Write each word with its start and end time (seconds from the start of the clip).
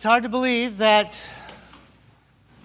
It's 0.00 0.06
hard 0.06 0.22
to 0.22 0.30
believe 0.30 0.78
that 0.78 1.22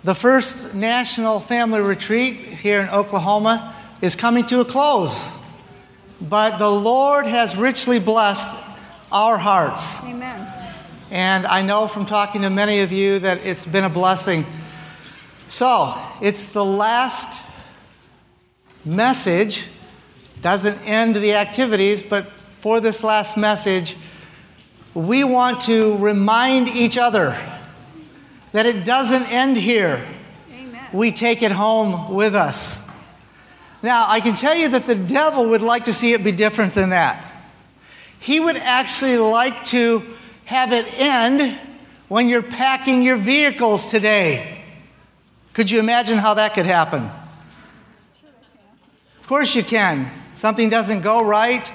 the 0.06 0.16
first 0.16 0.74
national 0.74 1.42
family 1.42 1.82
retreat 1.82 2.38
here 2.38 2.80
in 2.80 2.88
Oklahoma 2.88 3.76
is 4.02 4.16
coming 4.16 4.46
to 4.46 4.62
a 4.62 4.66
close. 4.66 5.38
But 6.22 6.60
the 6.60 6.70
Lord 6.70 7.26
has 7.26 7.58
richly 7.58 8.00
blessed 8.00 8.56
our 9.12 9.38
hearts. 9.38 10.02
Amen. 10.04 10.48
And 11.12 11.46
I 11.46 11.62
know 11.62 11.90
from 11.90 12.06
talking 12.06 12.42
to 12.44 12.50
many 12.50 12.80
of 12.80 12.94
you 12.94 13.20
that 13.20 13.46
it's 13.46 13.66
been 13.66 13.84
a 13.84 13.90
blessing. 13.90 14.46
So, 15.50 15.94
it's 16.22 16.52
the 16.52 16.64
last 16.64 17.38
message. 18.86 19.68
Doesn't 20.42 20.78
end 20.88 21.18
the 21.18 21.34
activities, 21.34 22.02
but 22.02 22.28
for 22.28 22.80
this 22.80 23.04
last 23.04 23.36
message, 23.36 23.98
we 24.96 25.24
want 25.26 25.60
to 25.60 25.98
remind 25.98 26.70
each 26.70 26.98
other 26.98 27.38
that 28.54 28.66
it 28.66 28.86
doesn't 28.86 29.32
end 29.32 29.58
here. 29.58 30.04
Amen. 30.52 30.86
We 30.94 31.12
take 31.12 31.44
it 31.44 31.52
home 31.52 32.16
with 32.16 32.34
us. 32.34 32.82
Now, 33.84 34.06
I 34.08 34.22
can 34.22 34.34
tell 34.34 34.56
you 34.56 34.70
that 34.70 34.86
the 34.86 34.96
devil 34.96 35.50
would 35.50 35.62
like 35.62 35.84
to 35.84 35.94
see 35.94 36.14
it 36.14 36.24
be 36.24 36.32
different 36.32 36.74
than 36.74 36.90
that. 36.90 37.24
He 38.20 38.40
would 38.40 38.56
actually 38.56 39.18
like 39.18 39.66
to 39.66 40.02
have 40.46 40.72
it 40.72 40.88
end 40.98 41.60
when 42.08 42.30
you're 42.30 42.42
packing 42.42 43.04
your 43.04 43.18
vehicles 43.18 43.92
today. 43.92 44.64
Could 45.54 45.70
you 45.70 45.80
imagine 45.80 46.18
how 46.18 46.36
that 46.36 46.54
could 46.54 46.66
happen? 46.66 47.10
Of 49.20 49.28
course, 49.28 49.56
you 49.56 49.64
can. 49.64 50.10
Something 50.36 50.70
doesn't 50.70 51.02
go 51.02 51.24
right, 51.24 51.72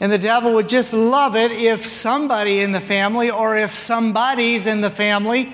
and 0.00 0.12
the 0.12 0.18
devil 0.18 0.54
would 0.54 0.68
just 0.68 0.92
love 0.92 1.34
it 1.34 1.50
if 1.50 1.86
somebody 1.86 2.60
in 2.60 2.72
the 2.72 2.80
family 2.80 3.30
or 3.30 3.56
if 3.56 3.74
somebody's 3.74 4.66
in 4.66 4.80
the 4.80 4.90
family 4.90 5.52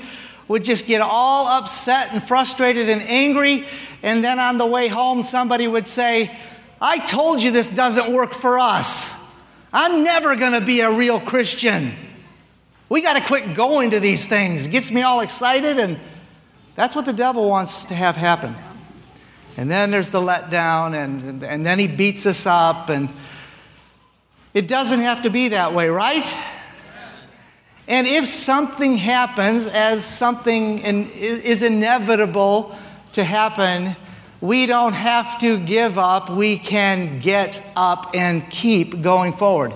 would 0.49 0.63
just 0.63 0.87
get 0.87 1.01
all 1.01 1.47
upset 1.47 2.13
and 2.13 2.23
frustrated 2.23 2.89
and 2.89 3.01
angry. 3.03 3.67
And 4.03 4.23
then 4.23 4.39
on 4.39 4.59
the 4.59 4.67
way 4.67 4.89
home, 4.89 5.23
somebody 5.23 5.67
would 5.67 5.87
say, 5.87 6.37
I 6.81 6.99
told 6.99 7.43
you 7.43 7.51
this 7.51 7.71
doesn't 7.71 8.13
work 8.13 8.35
for 8.35 8.59
us. 8.59 9.19
I'm 9.73 10.05
never 10.05 10.37
going 10.37 10.53
to 10.53 10.65
be 10.65 10.81
a 10.81 10.91
real 10.91 11.19
Christian. 11.19 11.95
We 12.91 13.01
got 13.01 13.15
to 13.17 13.23
quit 13.23 13.55
going 13.55 13.93
to 13.93 14.01
these 14.01 14.29
things. 14.29 14.67
It 14.67 14.71
gets 14.71 14.91
me 14.91 15.01
all 15.01 15.21
excited, 15.21 15.79
and 15.79 15.99
that's 16.77 16.95
what 16.95 17.07
the 17.07 17.13
devil 17.15 17.49
wants 17.49 17.87
to 17.87 17.95
have 17.95 18.15
happen. 18.15 18.55
And 19.57 19.71
then 19.71 19.91
there's 19.91 20.11
the 20.11 20.21
letdown, 20.21 20.95
and, 20.95 21.43
and 21.43 21.65
then 21.65 21.79
he 21.79 21.87
beats 21.87 22.27
us 22.27 22.47
up, 22.47 22.91
and 22.91 23.09
it 24.55 24.69
doesn't 24.69 25.01
have 25.01 25.23
to 25.23 25.31
be 25.31 25.49
that 25.49 25.75
way, 25.75 25.89
right? 25.89 26.25
And 27.87 28.07
if 28.07 28.25
something 28.27 28.97
happens 28.97 29.67
as 29.67 30.05
something 30.05 30.79
in, 30.79 31.09
is 31.09 31.63
inevitable 31.63 32.75
to 33.13 33.25
happen, 33.25 33.97
we 34.41 34.67
don't 34.67 34.95
have 34.95 35.39
to 35.41 35.59
give 35.59 35.99
up. 35.99 36.31
We 36.31 36.57
can 36.57 37.19
get 37.19 37.63
up 37.77 38.15
and 38.15 38.49
keep 38.49 39.03
going 39.03 39.33
forward. 39.33 39.75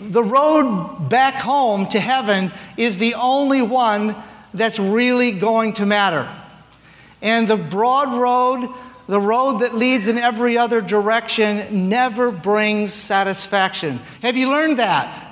The 0.00 0.22
road 0.22 1.08
back 1.08 1.34
home 1.34 1.86
to 1.88 2.00
heaven 2.00 2.52
is 2.76 2.98
the 2.98 3.14
only 3.14 3.62
one 3.62 4.16
that's 4.54 4.78
really 4.78 5.32
going 5.32 5.74
to 5.74 5.86
matter. 5.86 6.28
And 7.20 7.48
the 7.48 7.56
broad 7.56 8.12
road, 8.12 8.72
the 9.08 9.18
road 9.18 9.60
that 9.60 9.74
leads 9.74 10.06
in 10.06 10.18
every 10.18 10.58
other 10.58 10.82
direction, 10.82 11.88
never 11.88 12.30
brings 12.30 12.92
satisfaction. 12.92 13.98
Have 14.20 14.36
you 14.36 14.50
learned 14.50 14.78
that? 14.78 15.24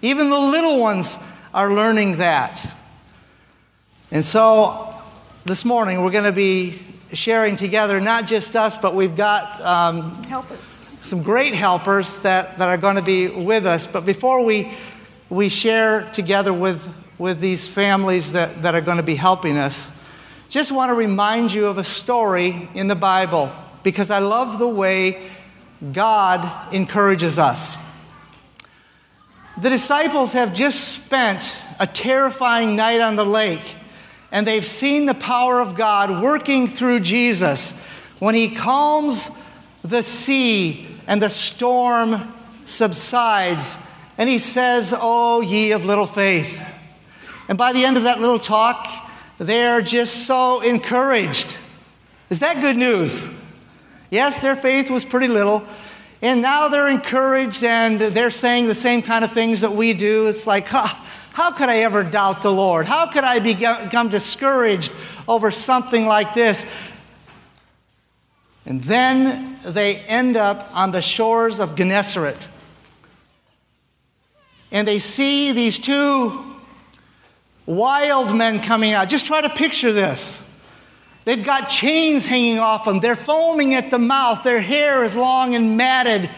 Even 0.00 0.30
the 0.30 0.38
little 0.38 0.80
ones 0.80 1.18
are 1.52 1.72
learning 1.72 2.16
that. 2.16 2.66
And 4.10 4.24
so 4.24 4.94
this 5.44 5.66
morning 5.66 6.02
we're 6.02 6.12
going 6.12 6.24
to 6.24 6.32
be 6.32 6.80
sharing 7.12 7.56
together, 7.56 8.00
not 8.00 8.26
just 8.26 8.56
us, 8.56 8.76
but 8.76 8.94
we've 8.94 9.16
got 9.16 9.60
um, 9.60 10.14
Helpers. 10.24 10.60
some 11.02 11.22
great 11.22 11.54
helpers 11.54 12.20
that, 12.20 12.58
that 12.58 12.68
are 12.68 12.78
going 12.78 12.96
to 12.96 13.02
be 13.02 13.28
with 13.28 13.66
us. 13.66 13.86
But 13.86 14.06
before 14.06 14.42
we, 14.44 14.72
we 15.28 15.50
share 15.50 16.10
together 16.10 16.54
with, 16.54 16.88
with 17.18 17.38
these 17.38 17.68
families 17.68 18.32
that, 18.32 18.62
that 18.62 18.74
are 18.74 18.80
going 18.80 18.96
to 18.96 19.02
be 19.02 19.14
helping 19.14 19.58
us, 19.58 19.90
just 20.54 20.70
want 20.70 20.88
to 20.88 20.94
remind 20.94 21.52
you 21.52 21.66
of 21.66 21.78
a 21.78 21.82
story 21.82 22.68
in 22.76 22.86
the 22.86 22.94
Bible 22.94 23.50
because 23.82 24.08
I 24.08 24.20
love 24.20 24.60
the 24.60 24.68
way 24.68 25.20
God 25.92 26.72
encourages 26.72 27.40
us. 27.40 27.76
The 29.60 29.68
disciples 29.68 30.32
have 30.34 30.54
just 30.54 30.90
spent 30.90 31.60
a 31.80 31.88
terrifying 31.88 32.76
night 32.76 33.00
on 33.00 33.16
the 33.16 33.26
lake, 33.26 33.74
and 34.30 34.46
they've 34.46 34.64
seen 34.64 35.06
the 35.06 35.14
power 35.14 35.60
of 35.60 35.74
God 35.74 36.22
working 36.22 36.68
through 36.68 37.00
Jesus 37.00 37.72
when 38.20 38.36
he 38.36 38.54
calms 38.54 39.32
the 39.82 40.04
sea 40.04 40.86
and 41.08 41.20
the 41.20 41.30
storm 41.30 42.32
subsides, 42.64 43.76
and 44.16 44.28
he 44.28 44.38
says, 44.38 44.94
Oh, 44.96 45.40
ye 45.40 45.72
of 45.72 45.84
little 45.84 46.06
faith. 46.06 46.60
And 47.48 47.58
by 47.58 47.72
the 47.72 47.84
end 47.84 47.96
of 47.96 48.04
that 48.04 48.20
little 48.20 48.38
talk, 48.38 49.03
they're 49.38 49.82
just 49.82 50.26
so 50.26 50.60
encouraged. 50.60 51.56
Is 52.30 52.40
that 52.40 52.60
good 52.60 52.76
news? 52.76 53.30
Yes, 54.10 54.40
their 54.40 54.56
faith 54.56 54.90
was 54.90 55.04
pretty 55.04 55.28
little. 55.28 55.64
And 56.22 56.40
now 56.40 56.68
they're 56.68 56.88
encouraged 56.88 57.64
and 57.64 58.00
they're 58.00 58.30
saying 58.30 58.66
the 58.66 58.74
same 58.74 59.02
kind 59.02 59.24
of 59.24 59.32
things 59.32 59.60
that 59.60 59.72
we 59.72 59.92
do. 59.92 60.26
It's 60.26 60.46
like, 60.46 60.68
huh, 60.68 60.86
how 61.32 61.50
could 61.50 61.68
I 61.68 61.78
ever 61.78 62.04
doubt 62.04 62.42
the 62.42 62.52
Lord? 62.52 62.86
How 62.86 63.06
could 63.06 63.24
I 63.24 63.40
become 63.40 64.08
discouraged 64.08 64.92
over 65.26 65.50
something 65.50 66.06
like 66.06 66.32
this? 66.32 66.64
And 68.64 68.82
then 68.82 69.58
they 69.66 69.96
end 69.96 70.36
up 70.36 70.70
on 70.72 70.92
the 70.92 71.02
shores 71.02 71.60
of 71.60 71.74
Gennesaret. 71.74 72.48
And 74.70 74.88
they 74.88 74.98
see 74.98 75.52
these 75.52 75.78
two 75.78 76.53
wild 77.66 78.34
men 78.36 78.60
coming 78.60 78.92
out. 78.92 79.08
Just 79.08 79.26
try 79.26 79.40
to 79.40 79.48
picture 79.48 79.92
this. 79.92 80.44
They've 81.24 81.44
got 81.44 81.70
chains 81.70 82.26
hanging 82.26 82.58
off 82.58 82.84
them. 82.84 83.00
They're 83.00 83.16
foaming 83.16 83.74
at 83.74 83.90
the 83.90 83.98
mouth. 83.98 84.42
Their 84.42 84.60
hair 84.60 85.04
is 85.04 85.16
long 85.16 85.54
and 85.54 85.76
matted. 85.76 86.28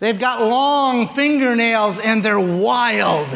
They've 0.00 0.18
got 0.18 0.42
long 0.42 1.06
fingernails 1.06 2.00
and 2.00 2.22
they're 2.22 2.40
wild. 2.40 3.28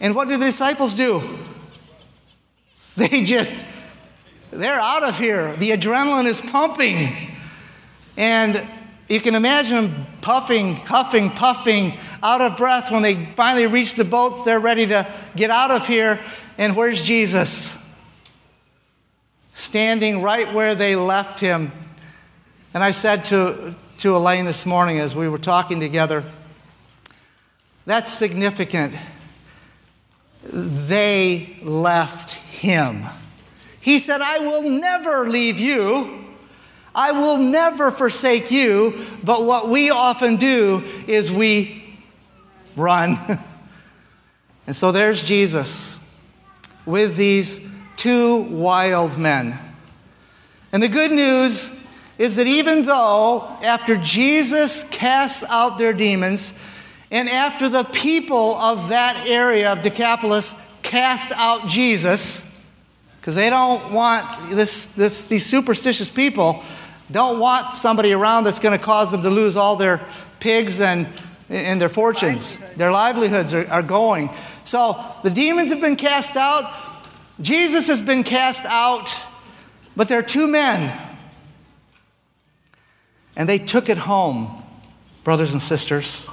And 0.00 0.14
what 0.14 0.28
do 0.28 0.36
the 0.36 0.46
disciples 0.46 0.94
do? 0.94 1.22
They 2.96 3.22
just, 3.22 3.54
they're 4.50 4.80
out 4.80 5.04
of 5.04 5.20
here. 5.20 5.54
The 5.54 5.70
adrenaline 5.70 6.24
is 6.24 6.40
pumping. 6.40 7.16
And 8.16 8.68
you 9.08 9.20
can 9.20 9.34
imagine 9.34 9.76
them 9.76 10.06
puffing, 10.20 10.76
huffing, 10.76 11.30
puffing, 11.30 11.94
out 12.22 12.40
of 12.40 12.56
breath. 12.56 12.90
When 12.90 13.02
they 13.02 13.26
finally 13.26 13.66
reach 13.66 13.94
the 13.94 14.04
boats, 14.04 14.44
they're 14.44 14.60
ready 14.60 14.86
to 14.88 15.10
get 15.34 15.50
out 15.50 15.70
of 15.70 15.86
here. 15.86 16.20
And 16.58 16.76
where's 16.76 17.02
Jesus? 17.02 17.78
Standing 19.54 20.20
right 20.20 20.52
where 20.52 20.74
they 20.74 20.94
left 20.94 21.40
him. 21.40 21.72
And 22.74 22.84
I 22.84 22.90
said 22.90 23.24
to, 23.24 23.74
to 23.98 24.12
Alane 24.12 24.44
this 24.44 24.66
morning 24.66 24.98
as 24.98 25.16
we 25.16 25.28
were 25.28 25.38
talking 25.38 25.80
together, 25.80 26.22
that's 27.86 28.12
significant. 28.12 28.94
They 30.44 31.58
left 31.62 32.34
him. 32.34 33.04
He 33.80 33.98
said, 33.98 34.20
I 34.20 34.40
will 34.40 34.62
never 34.62 35.28
leave 35.28 35.58
you. 35.58 36.27
I 36.98 37.12
will 37.12 37.38
never 37.38 37.92
forsake 37.92 38.50
you. 38.50 39.06
But 39.22 39.44
what 39.44 39.68
we 39.68 39.88
often 39.90 40.34
do 40.34 40.82
is 41.06 41.30
we 41.30 41.94
run. 42.74 43.16
and 44.66 44.74
so 44.74 44.90
there's 44.90 45.22
Jesus 45.22 46.00
with 46.84 47.14
these 47.14 47.60
two 47.96 48.38
wild 48.38 49.16
men. 49.16 49.56
And 50.72 50.82
the 50.82 50.88
good 50.88 51.12
news 51.12 51.70
is 52.18 52.34
that 52.34 52.48
even 52.48 52.84
though 52.84 53.44
after 53.62 53.96
Jesus 53.96 54.82
casts 54.90 55.44
out 55.48 55.78
their 55.78 55.92
demons, 55.92 56.52
and 57.12 57.28
after 57.28 57.68
the 57.68 57.84
people 57.84 58.56
of 58.56 58.88
that 58.88 59.24
area 59.28 59.72
of 59.72 59.82
Decapolis 59.82 60.52
cast 60.82 61.30
out 61.30 61.68
Jesus, 61.68 62.44
because 63.20 63.36
they 63.36 63.50
don't 63.50 63.92
want 63.92 64.26
this, 64.50 64.86
this, 64.86 65.26
these 65.26 65.46
superstitious 65.46 66.08
people 66.08 66.64
don't 67.10 67.38
want 67.38 67.76
somebody 67.76 68.12
around 68.12 68.44
that's 68.44 68.60
going 68.60 68.78
to 68.78 68.84
cause 68.84 69.10
them 69.10 69.22
to 69.22 69.30
lose 69.30 69.56
all 69.56 69.76
their 69.76 70.04
pigs 70.40 70.80
and, 70.80 71.08
and 71.48 71.80
their 71.80 71.88
fortunes. 71.88 72.58
Their 72.76 72.90
livelihoods 72.90 73.54
are, 73.54 73.66
are 73.68 73.82
going. 73.82 74.30
So 74.64 75.02
the 75.22 75.30
demons 75.30 75.70
have 75.70 75.80
been 75.80 75.96
cast 75.96 76.36
out. 76.36 76.72
Jesus 77.40 77.86
has 77.86 78.00
been 78.00 78.24
cast 78.24 78.64
out. 78.66 79.14
But 79.96 80.08
there 80.08 80.18
are 80.18 80.22
two 80.22 80.46
men. 80.46 80.96
And 83.36 83.48
they 83.48 83.58
took 83.58 83.88
it 83.88 83.98
home, 83.98 84.62
brothers 85.24 85.52
and 85.52 85.62
sisters. 85.62 86.26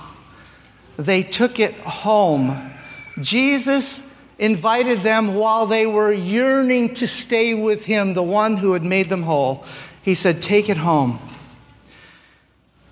they 0.97 1.23
took 1.23 1.59
it 1.59 1.75
home. 1.75 2.73
Jesus 3.21 4.03
invited 4.37 5.01
them 5.01 5.35
while 5.35 5.65
they 5.65 5.85
were 5.85 6.11
yearning 6.11 6.93
to 6.95 7.07
stay 7.07 7.53
with 7.53 7.85
him, 7.85 8.13
the 8.13 8.23
one 8.23 8.57
who 8.57 8.73
had 8.73 8.83
made 8.83 9.07
them 9.07 9.23
whole. 9.23 9.63
He 10.05 10.13
said, 10.13 10.39
Take 10.39 10.69
it 10.69 10.77
home. 10.77 11.17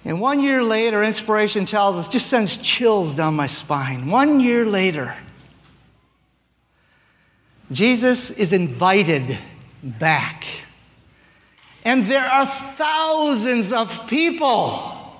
And 0.04 0.19
one 0.19 0.39
year 0.39 0.63
later, 0.63 1.04
inspiration 1.04 1.63
tells 1.63 1.95
us, 1.95 2.10
just 2.10 2.25
sends 2.25 2.57
chills 2.57 3.13
down 3.13 3.36
my 3.36 3.45
spine. 3.45 4.10
One 4.10 4.39
year 4.39 4.65
later, 4.65 5.15
Jesus 7.71 8.31
is 8.31 8.51
invited 8.51 9.38
back. 9.83 10.44
And 11.86 12.04
there 12.04 12.25
are 12.25 12.48
thousands 12.48 13.71
of 13.71 14.07
people, 14.07 15.16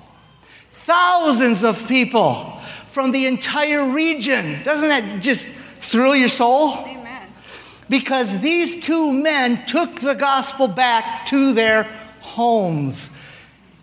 thousands 0.72 1.62
of 1.62 1.86
people 1.86 2.60
from 2.90 3.12
the 3.12 3.26
entire 3.26 3.88
region. 3.88 4.64
Doesn't 4.64 4.88
that 4.88 5.22
just 5.22 5.48
thrill 5.48 6.16
your 6.16 6.28
soul? 6.28 6.93
Because 7.88 8.40
these 8.40 8.84
two 8.84 9.12
men 9.12 9.66
took 9.66 9.96
the 9.96 10.14
gospel 10.14 10.68
back 10.68 11.26
to 11.26 11.52
their 11.52 11.84
homes 12.20 13.10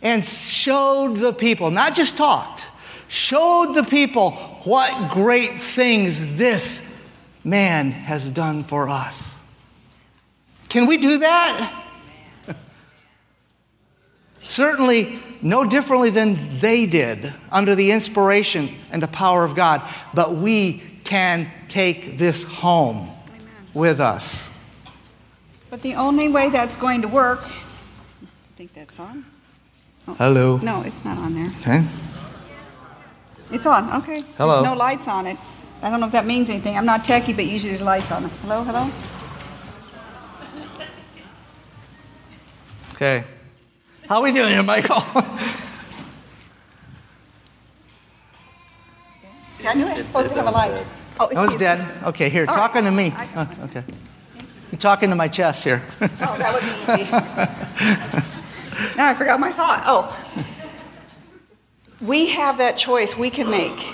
and 0.02 0.26
showed 0.26 1.18
the 1.18 1.34
people, 1.34 1.70
not 1.70 1.94
just 1.94 2.18
talked, 2.18 2.68
showed 3.08 3.74
the 3.74 3.84
people 3.84 4.32
what 4.64 5.12
great 5.12 5.52
things 5.52 6.36
this 6.36 6.82
man 7.44 7.92
has 7.92 8.30
done 8.30 8.64
for 8.64 8.90
us. 8.90 9.40
Can 10.70 10.86
we 10.88 10.98
do 10.98 11.20
that? 11.20 11.86
Certainly, 14.42 15.22
no 15.42 15.66
differently 15.66 16.10
than 16.10 16.60
they 16.60 16.86
did 16.86 17.34
under 17.52 17.76
the 17.76 17.92
inspiration 17.92 18.70
and 18.92 19.04
the 19.04 19.08
power 19.08 19.44
of 19.44 19.56
God, 19.56 19.88
but 20.14 20.36
we 20.36 20.82
can 21.04 21.52
take 21.68 22.18
this 22.18 22.44
home 22.44 23.10
with 23.74 24.00
us. 24.00 24.52
But 25.70 25.82
the 25.82 25.96
only 25.96 26.28
way 26.28 26.50
that's 26.50 26.76
going 26.76 27.02
to 27.02 27.08
work, 27.08 27.44
I 27.44 28.54
think 28.56 28.74
that's 28.74 29.00
on. 29.00 29.26
Oh. 30.08 30.14
Hello. 30.16 30.58
No, 30.58 30.82
it's 30.82 31.06
not 31.06 31.18
on 31.18 31.34
there. 31.34 31.50
Okay. 31.62 31.84
It's 33.52 33.66
on, 33.66 33.92
okay. 34.02 34.22
Hello. 34.38 34.56
There's 34.56 34.66
no 34.66 34.76
lights 34.76 35.08
on 35.08 35.28
it. 35.28 35.38
I 35.82 35.90
don't 35.90 36.00
know 36.00 36.06
if 36.06 36.12
that 36.12 36.26
means 36.26 36.50
anything. 36.50 36.78
I'm 36.78 36.86
not 36.86 37.04
techie, 37.04 37.36
but 37.36 37.46
usually 37.46 37.72
there's 37.72 37.82
lights 37.82 38.12
on 38.12 38.26
it. 38.26 38.32
Hello, 38.44 38.64
hello? 38.64 38.90
Okay. 42.94 43.24
How 44.08 44.18
are 44.18 44.24
we 44.24 44.32
doing 44.32 44.52
here, 44.54 44.64
Michael? 44.64 45.00
See, 49.56 49.68
I 49.68 49.74
knew 49.74 49.88
it 49.88 49.98
was 49.98 50.06
supposed 50.06 50.30
to 50.30 50.36
have 50.36 50.48
a 50.48 50.52
light. 50.52 50.86
Oh, 51.22 51.26
it's 51.26 51.36
That 51.36 51.42
was 51.46 51.56
dead. 51.56 52.04
Okay, 52.06 52.30
here, 52.30 52.46
All 52.48 52.56
talking 52.56 52.84
right. 52.84 52.90
to 52.90 52.96
me. 52.96 53.14
I- 53.16 53.28
oh, 53.36 53.64
okay. 53.66 53.84
You're 54.72 54.80
talking 54.80 55.10
to 55.12 55.16
my 55.16 55.28
chest 55.28 55.64
here. 55.64 55.84
Oh, 56.02 56.08
that 56.08 56.54
would 56.54 56.64
be 56.64 56.94
easy. 56.94 57.12
now 58.98 59.10
I 59.10 59.14
forgot 59.14 59.40
my 59.40 59.52
thought. 59.52 59.84
Oh. 59.86 60.18
We 62.02 62.30
have 62.30 62.58
that 62.58 62.76
choice 62.78 63.16
we 63.16 63.30
can 63.30 63.52
make. 63.52 63.86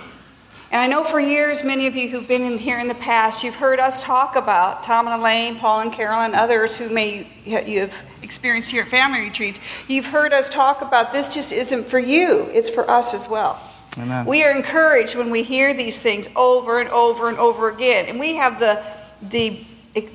And 0.71 0.79
I 0.81 0.87
know 0.87 1.03
for 1.03 1.19
years, 1.19 1.63
many 1.65 1.87
of 1.87 1.95
you 1.97 2.07
who've 2.09 2.27
been 2.27 2.43
in 2.43 2.57
here 2.59 2.79
in 2.79 2.87
the 2.87 2.95
past, 2.95 3.43
you've 3.43 3.55
heard 3.55 3.79
us 3.79 4.01
talk 4.01 4.37
about 4.37 4.83
Tom 4.83 5.07
and 5.07 5.21
Alane, 5.21 5.59
Paul 5.59 5.81
and 5.81 5.91
Carolyn, 5.91 6.33
others 6.33 6.77
who 6.77 6.89
may 6.89 7.27
you've 7.43 8.05
experienced 8.21 8.71
here 8.71 8.83
at 8.83 8.87
family 8.87 9.19
retreats. 9.19 9.59
You've 9.89 10.07
heard 10.07 10.31
us 10.31 10.49
talk 10.49 10.81
about 10.81 11.11
this 11.11 11.27
just 11.27 11.51
isn't 11.51 11.85
for 11.85 11.99
you, 11.99 12.49
it's 12.53 12.69
for 12.69 12.89
us 12.89 13.13
as 13.13 13.27
well. 13.27 13.59
Amen. 13.97 14.25
We 14.25 14.43
are 14.43 14.51
encouraged 14.51 15.15
when 15.15 15.31
we 15.31 15.43
hear 15.43 15.73
these 15.73 15.99
things 15.99 16.27
over 16.35 16.79
and 16.79 16.89
over 16.89 17.29
and 17.29 17.37
over 17.37 17.69
again. 17.69 18.05
And 18.07 18.19
we 18.19 18.35
have 18.35 18.59
the, 18.59 18.83
the 19.21 19.65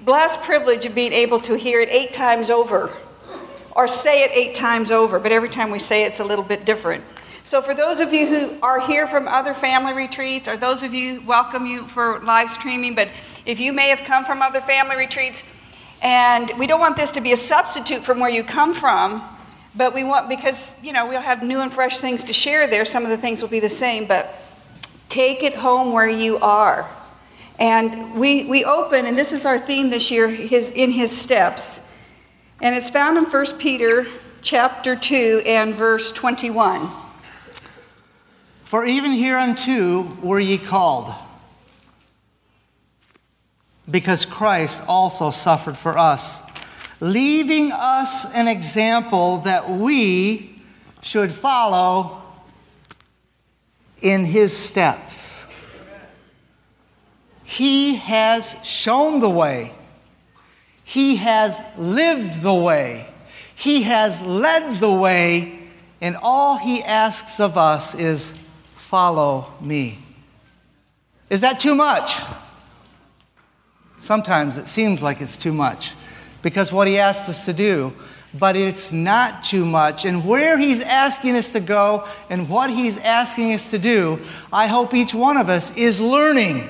blessed 0.05 0.43
privilege 0.43 0.87
of 0.87 0.94
being 0.94 1.12
able 1.12 1.40
to 1.40 1.56
hear 1.56 1.81
it 1.81 1.88
eight 1.90 2.12
times 2.12 2.50
over 2.50 2.93
or 3.75 3.88
say 3.88 4.23
it 4.23 4.31
eight 4.34 4.55
times 4.55 4.90
over, 4.90 5.19
but 5.19 5.32
every 5.32 5.49
time 5.49 5.70
we 5.70 5.79
say 5.79 6.05
it, 6.05 6.08
it's 6.08 6.20
a 6.20 6.25
little 6.25 6.44
bit 6.44 6.64
different. 6.64 7.02
So, 7.44 7.61
for 7.61 7.75
those 7.75 8.00
of 8.00 8.12
you 8.12 8.26
who 8.26 8.56
are 8.62 8.79
here 8.81 9.06
from 9.06 9.26
other 9.26 9.52
family 9.52 9.93
retreats, 9.94 10.46
or 10.46 10.56
those 10.56 10.84
of 10.84 10.94
you, 10.94 11.23
welcome 11.26 11.67
you 11.67 11.88
for 11.88 12.20
live 12.20 12.49
streaming, 12.49 12.94
but 12.94 13.08
if 13.46 13.58
you 13.58 13.73
may 13.73 13.88
have 13.88 14.05
come 14.05 14.25
from 14.25 14.43
other 14.43 14.61
family 14.61 14.96
retreats, 14.96 15.43
and 16.02 16.52
we 16.58 16.67
don't 16.67 16.79
want 16.81 16.96
this 16.96 17.11
to 17.12 17.20
be 17.20 17.32
a 17.32 17.37
substitute 17.37 18.05
from 18.05 18.20
where 18.20 18.31
you 18.31 18.44
come 18.44 18.75
from, 18.75 19.23
but 19.74 19.94
we 19.94 20.04
want, 20.04 20.28
because, 20.28 20.74
you 20.82 20.92
know, 20.92 21.06
we'll 21.06 21.20
have 21.20 21.42
new 21.42 21.60
and 21.60 21.72
fresh 21.72 21.98
things 21.98 22.24
to 22.24 22.32
share 22.32 22.66
there. 22.66 22.84
Some 22.84 23.04
of 23.04 23.10
the 23.10 23.16
things 23.16 23.40
will 23.42 23.48
be 23.48 23.60
the 23.60 23.69
same, 23.69 24.06
but 24.06 24.34
take 25.08 25.42
it 25.42 25.54
home 25.54 25.92
where 25.92 26.08
you 26.08 26.38
are. 26.38 26.88
And 27.58 28.14
we, 28.14 28.44
we 28.46 28.64
open, 28.64 29.06
and 29.06 29.16
this 29.16 29.32
is 29.32 29.46
our 29.46 29.58
theme 29.58 29.90
this 29.90 30.10
year, 30.10 30.28
his, 30.28 30.70
in 30.70 30.90
his 30.90 31.16
steps. 31.16 31.92
And 32.60 32.74
it's 32.74 32.90
found 32.90 33.16
in 33.19 33.24
1 33.24 33.44
Peter 33.58 34.06
chapter 34.40 34.96
2 34.96 35.42
and 35.46 35.74
verse 35.74 36.12
21. 36.12 36.90
For 38.64 38.84
even 38.84 39.12
hereunto 39.12 40.02
were 40.22 40.40
ye 40.40 40.58
called, 40.58 41.12
because 43.90 44.24
Christ 44.24 44.82
also 44.88 45.30
suffered 45.30 45.76
for 45.76 45.98
us, 45.98 46.42
leaving 47.02 47.72
us 47.72 48.32
an 48.32 48.46
example 48.46 49.38
that 49.38 49.69
we 49.69 50.62
should 51.02 51.32
follow 51.32 52.22
in 54.00 54.25
his 54.25 54.56
steps. 54.56 55.49
He 57.43 57.96
has 57.96 58.56
shown 58.62 59.19
the 59.19 59.28
way. 59.28 59.72
He 60.84 61.16
has 61.16 61.60
lived 61.76 62.40
the 62.40 62.54
way. 62.54 63.12
He 63.56 63.82
has 63.82 64.22
led 64.22 64.78
the 64.78 64.93
way. 64.93 65.58
And 66.00 66.16
all 66.22 66.56
he 66.56 66.84
asks 66.84 67.40
of 67.40 67.58
us 67.58 67.96
is 67.96 68.32
follow 68.76 69.52
me. 69.60 69.98
Is 71.31 71.40
that 71.40 71.58
too 71.58 71.75
much? 71.75 72.20
Sometimes 73.98 74.56
it 74.56 74.69
seems 74.69 75.02
like 75.02 75.20
it's 75.20 75.37
too 75.37 75.52
much 75.52 75.94
because 76.42 76.72
what 76.72 76.88
he 76.88 76.98
asks 76.98 77.28
us 77.28 77.44
to 77.44 77.52
do, 77.52 77.92
but 78.38 78.56
it's 78.56 78.92
not 78.92 79.42
too 79.42 79.64
much. 79.64 80.04
And 80.04 80.26
where 80.26 80.58
he's 80.58 80.80
asking 80.82 81.36
us 81.36 81.52
to 81.52 81.60
go 81.60 82.06
and 82.30 82.48
what 82.48 82.70
he's 82.70 82.98
asking 82.98 83.52
us 83.52 83.70
to 83.70 83.78
do, 83.78 84.20
I 84.52 84.66
hope 84.66 84.94
each 84.94 85.14
one 85.14 85.36
of 85.36 85.48
us 85.48 85.76
is 85.76 86.00
learning 86.00 86.68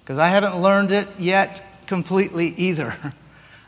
because 0.00 0.18
I 0.18 0.28
haven't 0.28 0.60
learned 0.60 0.90
it 0.90 1.08
yet 1.18 1.62
completely 1.86 2.48
either. 2.56 2.96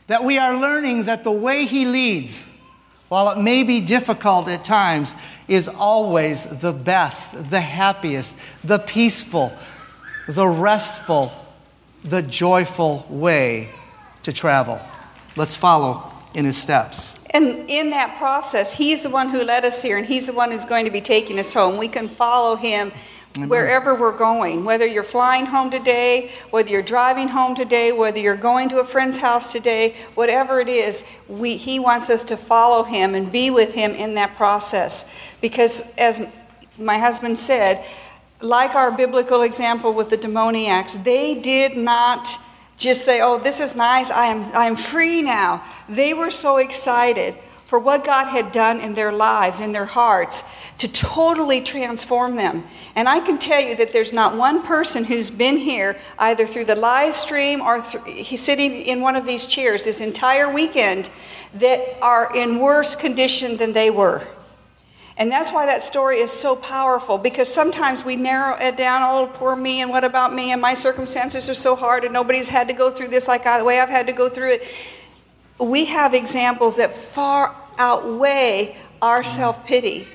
That 0.08 0.22
we 0.22 0.38
are 0.38 0.56
learning 0.56 1.06
that 1.06 1.24
the 1.24 1.32
way 1.32 1.64
he 1.64 1.84
leads, 1.84 2.48
while 3.08 3.28
it 3.32 3.42
may 3.42 3.64
be 3.64 3.80
difficult 3.80 4.46
at 4.46 4.62
times, 4.62 5.16
is 5.48 5.66
always 5.66 6.44
the 6.44 6.72
best, 6.72 7.50
the 7.50 7.60
happiest, 7.60 8.36
the 8.62 8.78
peaceful, 8.78 9.52
the 10.28 10.46
restful, 10.46 11.32
the 12.04 12.22
joyful 12.22 13.04
way 13.10 13.68
to 14.26 14.32
travel. 14.32 14.80
Let's 15.36 15.54
follow 15.54 16.02
in 16.34 16.46
his 16.46 16.60
steps. 16.60 17.16
And 17.30 17.70
in 17.70 17.90
that 17.90 18.18
process, 18.18 18.72
he's 18.72 19.04
the 19.04 19.10
one 19.10 19.28
who 19.28 19.44
led 19.44 19.64
us 19.64 19.80
here, 19.82 19.96
and 19.98 20.04
he's 20.04 20.26
the 20.26 20.32
one 20.32 20.50
who's 20.50 20.64
going 20.64 20.84
to 20.84 20.90
be 20.90 21.00
taking 21.00 21.38
us 21.38 21.54
home. 21.54 21.76
We 21.76 21.86
can 21.86 22.08
follow 22.08 22.56
him 22.56 22.90
wherever 23.38 23.94
we're 23.94 24.16
going, 24.16 24.64
whether 24.64 24.84
you're 24.84 25.04
flying 25.04 25.46
home 25.46 25.70
today, 25.70 26.32
whether 26.50 26.68
you're 26.70 26.82
driving 26.82 27.28
home 27.28 27.54
today, 27.54 27.92
whether 27.92 28.18
you're 28.18 28.34
going 28.34 28.68
to 28.70 28.80
a 28.80 28.84
friend's 28.84 29.18
house 29.18 29.52
today, 29.52 29.94
whatever 30.16 30.58
it 30.58 30.68
is, 30.68 31.04
we, 31.28 31.56
he 31.56 31.78
wants 31.78 32.10
us 32.10 32.24
to 32.24 32.36
follow 32.36 32.82
him 32.82 33.14
and 33.14 33.30
be 33.30 33.48
with 33.48 33.74
him 33.74 33.92
in 33.92 34.14
that 34.14 34.34
process. 34.36 35.04
Because, 35.40 35.84
as 35.96 36.20
my 36.78 36.98
husband 36.98 37.38
said, 37.38 37.84
like 38.40 38.74
our 38.74 38.90
biblical 38.90 39.42
example 39.42 39.94
with 39.94 40.10
the 40.10 40.16
demoniacs, 40.16 40.96
they 41.04 41.40
did 41.40 41.76
not 41.76 42.40
just 42.76 43.04
say, 43.04 43.20
Oh, 43.20 43.38
this 43.38 43.60
is 43.60 43.74
nice, 43.74 44.10
I 44.10 44.26
am, 44.26 44.42
I 44.54 44.66
am 44.66 44.76
free 44.76 45.22
now. 45.22 45.64
They 45.88 46.14
were 46.14 46.30
so 46.30 46.58
excited 46.58 47.36
for 47.66 47.80
what 47.80 48.04
God 48.04 48.26
had 48.28 48.52
done 48.52 48.80
in 48.80 48.94
their 48.94 49.10
lives, 49.10 49.60
in 49.60 49.72
their 49.72 49.86
hearts, 49.86 50.44
to 50.78 50.86
totally 50.86 51.60
transform 51.60 52.36
them. 52.36 52.64
And 52.94 53.08
I 53.08 53.18
can 53.18 53.38
tell 53.38 53.60
you 53.60 53.74
that 53.76 53.92
there's 53.92 54.12
not 54.12 54.36
one 54.36 54.62
person 54.62 55.04
who's 55.04 55.30
been 55.30 55.56
here, 55.56 55.98
either 56.18 56.46
through 56.46 56.66
the 56.66 56.76
live 56.76 57.16
stream 57.16 57.60
or 57.60 57.82
he's 58.06 58.42
sitting 58.42 58.72
in 58.72 59.00
one 59.00 59.16
of 59.16 59.26
these 59.26 59.46
chairs 59.46 59.84
this 59.84 60.00
entire 60.00 60.52
weekend, 60.52 61.10
that 61.54 61.98
are 62.00 62.30
in 62.36 62.60
worse 62.60 62.94
condition 62.94 63.56
than 63.56 63.72
they 63.72 63.90
were. 63.90 64.26
And 65.18 65.32
that's 65.32 65.50
why 65.50 65.64
that 65.64 65.82
story 65.82 66.18
is 66.18 66.30
so 66.30 66.54
powerful 66.54 67.16
because 67.16 67.52
sometimes 67.52 68.04
we 68.04 68.16
narrow 68.16 68.54
it 68.56 68.76
down, 68.76 69.02
oh, 69.02 69.26
poor 69.32 69.56
me, 69.56 69.80
and 69.80 69.90
what 69.90 70.04
about 70.04 70.34
me, 70.34 70.52
and 70.52 70.60
my 70.60 70.74
circumstances 70.74 71.48
are 71.48 71.54
so 71.54 71.74
hard, 71.74 72.04
and 72.04 72.12
nobody's 72.12 72.50
had 72.50 72.68
to 72.68 72.74
go 72.74 72.90
through 72.90 73.08
this 73.08 73.26
like 73.26 73.46
I, 73.46 73.58
the 73.58 73.64
way 73.64 73.80
I've 73.80 73.88
had 73.88 74.06
to 74.08 74.12
go 74.12 74.28
through 74.28 74.52
it. 74.52 74.64
We 75.58 75.86
have 75.86 76.12
examples 76.12 76.76
that 76.76 76.92
far 76.92 77.56
outweigh 77.78 78.76
our 79.00 79.24
self 79.24 79.66
pity. 79.66 80.06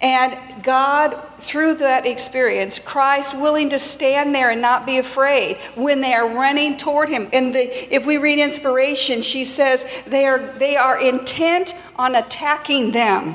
And 0.00 0.62
God, 0.62 1.20
through 1.38 1.74
that 1.76 2.06
experience, 2.06 2.78
Christ 2.78 3.36
willing 3.36 3.70
to 3.70 3.80
stand 3.80 4.32
there 4.32 4.50
and 4.50 4.62
not 4.62 4.86
be 4.86 4.98
afraid 4.98 5.56
when 5.74 6.00
they 6.00 6.14
are 6.14 6.28
running 6.28 6.76
toward 6.76 7.08
Him. 7.08 7.28
And 7.32 7.54
the, 7.54 7.94
if 7.94 8.06
we 8.06 8.16
read 8.16 8.38
inspiration, 8.38 9.22
she 9.22 9.44
says 9.44 9.84
they 10.06 10.24
are, 10.24 10.56
they 10.58 10.76
are 10.76 11.02
intent 11.02 11.74
on 11.96 12.14
attacking 12.14 12.92
them. 12.92 13.34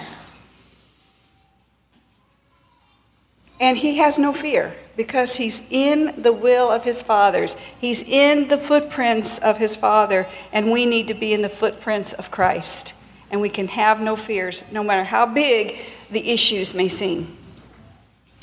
And 3.59 3.77
He 3.77 3.97
has 3.97 4.17
no 4.17 4.33
fear 4.33 4.75
because 4.95 5.37
He's 5.37 5.61
in 5.69 6.21
the 6.21 6.33
will 6.33 6.69
of 6.69 6.83
His 6.83 7.01
Father's. 7.01 7.55
He's 7.79 8.03
in 8.03 8.47
the 8.47 8.57
footprints 8.57 9.39
of 9.39 9.57
His 9.57 9.75
Father, 9.75 10.27
and 10.51 10.71
we 10.71 10.85
need 10.85 11.07
to 11.07 11.13
be 11.13 11.33
in 11.33 11.41
the 11.41 11.49
footprints 11.49 12.13
of 12.13 12.31
Christ. 12.31 12.93
And 13.31 13.41
we 13.41 13.49
can 13.49 13.67
have 13.69 13.99
no 13.99 14.15
fears, 14.15 14.63
no 14.71 14.83
matter 14.83 15.03
how 15.03 15.25
big 15.25 15.77
the 16.11 16.31
issues 16.31 16.73
may 16.73 16.87
seem. 16.87 17.37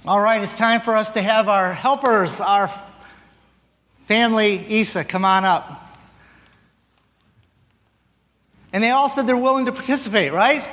All 0.07 0.21
right, 0.21 0.43
it's 0.43 0.57
time 0.57 0.81
for 0.81 0.97
us 0.97 1.13
to 1.13 1.23
have 1.23 1.49
our 1.49 1.73
helpers, 1.75 2.41
our 2.41 2.71
family, 4.07 4.65
Isa, 4.67 5.05
come 5.05 5.25
on 5.25 5.45
up. 5.45 5.77
And 8.73 8.83
they 8.83 8.91
all 8.91 9.09
said 9.09 9.27
they're 9.27 9.37
willing 9.37 9.67
to 9.67 9.73
participate, 9.73 10.33
right? 10.33 10.67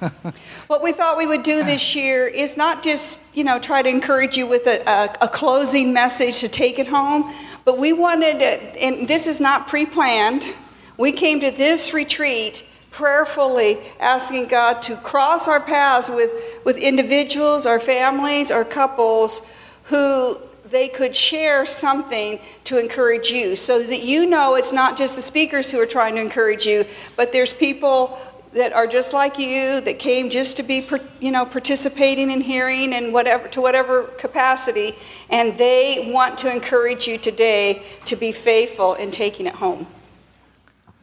what 0.66 0.82
we 0.82 0.92
thought 0.92 1.16
we 1.16 1.26
would 1.26 1.42
do 1.42 1.62
this 1.62 1.94
year 1.94 2.26
is 2.26 2.56
not 2.56 2.82
just, 2.82 3.20
you 3.34 3.44
know, 3.44 3.58
try 3.58 3.82
to 3.82 3.88
encourage 3.88 4.36
you 4.36 4.46
with 4.46 4.66
a, 4.66 4.82
a, 4.88 5.26
a 5.26 5.28
closing 5.28 5.92
message 5.92 6.38
to 6.40 6.48
take 6.48 6.78
it 6.78 6.88
home, 6.88 7.32
but 7.64 7.78
we 7.78 7.92
wanted, 7.92 8.42
and 8.42 9.06
this 9.06 9.26
is 9.26 9.40
not 9.40 9.68
pre 9.68 9.84
planned, 9.84 10.54
we 10.96 11.12
came 11.12 11.40
to 11.40 11.50
this 11.50 11.92
retreat 11.92 12.66
prayerfully 12.90 13.78
asking 14.00 14.48
God 14.48 14.82
to 14.82 14.96
cross 14.96 15.46
our 15.46 15.60
paths 15.60 16.10
with, 16.10 16.32
with 16.64 16.76
individuals, 16.76 17.66
our 17.66 17.80
families, 17.80 18.50
our 18.50 18.64
couples 18.64 19.42
who 19.84 20.38
they 20.64 20.88
could 20.88 21.14
share 21.14 21.66
something 21.66 22.38
to 22.64 22.78
encourage 22.78 23.30
you 23.30 23.56
so 23.56 23.82
that 23.82 24.02
you 24.02 24.24
know 24.24 24.54
it's 24.54 24.72
not 24.72 24.96
just 24.96 25.16
the 25.16 25.22
speakers 25.22 25.70
who 25.70 25.80
are 25.80 25.86
trying 25.86 26.14
to 26.14 26.20
encourage 26.20 26.66
you, 26.66 26.84
but 27.16 27.32
there's 27.32 27.52
people 27.52 28.18
that 28.52 28.72
are 28.72 28.86
just 28.86 29.12
like 29.12 29.38
you 29.38 29.80
that 29.80 29.98
came 29.98 30.28
just 30.30 30.56
to 30.56 30.62
be 30.62 30.86
you 31.20 31.30
know 31.30 31.44
participating 31.44 32.30
and 32.32 32.42
hearing 32.42 32.92
and 32.92 33.12
whatever 33.12 33.46
to 33.48 33.60
whatever 33.60 34.04
capacity 34.18 34.94
and 35.30 35.56
they 35.58 36.10
want 36.12 36.36
to 36.38 36.52
encourage 36.52 37.06
you 37.06 37.16
today 37.16 37.82
to 38.04 38.16
be 38.16 38.32
faithful 38.32 38.94
in 38.94 39.10
taking 39.10 39.46
it 39.46 39.54
home 39.54 39.86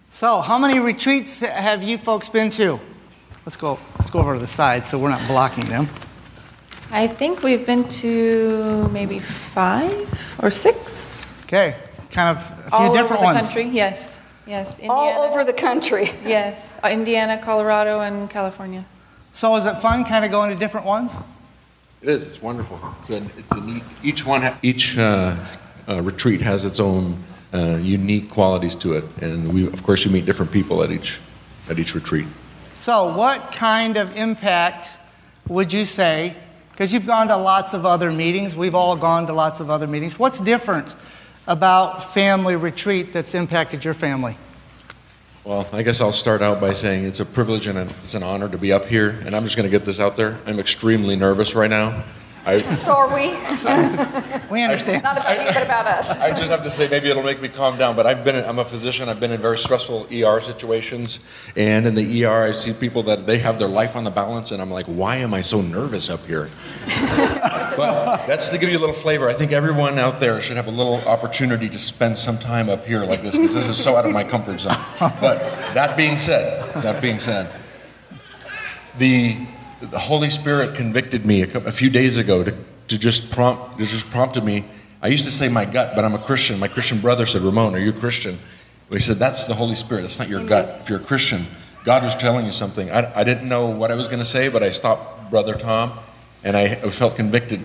so, 0.10 0.42
how 0.42 0.58
many 0.58 0.80
retreats 0.80 1.42
have 1.42 1.84
you 1.84 1.98
folks 1.98 2.30
been 2.30 2.50
to? 2.52 2.80
Let's 3.46 3.58
go. 3.58 3.78
Let's 3.96 4.10
go 4.10 4.20
over 4.20 4.34
to 4.34 4.40
the 4.40 4.48
side 4.48 4.86
so 4.86 4.98
we're 4.98 5.10
not 5.10 5.28
blocking 5.28 5.66
them. 5.66 5.88
I 6.92 7.08
think 7.08 7.44
we've 7.44 7.66
been 7.66 7.88
to 7.90 8.88
maybe 8.92 9.20
five 9.20 10.12
or 10.42 10.50
six. 10.50 11.24
Okay, 11.44 11.76
kind 12.10 12.36
of 12.36 12.38
a 12.38 12.70
few 12.70 12.72
All 12.72 12.94
different 12.94 13.22
over 13.22 13.34
the 13.34 13.36
ones. 13.36 13.46
country, 13.46 13.66
yes, 13.66 14.17
yes. 14.48 14.74
Indiana. 14.76 14.94
All 14.94 15.22
over 15.22 15.44
the 15.44 15.54
country. 15.54 16.10
Yes, 16.26 16.78
uh, 16.84 16.90
Indiana, 16.90 17.38
Colorado, 17.38 18.02
and 18.02 18.30
California. 18.30 18.86
So, 19.34 19.56
is 19.56 19.66
it 19.66 19.78
fun, 19.78 20.04
kind 20.06 20.26
of 20.26 20.32
going 20.32 20.50
to 20.50 20.56
different 20.56 20.86
ones? 20.86 21.16
It 22.02 22.10
is. 22.10 22.28
It's 22.28 22.42
wonderful. 22.42 22.80
It's 23.00 23.10
a, 23.10 23.18
it's 23.38 23.52
a 23.52 23.62
neat. 23.62 23.84
Each 24.04 24.26
one, 24.26 24.52
each 24.62 24.98
uh, 24.98 25.36
uh, 25.88 26.02
retreat 26.02 26.42
has 26.42 26.66
its 26.66 26.80
own 26.80 27.24
uh, 27.54 27.80
unique 27.82 28.30
qualities 28.30 28.76
to 28.76 28.94
it. 28.94 29.06
And 29.22 29.54
we, 29.54 29.68
of 29.68 29.84
course, 29.84 30.06
you 30.06 30.12
meet 30.12 30.26
different 30.26 30.52
people 30.52 30.84
at 30.84 30.92
each, 30.92 31.20
at 31.70 31.80
each 31.80 31.96
retreat. 31.96 32.28
So, 32.76 33.16
what 33.16 33.52
kind 33.52 33.98
of 33.98 34.16
impact 34.16 34.98
would 35.48 35.74
you 35.74 35.86
say? 35.86 36.36
Because 36.72 36.94
you've 36.94 37.08
gone 37.08 37.28
to 37.30 37.38
lots 37.38 37.74
of 37.74 37.86
other 37.86 38.12
meetings, 38.12 38.56
we've 38.56 38.76
all 38.76 38.96
gone 38.96 39.26
to 39.26 39.34
lots 39.34 39.60
of 39.60 39.72
other 39.72 39.88
meetings. 39.88 40.20
What's 40.20 40.40
different 40.40 40.96
about 41.48 42.14
family 42.14 42.56
retreat 42.56 43.14
that's 43.14 43.34
impacted 43.34 43.84
your 43.86 43.94
family? 43.94 44.38
Well, 45.44 45.68
I 45.72 45.82
guess 45.82 46.02
I'll 46.02 46.12
start 46.12 46.42
out 46.42 46.60
by 46.60 46.74
saying 46.74 47.06
it's 47.06 47.22
a 47.22 47.26
privilege 47.26 47.68
and 47.68 47.90
it's 47.90 48.16
an 48.16 48.24
honor 48.24 48.50
to 48.50 48.58
be 48.58 48.74
up 48.74 48.86
here. 48.86 49.12
And 49.26 49.34
I'm 49.34 49.46
just 49.46 49.56
going 49.56 49.64
to 49.64 49.72
get 49.72 49.86
this 49.86 50.00
out 50.00 50.18
there. 50.18 50.38
I'm 50.46 50.60
extremely 50.60 51.16
nervous 51.16 51.56
right 51.56 51.70
now. 51.70 52.04
I, 52.46 52.62
so 52.78 52.94
are 52.94 53.14
we. 53.14 53.36
So, 53.54 53.70
we 54.50 54.64
understand. 54.64 55.04
Not 55.04 55.18
about 55.18 55.40
you, 55.40 55.54
but 55.54 55.64
about 55.64 55.88
us. 55.88 56.10
I 56.12 56.30
just 56.32 56.50
have 56.50 56.64
to 56.64 56.70
say, 56.70 56.88
maybe 56.88 57.10
it'll 57.10 57.24
make 57.24 57.42
me 57.42 57.50
calm 57.50 57.78
down. 57.78 57.96
But 57.96 58.06
I've 58.06 58.24
been, 58.24 58.36
I'm 58.46 58.60
a 58.60 58.66
physician. 58.66 59.10
I've 59.10 59.20
been 59.20 59.32
in 59.32 59.42
very 59.42 59.58
stressful 59.58 60.08
ER 60.14 60.40
situations, 60.40 61.20
and 61.56 61.86
in 61.86 61.96
the 61.96 62.26
ER, 62.26 62.44
I 62.44 62.52
see 62.54 62.74
people 62.74 63.04
that 63.04 63.26
they 63.26 63.40
have 63.40 63.60
their 63.60 63.68
life 63.68 63.96
on 63.96 64.04
the 64.04 64.12
balance, 64.12 64.52
and 64.52 64.62
I'm 64.62 64.72
like, 64.72 64.86
why 64.86 65.18
am 65.18 65.34
I 65.34 65.42
so 65.42 65.62
nervous 65.62 66.10
up 66.10 66.26
here? 66.26 66.50
but 67.78 68.26
that's 68.28 68.50
to 68.50 68.58
give 68.58 68.70
you 68.70 68.78
a 68.78 68.80
little 68.80 68.96
flavor. 68.96 69.28
I 69.28 69.34
think 69.34 69.52
everyone 69.52 70.00
out 70.00 70.20
there 70.20 70.40
should 70.42 70.58
have 70.58 70.68
a 70.68 70.72
little 70.72 70.96
opportunity 71.08 71.70
to 71.70 71.78
spend 71.78 72.18
some 72.18 72.38
time 72.38 72.70
up 72.70 72.86
here 72.86 73.04
like 73.04 73.22
this 73.24 73.38
because 73.38 73.56
this 73.56 73.68
is 73.68 73.82
so 73.82 73.96
out 73.96 74.06
of 74.06 74.12
my 74.12 74.24
comfort 74.24 74.62
zone. 74.62 74.74
But 75.00 75.40
that 75.74 75.98
being 75.98 76.18
said, 76.18 76.82
that 76.82 77.02
being 77.02 77.20
said, 77.20 77.52
the 78.98 79.48
the 79.82 80.00
Holy 80.00 80.30
Spirit 80.30 80.76
convicted 80.76 81.26
me 81.26 81.44
a, 81.44 81.58
a 81.60 81.72
few 81.72 81.90
days 81.90 82.18
ago 82.18 82.44
to, 82.44 82.56
to 82.88 82.98
just 82.98 83.32
prompt, 83.32 83.78
just 83.80 84.10
prompted 84.10 84.44
me. 84.44 84.66
I 85.02 85.08
used 85.08 85.26
to 85.26 85.32
say 85.32 85.48
my 85.48 85.66
gut, 85.66 85.96
but 85.96 86.04
I'm 86.04 86.16
a 86.16 86.20
Christian. 86.20 86.60
My 86.60 86.68
Christian 86.68 87.00
brother 87.00 87.26
said, 87.26 87.42
Ramon, 87.42 87.76
are 87.76 87.80
you 87.80 87.92
a 87.92 87.94
Christian? 87.94 88.40
He 88.90 89.00
said, 89.00 89.18
that's 89.18 89.46
the 89.46 89.54
Holy 89.54 89.76
Spirit. 89.76 90.02
That's 90.02 90.18
not 90.18 90.30
your 90.30 90.44
gut. 90.44 90.80
If 90.82 90.90
you're 90.90 91.00
a 91.00 91.04
Christian, 91.04 91.46
God 91.84 92.04
was 92.04 92.16
telling 92.16 92.46
you 92.46 92.52
something. 92.52 92.90
I, 92.90 93.20
I 93.20 93.24
didn't 93.24 93.48
know 93.48 93.68
what 93.68 93.92
I 93.92 93.96
was 93.96 94.08
going 94.08 94.20
to 94.20 94.26
say, 94.26 94.50
but 94.50 94.64
I 94.64 94.70
stopped 94.70 95.30
Brother 95.30 95.54
Tom, 95.54 95.94
and 96.44 96.56
I 96.56 96.76
felt 96.90 97.16
convicted. 97.16 97.62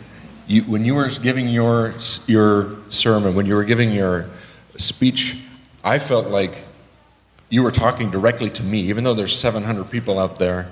You, 0.47 0.65
when 0.65 0.85
you 0.85 0.95
were 0.95 1.09
giving 1.09 1.49
your, 1.49 1.95
your 2.27 2.77
sermon, 2.89 3.35
when 3.35 3.47
you 3.47 3.55
were 3.55 3.65
giving 3.65 3.93
your 3.93 4.29
speech, 4.77 5.39
I 5.85 5.99
felt 5.99 6.27
like 6.27 6.67
you 7.49 7.63
were 7.63 7.71
talking 7.71 8.11
directly 8.11 8.51
to 8.51 8.63
me, 8.63 8.81
even 8.81 9.05
though 9.05 9.15
there's 9.15 9.39
700 9.39 9.91
people 9.91 10.19
out 10.19 10.39
there 10.39 10.69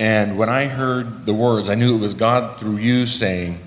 and 0.00 0.38
when 0.38 0.48
I 0.48 0.64
heard 0.64 1.26
the 1.26 1.34
words, 1.34 1.68
I 1.68 1.74
knew 1.74 1.94
it 1.94 2.00
was 2.00 2.14
God 2.14 2.58
through 2.58 2.78
you 2.78 3.04
saying, 3.04 3.60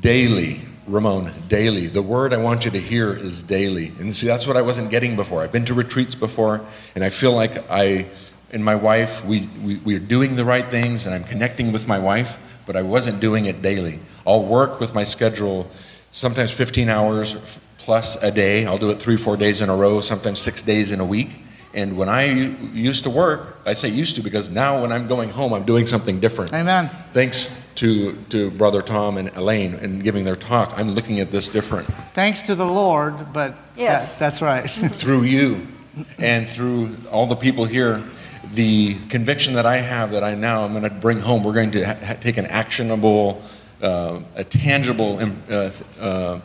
daily, 0.00 0.60
Ramon, 0.88 1.30
daily. 1.48 1.86
The 1.86 2.02
word 2.02 2.32
I 2.32 2.38
want 2.38 2.64
you 2.64 2.72
to 2.72 2.80
hear 2.80 3.14
is 3.14 3.44
daily. 3.44 3.92
And 4.00 4.12
see, 4.12 4.26
that's 4.26 4.44
what 4.44 4.56
I 4.56 4.62
wasn't 4.62 4.90
getting 4.90 5.14
before. 5.14 5.42
I've 5.42 5.52
been 5.52 5.66
to 5.66 5.74
retreats 5.74 6.16
before, 6.16 6.62
and 6.96 7.04
I 7.04 7.10
feel 7.10 7.32
like 7.32 7.70
I 7.70 8.08
and 8.50 8.64
my 8.64 8.74
wife, 8.74 9.24
we, 9.24 9.48
we, 9.64 9.76
we're 9.76 10.00
doing 10.00 10.34
the 10.34 10.44
right 10.44 10.68
things, 10.68 11.06
and 11.06 11.14
I'm 11.14 11.24
connecting 11.24 11.70
with 11.70 11.86
my 11.88 11.98
wife, 11.98 12.38
but 12.66 12.76
I 12.76 12.82
wasn't 12.82 13.20
doing 13.20 13.46
it 13.46 13.62
daily. 13.62 14.00
I'll 14.26 14.44
work 14.44 14.80
with 14.80 14.94
my 14.94 15.04
schedule, 15.04 15.70
sometimes 16.10 16.50
15 16.50 16.88
hours 16.88 17.36
plus 17.78 18.16
a 18.22 18.30
day. 18.30 18.66
I'll 18.66 18.78
do 18.78 18.90
it 18.90 19.00
three, 19.00 19.16
four 19.16 19.36
days 19.36 19.60
in 19.60 19.68
a 19.68 19.76
row, 19.76 20.00
sometimes 20.00 20.40
six 20.40 20.62
days 20.62 20.90
in 20.90 21.00
a 21.00 21.04
week. 21.04 21.30
And 21.74 21.96
when 21.96 22.08
I 22.08 22.26
used 22.26 23.02
to 23.02 23.10
work, 23.10 23.58
I 23.66 23.72
say 23.72 23.88
used 23.88 24.14
to 24.16 24.22
because 24.22 24.50
now 24.50 24.80
when 24.80 24.92
I'm 24.92 25.08
going 25.08 25.30
home, 25.30 25.52
I'm 25.52 25.64
doing 25.64 25.86
something 25.86 26.20
different. 26.20 26.54
Amen. 26.54 26.88
Thanks 27.12 27.62
to, 27.76 28.12
to 28.30 28.52
Brother 28.52 28.80
Tom 28.80 29.18
and 29.18 29.32
Alane 29.32 29.82
and 29.82 30.04
giving 30.04 30.24
their 30.24 30.36
talk, 30.36 30.72
I'm 30.76 30.92
looking 30.92 31.18
at 31.18 31.32
this 31.32 31.48
different. 31.48 31.88
Thanks 32.14 32.42
to 32.42 32.54
the 32.54 32.64
Lord, 32.64 33.32
but 33.32 33.56
yes. 33.76 34.12
That, 34.12 34.20
that's 34.20 34.40
right. 34.40 34.70
through 34.70 35.22
you 35.22 35.66
and 36.18 36.48
through 36.48 36.96
all 37.10 37.26
the 37.26 37.36
people 37.36 37.64
here, 37.64 38.04
the 38.52 38.94
conviction 39.08 39.54
that 39.54 39.66
I 39.66 39.78
have 39.78 40.12
that 40.12 40.22
I 40.22 40.36
now 40.36 40.64
am 40.64 40.72
going 40.72 40.84
to 40.84 40.90
bring 40.90 41.18
home, 41.18 41.42
we're 41.42 41.54
going 41.54 41.72
to 41.72 41.82
ha- 41.84 42.16
take 42.20 42.36
an 42.36 42.46
actionable, 42.46 43.42
uh, 43.82 44.20
a 44.36 44.44
tangible 44.44 45.18
um, 45.18 45.42
uh, 45.50 45.70
uh, 45.98 46.40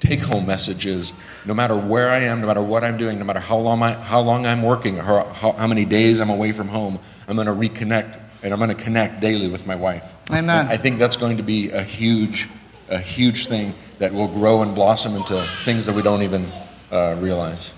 take 0.00 0.20
home 0.20 0.46
message 0.46 0.86
is 0.86 1.12
no 1.44 1.54
matter 1.54 1.76
where 1.76 2.08
I 2.08 2.20
am, 2.20 2.40
no 2.40 2.46
matter 2.46 2.62
what 2.62 2.82
I'm 2.82 2.96
doing, 2.96 3.18
no 3.18 3.24
matter 3.24 3.40
how 3.40 3.58
long, 3.58 3.82
I, 3.82 3.92
how 3.92 4.20
long 4.20 4.46
I'm 4.46 4.62
working, 4.62 4.98
or 4.98 5.02
how, 5.02 5.52
how 5.52 5.66
many 5.66 5.84
days 5.84 6.20
I'm 6.20 6.30
away 6.30 6.52
from 6.52 6.68
home, 6.68 6.98
I'm 7.28 7.36
going 7.36 7.46
to 7.46 7.52
reconnect 7.52 8.18
and 8.42 8.52
I'm 8.52 8.58
going 8.58 8.74
to 8.74 8.82
connect 8.82 9.20
daily 9.20 9.48
with 9.48 9.66
my 9.66 9.76
wife. 9.76 10.04
Amen. 10.30 10.66
I 10.66 10.76
think 10.78 10.98
that's 10.98 11.16
going 11.16 11.36
to 11.36 11.42
be 11.42 11.70
a 11.70 11.82
huge, 11.82 12.48
a 12.88 12.98
huge 12.98 13.46
thing 13.46 13.74
that 13.98 14.14
will 14.14 14.28
grow 14.28 14.62
and 14.62 14.74
blossom 14.74 15.14
into 15.14 15.38
things 15.64 15.84
that 15.86 15.94
we 15.94 16.02
don't 16.02 16.22
even 16.22 16.50
uh, 16.90 17.16
realize. 17.20 17.74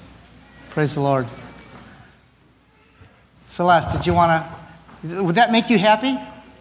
Praise 0.70 0.94
the 0.94 1.00
Lord. 1.00 1.26
Celeste, 3.48 3.96
did 3.96 4.06
you 4.06 4.14
want 4.14 4.44
to? 5.02 5.22
Would 5.22 5.34
that 5.34 5.50
make 5.50 5.68
you 5.68 5.78
happy? 5.78 6.16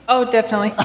Oh, 0.10 0.26
definitely. 0.30 0.72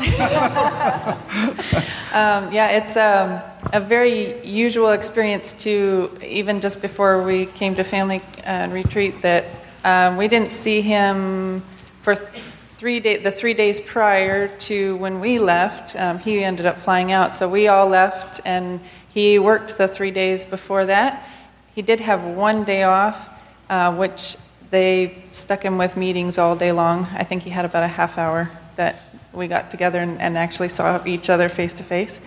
um, 2.12 2.52
yeah, 2.52 2.68
it's 2.68 2.97
um, 2.97 3.40
a 3.73 3.80
very 3.80 4.44
usual 4.46 4.90
experience 4.90 5.52
to, 5.52 6.11
even 6.25 6.61
just 6.61 6.80
before 6.80 7.23
we 7.23 7.46
came 7.46 7.75
to 7.75 7.85
family 7.85 8.23
uh, 8.44 8.68
retreat, 8.70 9.20
that 9.23 9.44
um, 9.85 10.16
we 10.16 10.28
didn't 10.28 10.52
see 10.52 10.80
him 10.80 11.62
for 12.02 12.14
three 12.14 13.00
day, 13.00 13.16
the 13.16 13.30
three 13.30 13.54
days 13.54 13.80
prior 13.80 14.49
to 14.58 14.96
when 14.99 15.20
we 15.20 15.38
left. 15.38 15.96
Um, 15.96 16.18
he 16.18 16.44
ended 16.44 16.66
up 16.66 16.78
flying 16.78 17.11
out, 17.12 17.35
so 17.35 17.49
we 17.49 17.68
all 17.68 17.88
left, 17.88 18.40
and 18.44 18.80
he 19.12 19.38
worked 19.38 19.76
the 19.78 19.88
three 19.88 20.11
days 20.11 20.44
before 20.44 20.85
that. 20.87 21.28
He 21.75 21.82
did 21.82 22.00
have 22.00 22.23
one 22.23 22.64
day 22.64 22.85
off, 22.85 23.30
uh, 23.68 23.94
which 23.96 24.37
they 24.70 25.25
stuck 25.32 25.64
him 25.64 25.78
with 25.78 25.96
meetings 25.96 26.38
all 26.38 26.56
day 26.56 26.73
long. 26.73 27.06
I 27.12 27.25
think 27.25 27.42
he 27.42 27.50
had 27.50 27.64
about 27.64 27.82
a 27.82 27.88
half 27.88 28.18
hour 28.18 28.50
that 28.76 29.05
we 29.37 29.47
got 29.47 29.71
together 29.71 30.00
and, 30.00 30.21
and 30.21 30.37
actually 30.37 30.69
saw 30.69 31.05
each 31.07 31.31
other 31.31 31.49
face 31.49 31.73
to 31.75 31.85
face. 31.85 32.19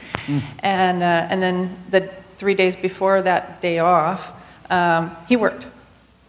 And 0.60 1.04
uh, 1.04 1.28
and 1.30 1.42
then 1.42 1.78
the 1.89 2.10
three 2.38 2.54
days 2.54 2.75
before 2.75 3.22
that 3.24 3.62
day 3.62 3.80
off, 3.80 4.32
um, 4.70 5.16
he 5.28 5.36
worked, 5.36 5.68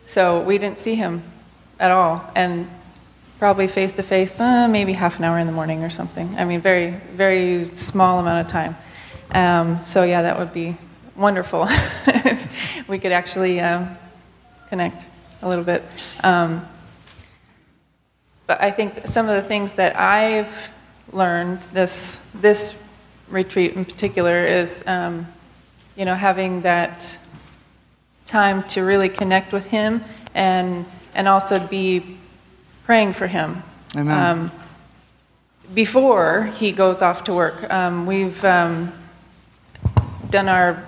so 0.06 0.42
we 0.42 0.58
didn't 0.58 0.80
see 0.80 0.94
him 0.94 1.22
at 1.78 1.90
all, 1.90 2.28
and 2.34 2.68
probably 3.38 3.68
face 3.68 3.92
to 3.92 4.02
face, 4.02 4.38
maybe 4.38 4.92
half 4.92 5.18
an 5.18 5.24
hour 5.24 5.38
in 5.38 5.46
the 5.46 5.52
morning 5.52 5.84
or 5.84 5.90
something. 5.90 6.34
I 6.36 6.44
mean, 6.44 6.60
very 6.60 6.90
very 7.14 7.66
small 7.76 8.18
amount 8.18 8.46
of 8.46 8.50
time. 8.50 8.76
Um, 9.32 9.84
so 9.84 10.02
yeah, 10.02 10.22
that 10.22 10.38
would 10.38 10.52
be 10.52 10.76
wonderful 11.14 11.66
if 11.68 12.88
we 12.88 12.98
could 12.98 13.12
actually 13.12 13.60
um, 13.60 13.96
connect 14.68 15.04
a 15.42 15.48
little 15.48 15.64
bit. 15.64 15.84
But 18.50 18.60
I 18.60 18.72
think 18.72 19.06
some 19.06 19.28
of 19.28 19.36
the 19.40 19.46
things 19.46 19.74
that 19.74 19.94
I've 19.96 20.72
learned 21.12 21.62
this 21.72 22.18
this 22.34 22.74
retreat 23.28 23.76
in 23.76 23.84
particular 23.84 24.44
is, 24.44 24.82
um, 24.88 25.28
you 25.94 26.04
know, 26.04 26.16
having 26.16 26.62
that 26.62 27.16
time 28.26 28.64
to 28.70 28.80
really 28.80 29.08
connect 29.08 29.52
with 29.52 29.66
Him 29.66 30.02
and 30.34 30.84
and 31.14 31.28
also 31.28 31.64
be 31.64 32.18
praying 32.86 33.12
for 33.12 33.28
Him. 33.28 33.62
Amen. 33.96 34.18
Um, 34.18 34.50
before 35.72 36.50
he 36.56 36.72
goes 36.72 37.02
off 37.02 37.22
to 37.24 37.32
work, 37.32 37.72
um, 37.72 38.04
we've 38.04 38.44
um, 38.44 38.92
done 40.28 40.48
our 40.48 40.84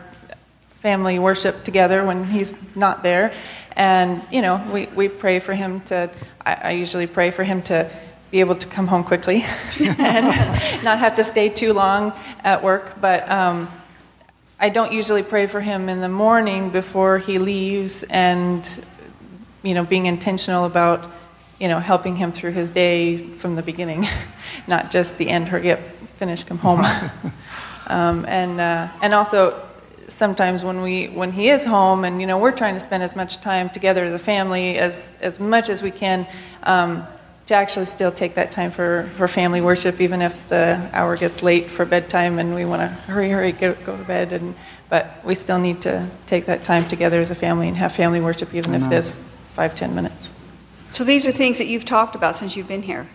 family 0.81 1.21
worship 1.21 1.63
together 1.63 2.05
when 2.05 2.25
he's 2.25 2.57
not 2.75 3.05
there. 3.05 3.33
And, 3.77 4.23
you 4.31 4.43
know, 4.43 4.63
we, 4.73 4.87
we 4.87 5.09
pray 5.09 5.39
for 5.39 5.55
him 5.55 5.81
to, 5.83 6.11
I, 6.45 6.55
I 6.55 6.71
usually 6.73 7.07
pray 7.07 7.31
for 7.31 7.45
him 7.45 7.63
to 7.63 7.91
be 8.31 8.41
able 8.41 8.55
to 8.55 8.67
come 8.67 8.87
home 8.87 9.05
quickly 9.05 9.45
and 9.81 10.27
not 10.85 10.99
have 10.99 11.17
to 11.17 11.25
stay 11.25 11.49
too 11.49 11.73
long 11.73 12.13
at 12.43 12.63
work. 12.63 13.01
But 13.01 13.31
um, 13.31 13.69
I 14.59 14.69
don't 14.69 14.93
usually 14.93 15.23
pray 15.23 15.47
for 15.47 15.61
him 15.61 15.89
in 15.89 16.01
the 16.01 16.09
morning 16.09 16.71
before 16.71 17.19
he 17.19 17.39
leaves 17.39 18.05
and, 18.05 18.85
you 19.63 19.75
know, 19.75 19.85
being 19.85 20.07
intentional 20.07 20.65
about, 20.65 21.11
you 21.59 21.69
know, 21.69 21.79
helping 21.79 22.17
him 22.17 22.33
through 22.33 22.53
his 22.53 22.71
day 22.71 23.19
from 23.39 23.55
the 23.55 23.63
beginning, 23.63 24.07
not 24.67 24.91
just 24.91 25.17
the 25.19 25.29
end, 25.29 25.49
hurry 25.49 25.73
up, 25.73 25.81
finish, 26.19 26.45
come 26.45 26.59
home. 26.59 26.85
um, 27.89 28.25
and, 28.27 28.61
uh, 28.61 28.89
and 29.03 29.13
also, 29.13 29.61
sometimes 30.09 30.65
when 30.65 30.83
we 30.83 31.07
when 31.07 31.33
he 31.33 31.49
is 31.49 31.65
home 31.65 32.05
and 32.05 32.21
you 32.21 32.27
know 32.27 32.39
we're 32.39 32.57
trying 32.57 32.75
to 32.75 32.81
spend 32.81 33.03
as 33.03 33.15
much 33.17 33.41
time 33.41 33.71
together 33.71 34.05
as 34.05 34.13
a 34.13 34.19
family 34.19 34.79
as 34.79 35.11
as 35.21 35.41
much 35.41 35.69
as 35.69 35.83
we 35.83 35.91
can 35.91 36.27
um, 36.65 37.07
to 37.47 37.55
actually 37.55 37.87
still 37.87 38.13
take 38.13 38.35
that 38.35 38.53
time 38.53 38.71
for, 38.71 39.11
for 39.17 39.27
family 39.29 39.61
worship 39.61 40.01
even 40.01 40.23
if 40.23 40.49
the 40.49 40.81
hour 40.93 41.17
gets 41.17 41.43
late 41.43 41.71
for 41.71 41.85
bedtime 41.85 42.39
and 42.39 42.55
we 42.55 42.65
want 42.65 42.81
to 42.81 42.89
hurry 43.13 43.31
hurry 43.31 43.53
go, 43.53 43.75
go 43.87 43.97
to 43.97 44.05
bed 44.05 44.33
and 44.33 44.55
but 44.89 45.25
we 45.25 45.35
still 45.35 45.59
need 45.59 45.81
to 45.81 46.09
take 46.27 46.45
that 46.47 46.63
time 46.63 46.83
together 46.83 47.19
as 47.21 47.31
a 47.31 47.35
family 47.35 47.69
and 47.69 47.77
have 47.77 47.93
family 47.93 48.21
worship 48.21 48.55
even 48.55 48.75
if 48.75 48.93
it's 48.93 49.17
five 49.55 49.75
ten 49.75 49.95
minutes 49.95 50.31
So 50.93 51.05
these 51.05 51.27
are 51.27 51.33
things 51.33 51.59
that 51.59 51.67
you've 51.67 51.85
talked 51.87 52.15
about 52.15 52.37
since 52.37 52.55
you've 52.57 52.69
been 52.69 52.83
here. 52.83 53.07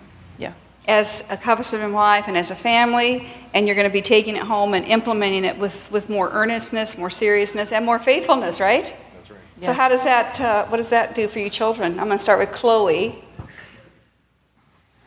Yeah 0.87 0.97
As 0.97 1.23
a 1.29 1.35
husband 1.35 1.83
and 1.83 1.93
wife 1.93 2.27
and 2.27 2.37
as 2.37 2.51
a 2.51 2.55
family, 2.55 3.27
and 3.53 3.67
you're 3.67 3.75
going 3.75 3.87
to 3.87 3.93
be 3.93 4.01
taking 4.01 4.35
it 4.35 4.43
home 4.43 4.73
and 4.73 4.85
implementing 4.85 5.43
it 5.45 5.57
with, 5.57 5.91
with 5.91 6.09
more 6.09 6.29
earnestness, 6.31 6.97
more 6.97 7.09
seriousness, 7.09 7.71
and 7.71 7.85
more 7.85 7.99
faithfulness, 7.99 8.59
right? 8.59 8.95
That's 9.15 9.29
right. 9.31 9.39
So 9.59 9.71
Yes. 9.71 9.77
how 9.77 9.89
does 9.89 10.03
that, 10.03 10.41
uh, 10.41 10.65
what 10.67 10.77
does 10.77 10.89
that 10.89 11.15
do 11.15 11.27
for 11.27 11.39
you 11.39 11.49
children? 11.49 11.99
I'm 11.99 12.07
going 12.07 12.17
to 12.17 12.23
start 12.23 12.39
with 12.39 12.51
Chloe. 12.51 13.23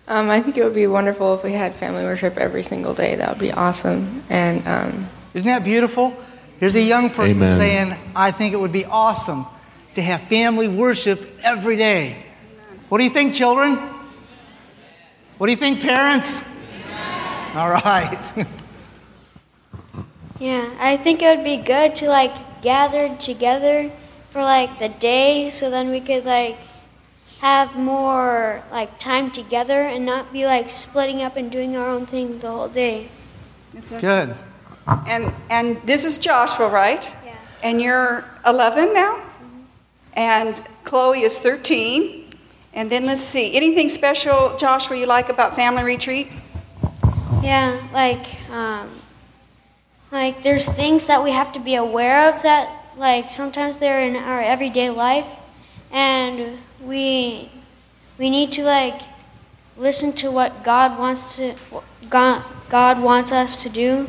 Um, 0.08 0.28
I 0.28 0.40
think 0.40 0.56
it 0.56 0.64
would 0.64 0.74
be 0.74 0.88
wonderful 0.88 1.34
if 1.34 1.44
we 1.44 1.52
had 1.52 1.72
family 1.74 2.02
worship 2.02 2.36
every 2.36 2.64
single 2.64 2.94
day. 2.94 3.14
That 3.14 3.28
would 3.30 3.38
be 3.38 3.52
awesome. 3.52 4.24
And 4.28 4.66
um, 4.66 5.08
Isn't 5.34 5.46
that 5.46 5.62
beautiful? 5.62 6.16
Here's 6.58 6.74
a 6.74 6.82
young 6.82 7.10
person 7.10 7.42
Amen. 7.42 7.58
saying, 7.58 7.98
I 8.16 8.32
think 8.32 8.52
it 8.52 8.58
would 8.58 8.72
be 8.72 8.84
awesome 8.84 9.46
to 9.94 10.02
have 10.02 10.20
family 10.22 10.66
worship 10.68 11.38
every 11.44 11.76
day. 11.76 12.16
What 12.88 12.98
do 12.98 13.04
you 13.04 13.10
think, 13.10 13.34
children? 13.34 13.78
What 15.40 15.46
do 15.46 15.52
you 15.52 15.56
think, 15.56 15.80
parents? 15.80 16.46
All 17.54 17.70
right. 17.70 18.20
Yeah, 20.38 20.70
I 20.78 20.96
think 20.96 21.20
it 21.20 21.36
would 21.36 21.44
be 21.44 21.58
good 21.58 21.94
to 21.96 22.08
like 22.08 22.62
gather 22.62 23.14
together 23.16 23.90
for 24.30 24.40
like 24.40 24.78
the 24.78 24.88
day 24.88 25.50
so 25.50 25.68
then 25.68 25.90
we 25.90 26.00
could 26.00 26.24
like 26.24 26.56
have 27.40 27.76
more 27.76 28.62
like 28.72 28.98
time 28.98 29.30
together 29.30 29.82
and 29.82 30.06
not 30.06 30.32
be 30.32 30.46
like 30.46 30.70
splitting 30.70 31.20
up 31.20 31.36
and 31.36 31.52
doing 31.52 31.76
our 31.76 31.86
own 31.86 32.06
thing 32.06 32.38
the 32.38 32.50
whole 32.50 32.68
day. 32.68 33.10
Good. 34.00 34.34
And, 34.86 35.34
and 35.50 35.76
this 35.84 36.06
is 36.06 36.16
Joshua, 36.16 36.68
right? 36.68 37.04
Yeah. 37.22 37.36
And 37.62 37.82
you're 37.82 38.24
11 38.46 38.94
now? 38.94 39.16
Mm-hmm. 39.16 39.60
And 40.14 40.62
Chloe 40.84 41.20
is 41.20 41.38
13. 41.38 42.19
And 42.72 42.90
then 42.90 43.06
let's 43.06 43.20
see, 43.20 43.54
anything 43.56 43.88
special, 43.88 44.56
Joshua, 44.56 44.96
you 44.96 45.06
like 45.06 45.28
about 45.28 45.56
family 45.56 45.82
retreat? 45.82 46.28
Yeah, 47.42 47.80
like 47.92 48.26
um, 48.50 48.90
like 50.12 50.42
there's 50.42 50.68
things 50.68 51.06
that 51.06 51.22
we 51.22 51.30
have 51.30 51.52
to 51.52 51.60
be 51.60 51.74
aware 51.74 52.28
of 52.28 52.42
that 52.42 52.70
like 52.96 53.30
sometimes 53.30 53.76
they're 53.78 54.02
in 54.02 54.16
our 54.16 54.40
everyday 54.40 54.90
life 54.90 55.26
and 55.90 56.58
we 56.82 57.50
we 58.18 58.28
need 58.28 58.52
to 58.52 58.64
like 58.64 59.00
listen 59.76 60.12
to 60.12 60.30
what 60.30 60.62
God 60.62 60.98
wants 60.98 61.36
to 61.36 61.54
God 62.08 62.44
God 62.68 63.02
wants 63.02 63.32
us 63.32 63.62
to 63.62 63.68
do. 63.68 64.08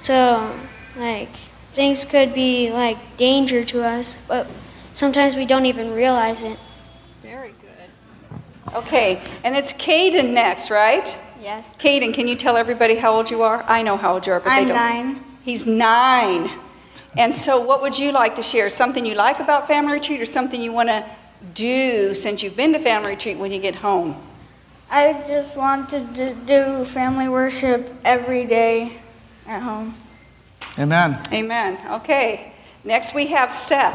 So 0.00 0.54
like 0.96 1.30
things 1.72 2.04
could 2.04 2.34
be 2.34 2.70
like 2.70 3.16
danger 3.16 3.64
to 3.64 3.82
us, 3.82 4.18
but 4.28 4.46
sometimes 4.92 5.36
we 5.36 5.46
don't 5.46 5.66
even 5.66 5.92
realize 5.92 6.42
it. 6.42 6.58
Very 8.74 8.82
good. 8.82 8.88
Okay, 8.88 9.22
and 9.44 9.56
it's 9.56 9.72
Caden 9.72 10.32
next, 10.32 10.70
right? 10.70 11.16
Yes. 11.40 11.74
Caden, 11.78 12.12
can 12.14 12.28
you 12.28 12.36
tell 12.36 12.56
everybody 12.56 12.96
how 12.96 13.14
old 13.14 13.30
you 13.30 13.42
are? 13.42 13.62
I 13.68 13.82
know 13.82 13.96
how 13.96 14.14
old 14.14 14.26
you 14.26 14.32
are, 14.32 14.40
but 14.40 14.50
I'm 14.50 14.68
don't. 14.68 14.76
nine. 14.76 15.24
He's 15.42 15.66
nine. 15.66 16.50
And 17.16 17.34
so, 17.34 17.60
what 17.60 17.82
would 17.82 17.98
you 17.98 18.12
like 18.12 18.34
to 18.36 18.42
share? 18.42 18.68
Something 18.70 19.04
you 19.04 19.14
like 19.14 19.40
about 19.40 19.66
family 19.66 19.94
retreat, 19.94 20.20
or 20.20 20.26
something 20.26 20.60
you 20.60 20.72
want 20.72 20.88
to 20.88 21.04
do 21.52 22.14
since 22.14 22.42
you've 22.42 22.56
been 22.56 22.72
to 22.72 22.78
family 22.78 23.10
retreat 23.10 23.38
when 23.38 23.52
you 23.52 23.60
get 23.60 23.76
home? 23.76 24.16
I 24.90 25.12
just 25.26 25.56
wanted 25.56 26.14
to 26.14 26.34
do 26.34 26.84
family 26.86 27.28
worship 27.28 27.92
every 28.04 28.44
day 28.44 28.92
at 29.46 29.60
home. 29.62 29.94
Amen. 30.78 31.20
Amen. 31.32 31.78
Okay. 31.90 32.52
Next, 32.84 33.14
we 33.14 33.26
have 33.26 33.52
Seth. 33.52 33.94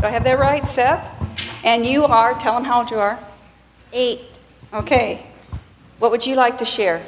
Do 0.00 0.06
I 0.06 0.10
have 0.10 0.24
that 0.24 0.38
right, 0.38 0.66
Seth? 0.66 1.04
And 1.64 1.84
you 1.84 2.04
are, 2.04 2.38
tell 2.38 2.54
them 2.54 2.64
how 2.64 2.80
old 2.80 2.90
you 2.90 2.98
are. 2.98 3.18
Eight. 3.96 4.20
Okay. 4.74 5.24
What 6.00 6.10
would 6.10 6.26
you 6.26 6.34
like 6.34 6.58
to 6.58 6.66
share? 6.66 7.00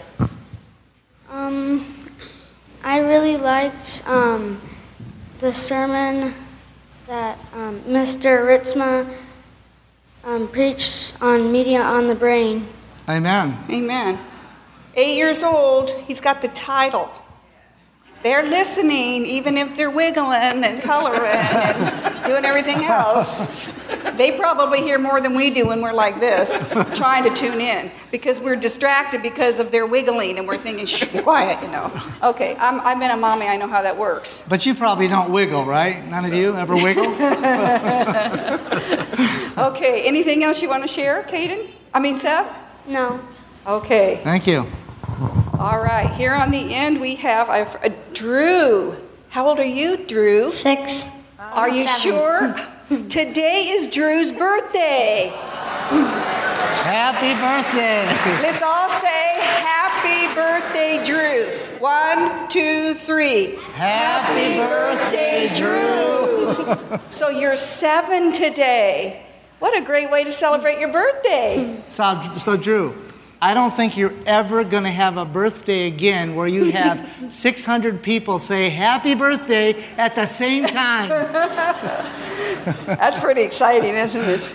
Um, 1.31 1.85
I 2.83 3.01
really 3.01 3.37
liked 3.37 4.03
um, 4.07 4.59
the 5.41 5.53
sermon 5.53 6.33
that 7.07 7.39
um, 7.53 7.81
Mr. 7.81 8.41
Ritzma 8.41 9.07
um, 10.25 10.49
preached 10.49 11.13
on 11.21 11.53
media 11.53 11.83
on 11.83 12.09
the 12.09 12.15
brain. 12.15 12.67
Amen. 13.07 13.63
Amen. 13.69 14.19
Eight 14.95 15.15
years 15.15 15.43
old, 15.43 15.91
he's 15.91 16.23
got 16.23 16.41
the 16.41 16.49
title. 16.49 17.11
They're 18.23 18.43
listening, 18.43 19.25
even 19.27 19.57
if 19.57 19.77
they're 19.77 19.91
wiggling 19.91 20.65
and 20.65 20.83
coloring 20.83 21.21
and 21.23 22.25
doing 22.27 22.45
everything 22.45 22.85
else. 22.85 23.47
They 24.17 24.37
probably 24.37 24.83
hear 24.83 24.99
more 24.99 25.21
than 25.21 25.35
we 25.35 25.51
do 25.51 25.69
when 25.69 25.81
we're 25.81 25.93
like 25.93 26.19
this, 26.19 26.67
trying 26.95 27.23
to 27.25 27.31
tune 27.31 27.61
in, 27.61 27.93
because 28.11 28.41
we're 28.41 28.57
distracted 28.57 29.23
because 29.23 29.61
of 29.61 29.71
their 29.71 29.87
wiggling 29.87 30.39
and 30.39 30.49
we're 30.49 30.59
thinking, 30.59 30.87
shh, 30.87 31.05
be 31.07 31.21
quiet, 31.21 31.63
you 31.63 31.69
know. 31.69 31.93
Okay, 32.23 32.57
I'm, 32.59 32.81
I've 32.81 32.99
been 32.99 33.13
a 33.13 33.17
mommy, 33.17 33.47
I 33.47 33.57
know 33.57 33.69
how 33.69 33.83
that 33.83 33.97
works. 33.97 34.43
But 34.49 34.67
you 34.67 34.75
probably 34.75 35.07
don't 35.07 35.31
wiggle, 35.31 35.65
right? 35.65 36.05
None 36.07 36.25
of 36.25 36.35
you 36.35 36.57
ever 36.57 36.75
wiggle? 36.75 37.05
Okay, 39.59 40.07
anything 40.07 40.45
else 40.45 40.63
you 40.63 40.69
want 40.69 40.85
to 40.85 40.89
share, 40.89 41.25
Caden? 41.25 41.67
I 41.93 41.99
mean, 41.99 42.15
Seth? 42.15 42.47
No. 42.87 43.21
Okay. 43.67 44.21
Thank 44.23 44.47
you. 44.47 44.65
All 45.59 45.83
right, 45.83 46.09
here 46.15 46.33
on 46.33 46.53
the 46.53 46.73
end 46.73 47.01
we 47.01 47.17
have 47.17 47.51
uh, 47.51 47.89
Drew. 48.19 48.97
How 49.29 49.49
old 49.49 49.61
are 49.61 49.65
you, 49.65 49.97
Drew? 49.97 50.51
Six. 50.51 51.07
Are 51.39 51.69
you 51.69 51.87
sure? 51.87 52.53
Today 53.09 53.69
is 53.69 53.87
Drew's 53.87 54.33
birthday. 54.33 55.31
Happy 56.83 57.33
birthday. 57.39 58.03
Let's 58.43 58.61
all 58.61 58.89
say 58.89 59.39
happy 59.63 60.35
birthday, 60.35 61.01
Drew. 61.05 61.47
One, 61.79 62.49
two, 62.49 62.95
three. 62.95 63.55
Happy 63.75 64.57
birthday, 64.67 65.53
Drew. 65.55 66.99
So 67.11 67.29
you're 67.29 67.55
seven 67.55 68.33
today. 68.33 69.25
What 69.61 69.81
a 69.81 69.85
great 69.85 70.11
way 70.11 70.25
to 70.25 70.33
celebrate 70.33 70.81
your 70.81 70.91
birthday. 70.91 71.85
So, 71.87 72.21
so 72.37 72.57
Drew, 72.57 73.01
I 73.41 73.55
don't 73.55 73.73
think 73.73 73.97
you're 73.97 74.15
ever 74.27 74.65
going 74.65 74.83
to 74.83 74.91
have 74.91 75.17
a 75.17 75.25
birthday 75.25 75.87
again 75.87 76.35
where 76.35 76.49
you 76.49 76.73
have 76.73 77.27
600 77.33 78.03
people 78.03 78.39
say 78.39 78.69
happy 78.69 79.15
birthday 79.15 79.81
at 79.97 80.15
the 80.15 80.27
same 80.27 80.67
time. 80.67 81.09
That's 82.87 83.19
pretty 83.19 83.43
exciting, 83.43 83.95
isn't 83.95 84.25
it? 84.25 84.55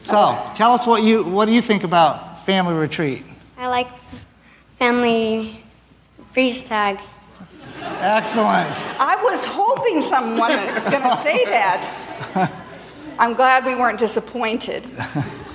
So, 0.00 0.50
tell 0.54 0.72
us 0.72 0.86
what 0.86 1.02
you 1.02 1.22
what 1.22 1.46
do 1.46 1.52
you 1.52 1.62
think 1.62 1.84
about 1.84 2.44
family 2.44 2.74
retreat? 2.74 3.24
I 3.56 3.68
like 3.68 3.88
family 4.78 5.62
freeze 6.32 6.62
tag. 6.62 6.98
Excellent. 7.80 8.74
I 9.00 9.16
was 9.22 9.46
hoping 9.46 10.02
someone 10.02 10.50
was 10.50 10.88
going 10.88 11.02
to 11.02 11.16
say 11.18 11.44
that. 11.44 12.50
I'm 13.18 13.34
glad 13.34 13.64
we 13.64 13.74
weren't 13.76 13.98
disappointed. 13.98 14.82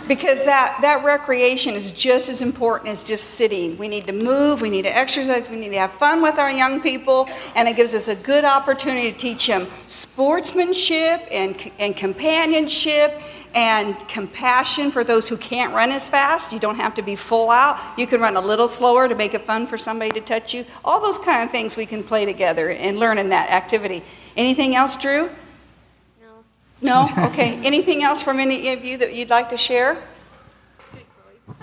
Because 0.08 0.44
that, 0.46 0.78
that 0.82 1.04
recreation 1.04 1.74
is 1.74 1.92
just 1.92 2.30
as 2.30 2.42
important 2.42 2.90
as 2.90 3.04
just 3.04 3.32
sitting. 3.32 3.78
We 3.78 3.88
need 3.88 4.08
to 4.08 4.14
move, 4.14 4.62
we 4.62 4.70
need 4.70 4.84
to 4.84 4.96
exercise, 4.96 5.50
we 5.50 5.58
need 5.58 5.70
to 5.70 5.80
have 5.80 5.92
fun 5.92 6.22
with 6.22 6.40
our 6.40 6.52
young 6.52 6.82
people, 6.82 7.28
and 7.56 7.68
it 7.68 7.76
gives 7.76 7.94
us 7.94 8.08
a 8.08 8.16
good 8.16 8.46
opportunity 8.46 9.12
to 9.12 9.18
teach 9.18 9.48
them 9.48 9.68
sportsmanship 9.88 11.28
and, 11.32 11.72
and 11.80 11.96
companionship 11.96 13.22
and 13.54 14.08
compassion 14.08 14.92
for 14.92 15.04
those 15.04 15.28
who 15.28 15.36
can't 15.36 15.74
run 15.74 15.92
as 15.92 16.08
fast. 16.08 16.54
You 16.54 16.60
don't 16.60 16.76
have 16.76 16.94
to 16.96 17.02
be 17.02 17.16
full 17.16 17.50
out. 17.50 17.80
You 17.98 18.06
can 18.06 18.22
run 18.22 18.36
a 18.36 18.42
little 18.42 18.68
slower 18.68 19.08
to 19.08 19.16
make 19.16 19.34
it 19.34 19.46
fun 19.46 19.66
for 19.66 19.78
somebody 19.78 20.12
to 20.12 20.22
touch 20.22 20.54
you. 20.54 20.64
All 20.86 21.02
those 21.02 21.18
kind 21.18 21.44
of 21.44 21.52
things 21.52 21.76
we 21.76 21.86
can 21.86 22.04
play 22.04 22.26
together 22.26 22.70
and 22.70 23.00
learn 23.00 23.18
in 23.18 23.30
that 23.30 23.50
activity. 23.50 24.04
Anything 24.36 24.76
else, 24.76 24.96
Drew? 24.96 25.32
No. 26.82 27.08
No? 27.16 27.26
Okay. 27.28 27.60
Anything 27.64 28.04
else 28.04 28.22
from 28.22 28.40
any 28.40 28.74
of 28.74 28.84
you 28.86 28.98
that 28.98 29.14
you'd 29.14 29.30
like 29.30 29.50
to 29.50 29.58
share? 29.58 29.98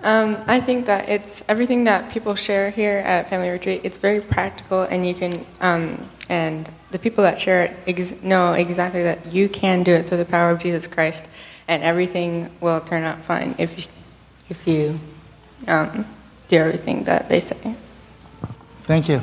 Um, 0.03 0.43
I 0.47 0.61
think 0.61 0.87
that 0.87 1.09
it's 1.09 1.43
everything 1.49 1.85
that 1.85 2.11
people 2.11 2.35
share 2.35 2.71
here 2.71 2.99
at 2.99 3.31
Family 3.31 3.49
Retreat. 3.49 3.83
It's 3.85 3.97
very 3.97 4.21
practical, 4.21 4.83
and 4.83 5.07
you 5.07 5.15
can, 5.15 5.47
um, 5.61 6.11
and 6.29 6.69
the 6.91 6.99
people 6.99 7.25
that 7.25 7.41
share 7.41 7.65
it 7.65 7.77
ex- 7.87 8.23
know 8.23 8.53
exactly 8.53 9.03
that 9.03 9.33
you 9.33 9.49
can 9.49 9.83
do 9.83 9.93
it 9.93 10.07
through 10.07 10.19
the 10.19 10.25
power 10.25 10.51
of 10.51 10.59
Jesus 10.59 10.87
Christ, 10.87 11.25
and 11.69 11.83
everything 11.83 12.51
will 12.61 12.81
turn 12.81 13.05
out 13.05 13.23
fine 13.23 13.55
if 13.59 13.79
you, 13.79 13.85
if 14.51 14.67
you 14.67 15.01
um, 15.69 16.07
do 16.49 16.57
everything 16.57 17.05
that 17.05 17.29
they 17.29 17.41
say. 17.41 17.75
Thank 18.83 19.09
you. 19.09 19.23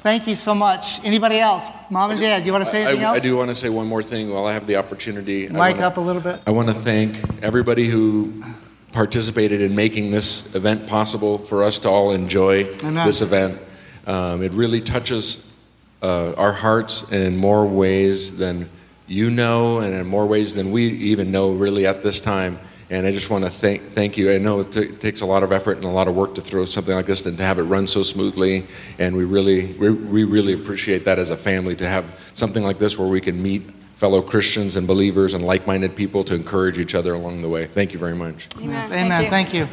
Thank 0.00 0.28
you 0.28 0.36
so 0.36 0.54
much. 0.54 1.04
Anybody 1.04 1.38
else? 1.40 1.66
Mom 1.90 2.12
and 2.12 2.20
Dad, 2.20 2.40
do 2.40 2.46
you 2.46 2.52
want 2.52 2.64
to 2.64 2.70
say 2.70 2.84
anything 2.84 3.00
I, 3.04 3.08
else? 3.08 3.16
I 3.16 3.20
do 3.20 3.36
want 3.36 3.48
to 3.48 3.54
say 3.54 3.68
one 3.68 3.88
more 3.88 4.02
thing 4.02 4.30
while 4.30 4.46
I 4.46 4.52
have 4.52 4.68
the 4.68 4.76
opportunity. 4.76 5.48
I 5.48 5.50
Mic 5.52 5.58
wanna- 5.74 5.86
up 5.88 5.96
a 5.96 6.00
little 6.00 6.22
bit. 6.22 6.40
I 6.46 6.52
want 6.52 6.68
to 6.68 6.74
thank 6.74 7.18
everybody 7.42 7.88
who 7.88 8.44
participated 8.92 9.60
in 9.60 9.74
making 9.74 10.12
this 10.12 10.54
event 10.54 10.86
possible 10.86 11.38
for 11.38 11.64
us 11.64 11.80
to 11.80 11.88
all 11.88 12.12
enjoy 12.12 12.64
Amen. 12.84 13.06
this 13.06 13.20
event. 13.22 13.58
Um, 14.06 14.40
it 14.42 14.52
really 14.52 14.80
touches 14.80 15.52
uh, 16.00 16.32
our 16.34 16.52
hearts 16.52 17.10
in 17.10 17.36
more 17.36 17.66
ways 17.66 18.36
than 18.36 18.70
you 19.08 19.30
know, 19.30 19.80
and 19.80 19.94
in 19.94 20.06
more 20.06 20.26
ways 20.26 20.54
than 20.54 20.70
we 20.70 20.86
even 20.88 21.32
know 21.32 21.50
really 21.50 21.86
at 21.86 22.04
this 22.04 22.20
time. 22.20 22.60
And 22.90 23.06
I 23.06 23.12
just 23.12 23.28
want 23.28 23.44
to 23.44 23.50
thank 23.50 23.82
thank 23.90 24.16
you. 24.16 24.32
I 24.32 24.38
know 24.38 24.60
it 24.60 24.72
t- 24.72 24.92
takes 24.92 25.20
a 25.20 25.26
lot 25.26 25.42
of 25.42 25.52
effort 25.52 25.76
and 25.76 25.84
a 25.84 25.90
lot 25.90 26.08
of 26.08 26.14
work 26.14 26.34
to 26.36 26.40
throw 26.40 26.64
something 26.64 26.94
like 26.94 27.06
this 27.06 27.26
and 27.26 27.36
to 27.36 27.44
have 27.44 27.58
it 27.58 27.64
run 27.64 27.86
so 27.86 28.02
smoothly. 28.02 28.66
And 28.98 29.14
we 29.14 29.24
really 29.24 29.74
we, 29.74 29.90
we 29.90 30.24
really 30.24 30.54
appreciate 30.54 31.04
that 31.04 31.18
as 31.18 31.30
a 31.30 31.36
family 31.36 31.76
to 31.76 31.86
have 31.86 32.18
something 32.34 32.62
like 32.62 32.78
this 32.78 32.98
where 32.98 33.08
we 33.08 33.20
can 33.20 33.42
meet 33.42 33.70
fellow 33.96 34.22
Christians 34.22 34.76
and 34.76 34.86
believers 34.86 35.34
and 35.34 35.44
like-minded 35.44 35.96
people 35.96 36.22
to 36.24 36.34
encourage 36.34 36.78
each 36.78 36.94
other 36.94 37.14
along 37.14 37.42
the 37.42 37.48
way. 37.48 37.66
Thank 37.66 37.92
you 37.92 37.98
very 37.98 38.14
much. 38.14 38.48
Amen. 38.62 38.92
Amen. 38.92 39.28
Thank 39.28 39.52
you. 39.52 39.68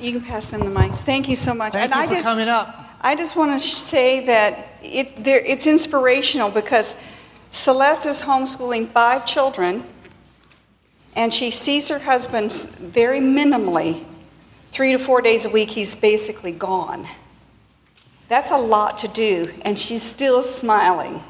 You 0.00 0.12
can 0.12 0.20
pass 0.20 0.46
them 0.46 0.60
the 0.60 0.66
mics. 0.66 0.96
Thank 0.96 1.28
you 1.28 1.36
so 1.36 1.54
much. 1.54 1.72
Thank 1.72 1.92
and 1.92 1.94
you 1.94 2.00
I 2.00 2.06
for 2.08 2.14
just, 2.14 2.26
coming 2.26 2.48
up. 2.48 2.84
I 3.00 3.14
just 3.14 3.36
want 3.36 3.52
to 3.52 3.66
say 3.66 4.26
that 4.26 4.68
it, 4.82 5.22
there, 5.22 5.40
it's 5.46 5.66
inspirational 5.66 6.50
because 6.50 6.96
Celeste 7.52 8.06
is 8.06 8.22
homeschooling 8.24 8.90
five 8.90 9.24
children, 9.24 9.84
and 11.16 11.32
she 11.32 11.50
sees 11.50 11.88
her 11.88 11.98
husband 11.98 12.52
very 12.52 13.18
minimally. 13.18 14.04
Three 14.70 14.92
to 14.92 14.98
four 14.98 15.22
days 15.22 15.46
a 15.46 15.50
week, 15.50 15.70
he's 15.70 15.94
basically 15.94 16.52
gone. 16.52 17.08
That's 18.28 18.50
a 18.50 18.58
lot 18.58 18.98
to 18.98 19.08
do, 19.08 19.52
and 19.64 19.78
she's 19.78 20.02
still 20.02 20.42
smiling. 20.42 21.22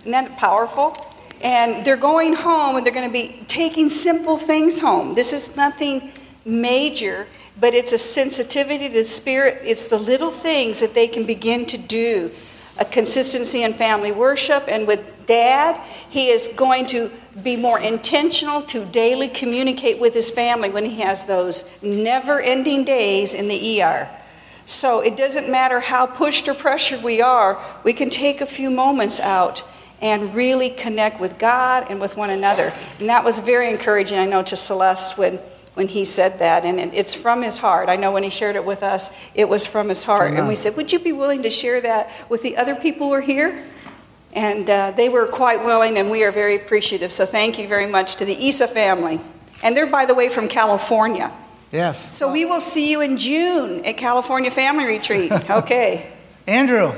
Isn't 0.00 0.10
that 0.10 0.36
powerful? 0.36 0.96
And 1.40 1.84
they're 1.84 1.96
going 1.96 2.34
home 2.34 2.76
and 2.76 2.84
they're 2.84 2.94
going 2.94 3.08
to 3.08 3.12
be 3.12 3.44
taking 3.48 3.88
simple 3.88 4.36
things 4.36 4.80
home. 4.80 5.14
This 5.14 5.32
is 5.32 5.56
nothing 5.56 6.12
major, 6.44 7.26
but 7.60 7.74
it's 7.74 7.92
a 7.92 7.98
sensitivity 7.98 8.88
to 8.88 8.94
the 8.94 9.04
spirit. 9.04 9.60
It's 9.62 9.86
the 9.86 9.98
little 9.98 10.30
things 10.30 10.80
that 10.80 10.94
they 10.94 11.06
can 11.06 11.24
begin 11.24 11.66
to 11.66 11.78
do. 11.78 12.30
A 12.78 12.84
consistency 12.84 13.62
in 13.62 13.74
family 13.74 14.10
worship, 14.10 14.64
and 14.66 14.86
with 14.86 15.11
dad, 15.26 15.80
he 16.10 16.28
is 16.28 16.48
going 16.56 16.86
to 16.86 17.10
be 17.42 17.56
more 17.56 17.78
intentional 17.78 18.62
to 18.62 18.84
daily 18.86 19.28
communicate 19.28 19.98
with 19.98 20.14
his 20.14 20.30
family 20.30 20.70
when 20.70 20.84
he 20.84 21.00
has 21.00 21.24
those 21.24 21.64
never 21.82 22.40
ending 22.40 22.84
days 22.84 23.34
in 23.34 23.48
the 23.48 23.82
ER. 23.82 24.08
So 24.66 25.00
it 25.00 25.16
doesn't 25.16 25.50
matter 25.50 25.80
how 25.80 26.06
pushed 26.06 26.48
or 26.48 26.54
pressured 26.54 27.02
we 27.02 27.20
are, 27.20 27.62
we 27.84 27.92
can 27.92 28.10
take 28.10 28.40
a 28.40 28.46
few 28.46 28.70
moments 28.70 29.18
out 29.20 29.64
and 30.00 30.34
really 30.34 30.68
connect 30.68 31.20
with 31.20 31.38
God 31.38 31.86
and 31.88 32.00
with 32.00 32.16
one 32.16 32.30
another. 32.30 32.72
And 32.98 33.08
that 33.08 33.24
was 33.24 33.38
very 33.38 33.70
encouraging, 33.70 34.18
I 34.18 34.26
know, 34.26 34.42
to 34.42 34.56
Celeste 34.56 35.16
when, 35.16 35.38
when 35.74 35.88
he 35.88 36.04
said 36.04 36.40
that. 36.40 36.64
And 36.64 36.78
it's 36.92 37.14
from 37.14 37.42
his 37.42 37.58
heart. 37.58 37.88
I 37.88 37.96
know 37.96 38.10
when 38.10 38.24
he 38.24 38.30
shared 38.30 38.56
it 38.56 38.64
with 38.64 38.82
us, 38.82 39.10
it 39.34 39.48
was 39.48 39.66
from 39.66 39.88
his 39.88 40.02
heart. 40.02 40.32
And 40.34 40.48
we 40.48 40.56
said, 40.56 40.76
Would 40.76 40.92
you 40.92 40.98
be 40.98 41.12
willing 41.12 41.42
to 41.44 41.50
share 41.50 41.80
that 41.82 42.10
with 42.28 42.42
the 42.42 42.56
other 42.56 42.74
people 42.74 43.08
who 43.08 43.14
are 43.14 43.20
here? 43.20 43.64
And 44.32 44.68
uh, 44.68 44.92
they 44.92 45.08
were 45.08 45.26
quite 45.26 45.64
willing, 45.64 45.98
and 45.98 46.10
we 46.10 46.24
are 46.24 46.32
very 46.32 46.56
appreciative. 46.56 47.12
So 47.12 47.26
thank 47.26 47.58
you 47.58 47.68
very 47.68 47.86
much 47.86 48.16
to 48.16 48.24
the 48.24 48.34
Isa 48.34 48.66
family. 48.66 49.20
And 49.62 49.76
they're, 49.76 49.86
by 49.86 50.06
the 50.06 50.14
way, 50.14 50.28
from 50.28 50.48
California. 50.48 51.32
Yes. 51.70 52.16
So 52.16 52.30
we 52.30 52.44
will 52.44 52.60
see 52.60 52.90
you 52.90 53.00
in 53.00 53.16
June 53.16 53.84
at 53.84 53.96
California 53.96 54.50
Family 54.50 54.84
Retreat. 54.84 55.32
Okay. 55.50 56.12
Andrew. 56.46 56.92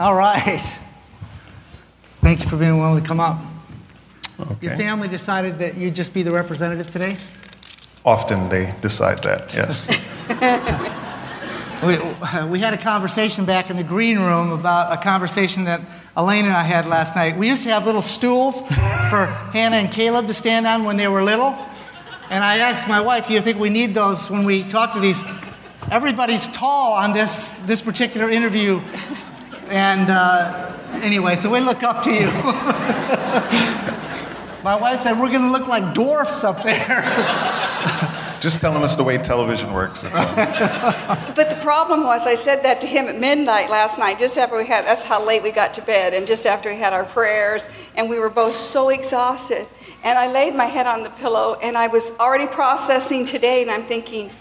All 0.00 0.14
right. 0.14 0.62
Thank 2.20 2.40
you 2.40 2.48
for 2.48 2.56
being 2.56 2.78
willing 2.78 3.02
to 3.02 3.06
come 3.06 3.20
up. 3.20 3.40
Okay. 4.40 4.66
Your 4.66 4.76
family 4.76 5.08
decided 5.08 5.58
that 5.58 5.76
you'd 5.76 5.94
just 5.94 6.14
be 6.14 6.22
the 6.22 6.32
representative 6.32 6.90
today? 6.90 7.16
Often 8.04 8.48
they 8.48 8.74
decide 8.80 9.18
that, 9.22 9.52
yes. 9.54 9.86
We, 11.82 11.98
we 12.46 12.60
had 12.60 12.74
a 12.74 12.78
conversation 12.78 13.44
back 13.44 13.68
in 13.68 13.76
the 13.76 13.82
green 13.82 14.16
room 14.16 14.52
about 14.52 14.96
a 14.96 15.02
conversation 15.02 15.64
that 15.64 15.80
Alane 16.16 16.44
and 16.44 16.52
I 16.52 16.62
had 16.62 16.86
last 16.86 17.16
night. 17.16 17.36
We 17.36 17.48
used 17.48 17.64
to 17.64 17.70
have 17.70 17.86
little 17.86 18.02
stools 18.02 18.60
for 18.60 19.26
Hannah 19.52 19.78
and 19.78 19.90
Caleb 19.90 20.28
to 20.28 20.34
stand 20.34 20.64
on 20.64 20.84
when 20.84 20.96
they 20.96 21.08
were 21.08 21.24
little. 21.24 21.48
And 22.30 22.44
I 22.44 22.58
asked 22.58 22.86
my 22.86 23.00
wife, 23.00 23.26
Do 23.26 23.34
you 23.34 23.40
think 23.40 23.58
we 23.58 23.68
need 23.68 23.94
those 23.94 24.30
when 24.30 24.44
we 24.44 24.62
talk 24.62 24.92
to 24.92 25.00
these? 25.00 25.24
Everybody's 25.90 26.46
tall 26.46 26.92
on 26.92 27.14
this, 27.14 27.58
this 27.66 27.82
particular 27.82 28.30
interview. 28.30 28.78
And 29.66 30.08
uh, 30.08 30.78
anyway, 31.02 31.34
so 31.34 31.50
we 31.50 31.58
look 31.58 31.82
up 31.82 32.04
to 32.04 32.12
you. 32.12 32.26
my 34.62 34.76
wife 34.76 35.00
said, 35.00 35.18
We're 35.18 35.30
going 35.30 35.42
to 35.42 35.50
look 35.50 35.66
like 35.66 35.94
dwarfs 35.94 36.44
up 36.44 36.62
there. 36.62 38.12
Just 38.42 38.60
telling 38.60 38.82
us 38.82 38.96
the 38.96 39.04
way 39.04 39.18
television 39.18 39.72
works. 39.72 40.02
But 41.34 41.48
the 41.48 41.58
problem 41.62 42.02
was, 42.02 42.26
I 42.26 42.34
said 42.34 42.64
that 42.64 42.80
to 42.80 42.88
him 42.88 43.06
at 43.06 43.18
midnight 43.18 43.70
last 43.70 44.00
night, 44.00 44.18
just 44.18 44.36
after 44.36 44.56
we 44.56 44.66
had, 44.66 44.84
that's 44.84 45.04
how 45.04 45.24
late 45.24 45.44
we 45.44 45.52
got 45.52 45.72
to 45.74 45.82
bed, 45.82 46.12
and 46.12 46.26
just 46.26 46.44
after 46.44 46.68
we 46.68 46.76
had 46.76 46.92
our 46.92 47.04
prayers, 47.04 47.68
and 47.96 48.10
we 48.10 48.18
were 48.18 48.28
both 48.28 48.54
so 48.54 48.88
exhausted. 48.88 49.68
And 50.02 50.18
I 50.18 50.26
laid 50.26 50.56
my 50.56 50.64
head 50.66 50.88
on 50.88 51.04
the 51.04 51.10
pillow, 51.10 51.56
and 51.62 51.78
I 51.78 51.86
was 51.86 52.10
already 52.18 52.48
processing 52.48 53.24
today, 53.26 53.62
and 53.62 53.70
I'm 53.70 53.84
thinking, 53.84 54.32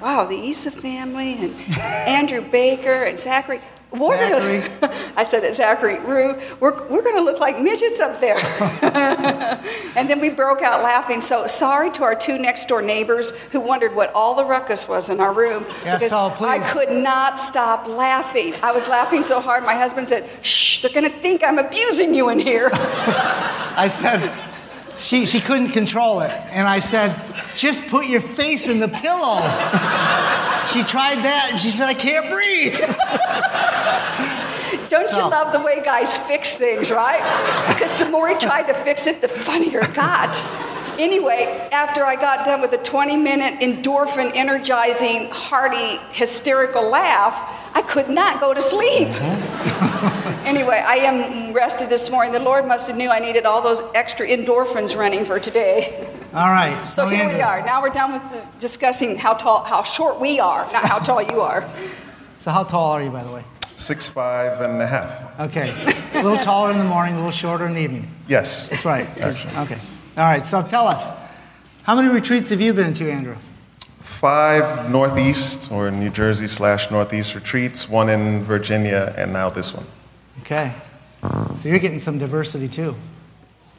wow, 0.00 0.24
the 0.24 0.36
Isa 0.36 0.70
family, 0.70 1.34
and 1.34 1.60
Andrew 1.80 2.42
Baker, 2.42 3.02
and 3.02 3.18
Zachary. 3.18 3.60
We're 3.92 4.16
Zachary. 4.16 4.78
Gonna, 4.80 4.94
I 5.16 5.24
said 5.24 5.44
it, 5.44 5.54
Zachary 5.54 5.98
Rue. 5.98 6.40
We're, 6.60 6.88
we're 6.88 7.02
going 7.02 7.16
to 7.16 7.22
look 7.22 7.40
like 7.40 7.60
midgets 7.60 8.00
up 8.00 8.18
there. 8.20 8.38
and 9.96 10.08
then 10.08 10.20
we 10.20 10.30
broke 10.30 10.62
out 10.62 10.82
laughing. 10.82 11.20
So 11.20 11.46
sorry 11.46 11.90
to 11.92 12.02
our 12.02 12.14
two 12.14 12.38
next 12.38 12.68
door 12.68 12.80
neighbors 12.80 13.30
who 13.52 13.60
wondered 13.60 13.94
what 13.94 14.12
all 14.14 14.34
the 14.34 14.44
ruckus 14.44 14.88
was 14.88 15.10
in 15.10 15.20
our 15.20 15.32
room. 15.32 15.66
Yes, 15.84 16.02
because 16.02 16.12
oh, 16.12 16.34
so 16.38 16.46
I 16.46 16.58
could 16.58 16.90
not 16.90 17.38
stop 17.38 17.86
laughing. 17.86 18.54
I 18.62 18.72
was 18.72 18.88
laughing 18.88 19.22
so 19.22 19.40
hard, 19.40 19.64
my 19.64 19.74
husband 19.74 20.08
said, 20.08 20.28
Shh, 20.42 20.80
they're 20.80 20.92
going 20.92 21.10
to 21.10 21.18
think 21.18 21.42
I'm 21.44 21.58
abusing 21.58 22.14
you 22.14 22.30
in 22.30 22.38
here. 22.38 22.70
I 22.72 23.88
said, 23.88 24.32
she, 24.96 25.26
she 25.26 25.40
couldn't 25.40 25.70
control 25.72 26.20
it. 26.20 26.30
And 26.30 26.66
I 26.66 26.78
said, 26.78 27.20
just 27.56 27.86
put 27.88 28.06
your 28.06 28.20
face 28.20 28.68
in 28.68 28.80
the 28.80 28.88
pillow. 28.88 29.40
she 30.68 30.82
tried 30.82 31.16
that 31.16 31.48
and 31.50 31.60
she 31.60 31.70
said, 31.70 31.88
I 31.88 31.94
can't 31.94 32.30
breathe. 32.30 32.78
Don't 34.92 35.10
you 35.12 35.22
love 35.22 35.54
the 35.54 35.60
way 35.60 35.82
guys 35.82 36.18
fix 36.18 36.54
things, 36.54 36.90
right? 36.90 37.22
Because 37.66 37.98
the 37.98 38.10
more 38.10 38.28
he 38.28 38.36
tried 38.36 38.64
to 38.64 38.74
fix 38.74 39.06
it, 39.06 39.22
the 39.22 39.28
funnier 39.28 39.80
it 39.80 39.94
got. 39.94 40.38
Anyway, 40.98 41.46
after 41.72 42.04
I 42.04 42.14
got 42.14 42.44
done 42.44 42.60
with 42.60 42.74
a 42.74 42.76
20 42.76 43.16
minute 43.16 43.60
endorphin 43.60 44.32
energizing, 44.34 45.30
hearty, 45.30 45.96
hysterical 46.10 46.90
laugh, 46.90 47.34
I 47.74 47.80
could 47.80 48.10
not 48.10 48.38
go 48.38 48.52
to 48.52 48.60
sleep. 48.60 49.08
Mm-hmm. 49.08 50.46
anyway, 50.46 50.82
I 50.86 50.96
am 50.96 51.54
rested 51.54 51.88
this 51.88 52.10
morning. 52.10 52.32
The 52.32 52.40
Lord 52.40 52.66
must 52.66 52.86
have 52.88 52.98
knew 52.98 53.08
I 53.08 53.18
needed 53.18 53.46
all 53.46 53.62
those 53.62 53.80
extra 53.94 54.26
endorphins 54.26 54.94
running 54.94 55.24
for 55.24 55.40
today. 55.40 56.06
All 56.34 56.50
right. 56.50 56.86
So 56.86 57.08
here 57.08 57.26
we 57.28 57.40
are. 57.40 57.64
Now 57.64 57.80
we're 57.80 57.88
done 57.88 58.12
with 58.12 58.30
the 58.30 58.46
discussing 58.58 59.16
how 59.16 59.32
tall, 59.32 59.64
how 59.64 59.84
short 59.84 60.20
we 60.20 60.38
are, 60.38 60.70
not 60.70 60.84
how 60.84 60.98
tall 60.98 61.22
you 61.22 61.40
are. 61.40 61.66
So 62.40 62.50
how 62.50 62.64
tall 62.64 62.92
are 62.92 63.02
you, 63.02 63.10
by 63.10 63.24
the 63.24 63.30
way? 63.30 63.44
Six 63.82 64.08
five 64.08 64.60
and 64.60 64.80
a 64.80 64.86
half. 64.86 65.40
Okay. 65.40 65.70
A 66.14 66.22
little 66.22 66.38
taller 66.38 66.70
in 66.70 66.78
the 66.78 66.84
morning, 66.84 67.14
a 67.14 67.16
little 67.16 67.32
shorter 67.32 67.66
in 67.66 67.74
the 67.74 67.80
evening. 67.80 68.08
Yes. 68.28 68.68
That's 68.68 68.84
right. 68.84 69.08
Actually. 69.18 69.56
Okay. 69.56 69.80
All 70.16 70.22
right. 70.22 70.46
So 70.46 70.62
tell 70.62 70.86
us, 70.86 71.10
how 71.82 71.96
many 71.96 72.08
retreats 72.08 72.50
have 72.50 72.60
you 72.60 72.72
been 72.72 72.92
to, 72.92 73.10
Andrew? 73.10 73.36
Five 74.00 74.88
Northeast 74.88 75.72
or 75.72 75.90
New 75.90 76.10
Jersey 76.10 76.46
slash 76.46 76.92
Northeast 76.92 77.34
retreats, 77.34 77.88
one 77.88 78.08
in 78.08 78.44
Virginia, 78.44 79.12
and 79.16 79.32
now 79.32 79.50
this 79.50 79.74
one. 79.74 79.86
Okay. 80.42 80.72
So 81.56 81.68
you're 81.68 81.80
getting 81.80 81.98
some 81.98 82.20
diversity 82.20 82.68
too. 82.68 82.94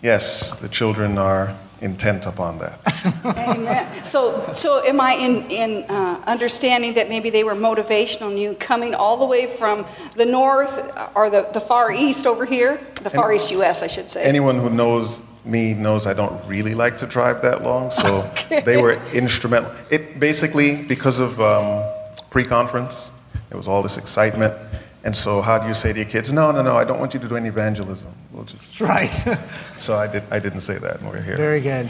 Yes, 0.01 0.51
the 0.59 0.67
children 0.67 1.17
are 1.17 1.55
intent 1.83 2.25
upon 2.25 2.57
that. 2.59 2.79
Amen. 3.25 4.05
So, 4.05 4.53
so 4.53 4.83
am 4.83 5.01
I 5.01 5.13
in, 5.13 5.51
in 5.51 5.83
uh, 5.89 6.23
understanding 6.25 6.93
that 6.95 7.09
maybe 7.09 7.29
they 7.29 7.43
were 7.43 7.53
motivational 7.55 8.37
you 8.39 8.55
coming 8.55 8.95
all 8.95 9.17
the 9.17 9.25
way 9.25 9.45
from 9.45 9.85
the 10.15 10.25
north 10.25 10.79
uh, 10.97 11.09
or 11.13 11.29
the, 11.29 11.49
the 11.53 11.59
far 11.59 11.91
east 11.91 12.25
over 12.25 12.45
here? 12.45 12.79
The 13.01 13.09
far 13.09 13.33
east 13.33 13.51
U.S., 13.51 13.83
I 13.83 13.87
should 13.87 14.09
say. 14.09 14.23
Anyone 14.23 14.57
who 14.57 14.69
knows 14.69 15.21
me 15.45 15.73
knows 15.73 16.07
I 16.07 16.13
don't 16.13 16.43
really 16.47 16.73
like 16.73 16.97
to 16.97 17.05
drive 17.05 17.41
that 17.41 17.63
long, 17.63 17.91
so 17.91 18.33
they 18.65 18.81
were 18.81 18.93
instrumental. 19.11 19.71
It 19.89 20.19
basically 20.19 20.83
because 20.83 21.19
of 21.19 21.39
um, 21.41 21.83
pre-conference, 22.29 23.11
it 23.51 23.55
was 23.55 23.67
all 23.67 23.83
this 23.83 23.97
excitement, 23.97 24.53
and 25.03 25.15
so 25.15 25.41
how 25.41 25.57
do 25.57 25.67
you 25.67 25.73
say 25.73 25.91
to 25.93 25.99
your 25.99 26.09
kids, 26.09 26.31
"No, 26.31 26.51
no, 26.51 26.61
no, 26.61 26.77
I 26.77 26.83
don't 26.83 26.99
want 26.99 27.13
you 27.13 27.19
to 27.19 27.27
do 27.27 27.35
any 27.35 27.49
evangelism. 27.49 28.11
We'll 28.31 28.45
just." 28.45 28.79
Right. 28.79 29.13
So 29.77 29.97
I 29.97 30.07
did. 30.07 30.23
I 30.31 30.39
didn't 30.39 30.61
say 30.61 30.77
that, 30.77 31.01
and 31.01 31.09
we're 31.09 31.21
here. 31.21 31.35
Very 31.35 31.59
good. 31.59 31.89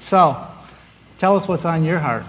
So, 0.00 0.36
tell 1.16 1.36
us 1.36 1.46
what's 1.46 1.64
on 1.64 1.84
your 1.84 2.00
heart. 2.00 2.24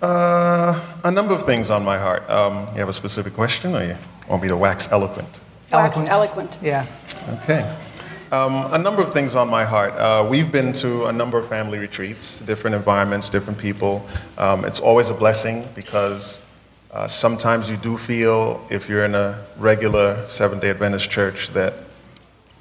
Uh, 0.00 0.80
a 1.04 1.10
number 1.10 1.34
of 1.34 1.44
things 1.44 1.68
on 1.68 1.84
my 1.84 1.98
heart. 1.98 2.28
Um, 2.30 2.68
you 2.72 2.80
have 2.80 2.88
a 2.88 2.92
specific 2.94 3.34
question, 3.34 3.74
or 3.74 3.82
you 3.82 3.96
want 4.28 4.42
me 4.42 4.48
to 4.48 4.56
wax 4.56 4.90
eloquent? 4.90 5.40
Wax 5.72 5.98
eloquent. 5.98 6.56
Yeah. 6.62 6.86
Okay. 7.42 7.76
Um, 8.32 8.72
a 8.72 8.78
number 8.78 9.02
of 9.02 9.12
things 9.12 9.36
on 9.36 9.48
my 9.48 9.64
heart. 9.64 9.92
Uh, 9.94 10.26
we've 10.28 10.50
been 10.50 10.72
to 10.74 11.06
a 11.06 11.12
number 11.12 11.38
of 11.38 11.48
family 11.48 11.78
retreats, 11.78 12.40
different 12.40 12.74
environments, 12.74 13.30
different 13.30 13.58
people. 13.58 14.06
Um, 14.36 14.64
it's 14.64 14.80
always 14.80 15.10
a 15.10 15.14
blessing 15.14 15.68
because 15.74 16.40
uh, 16.96 17.06
sometimes 17.06 17.68
you 17.68 17.76
do 17.76 17.98
feel, 17.98 18.66
if 18.70 18.88
you're 18.88 19.04
in 19.04 19.14
a 19.14 19.44
regular 19.58 20.26
Seventh 20.28 20.62
day 20.62 20.70
Adventist 20.70 21.10
church, 21.10 21.48
that 21.48 21.74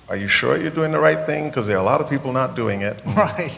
are 0.09 0.17
you 0.17 0.27
sure 0.27 0.57
you're 0.57 0.71
doing 0.71 0.91
the 0.91 0.99
right 0.99 1.25
thing? 1.25 1.47
Because 1.47 1.67
there 1.67 1.77
are 1.77 1.79
a 1.79 1.85
lot 1.85 2.01
of 2.01 2.09
people 2.09 2.33
not 2.33 2.53
doing 2.53 2.81
it. 2.81 3.01
Right. 3.15 3.57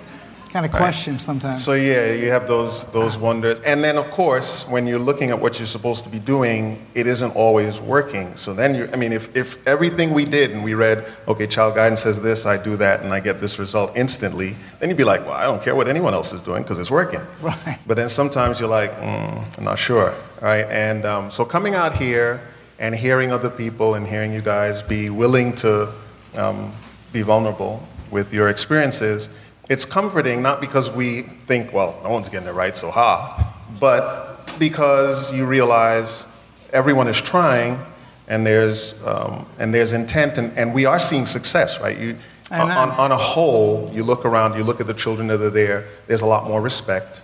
Kind 0.52 0.66
of 0.66 0.72
question 0.72 1.20
sometimes. 1.20 1.64
So 1.64 1.74
yeah, 1.74 2.14
you 2.14 2.30
have 2.30 2.48
those 2.48 2.86
those 2.88 3.18
wonders, 3.18 3.60
and 3.60 3.84
then 3.84 3.98
of 3.98 4.10
course, 4.12 4.66
when 4.68 4.88
you're 4.88 4.98
looking 4.98 5.30
at 5.30 5.40
what 5.40 5.60
you're 5.60 5.68
supposed 5.68 6.06
to 6.06 6.10
be 6.10 6.20
doing, 6.20 6.86
it 6.96 7.06
isn't 7.06 7.36
always 7.36 7.82
working. 7.82 8.36
So 8.38 8.54
then 8.54 8.74
you, 8.74 8.90
I 8.94 8.96
mean, 8.96 9.12
if 9.12 9.36
if 9.36 9.66
everything 9.68 10.14
we 10.14 10.24
did 10.24 10.52
and 10.52 10.64
we 10.64 10.74
read, 10.74 11.06
okay, 11.28 11.48
child 11.48 11.76
guidance 11.76 12.02
says 12.02 12.22
this, 12.22 12.46
I 12.46 12.56
do 12.56 12.78
that, 12.78 13.04
and 13.04 13.14
I 13.14 13.20
get 13.20 13.42
this 13.42 13.60
result 13.60 13.92
instantly, 13.96 14.56
then 14.80 14.90
you'd 14.90 14.98
be 14.98 15.04
like, 15.04 15.26
well, 15.26 15.34
I 15.34 15.44
don't 15.44 15.62
care 15.62 15.76
what 15.76 15.90
anyone 15.90 16.14
else 16.14 16.32
is 16.32 16.42
doing 16.42 16.64
because 16.64 16.80
it's 16.80 16.92
working. 16.92 17.22
Right. 17.42 17.78
But 17.86 17.98
then 17.98 18.10
sometimes 18.10 18.60
you're 18.60 18.70
like, 18.70 18.96
mm, 19.00 19.58
I'm 19.58 19.64
not 19.64 19.78
sure, 19.78 20.16
right? 20.42 20.66
And 20.70 21.06
um, 21.06 21.30
so 21.30 21.44
coming 21.44 21.76
out 21.76 21.98
here 21.98 22.42
and 22.80 22.96
hearing 22.96 23.32
other 23.32 23.50
people 23.50 23.96
and 23.96 24.08
hearing 24.08 24.34
you 24.34 24.42
guys 24.42 24.82
be 24.82 25.10
willing 25.10 25.56
to 25.56 25.92
um, 26.36 26.72
be 27.12 27.22
vulnerable 27.22 27.86
with 28.12 28.34
your 28.34 28.50
experiences, 28.50 29.30
it's 29.70 29.86
comforting 29.86 30.42
not 30.42 30.62
because 30.62 30.90
we 30.90 31.24
think, 31.48 31.74
well, 31.74 32.00
no 32.04 32.10
one's 32.10 32.30
getting 32.30 32.48
it 32.48 32.54
right, 32.54 32.76
so 32.76 32.92
ha, 32.92 33.56
but 33.80 34.52
because 34.60 35.34
you 35.34 35.46
realize 35.46 36.26
everyone 36.74 37.08
is 37.08 37.20
trying 37.20 37.80
and 38.28 38.46
there's, 38.46 38.96
um, 39.06 39.46
and 39.60 39.74
there's 39.74 39.94
intent 39.94 40.38
and, 40.38 40.58
and 40.58 40.74
we 40.74 40.86
are 40.86 41.00
seeing 41.00 41.26
success, 41.26 41.80
right? 41.80 41.98
You, 41.98 42.18
on, 42.52 42.72
on, 42.72 42.92
on 42.92 43.12
a 43.12 43.18
whole, 43.18 43.90
you 43.94 44.04
look 44.04 44.26
around, 44.26 44.58
you 44.58 44.64
look 44.64 44.80
at 44.80 44.88
the 44.88 44.94
children 44.94 45.28
that 45.28 45.42
are 45.42 45.50
there, 45.50 45.86
there's 46.08 46.22
a 46.22 46.26
lot 46.26 46.46
more 46.46 46.62
respect 46.62 47.22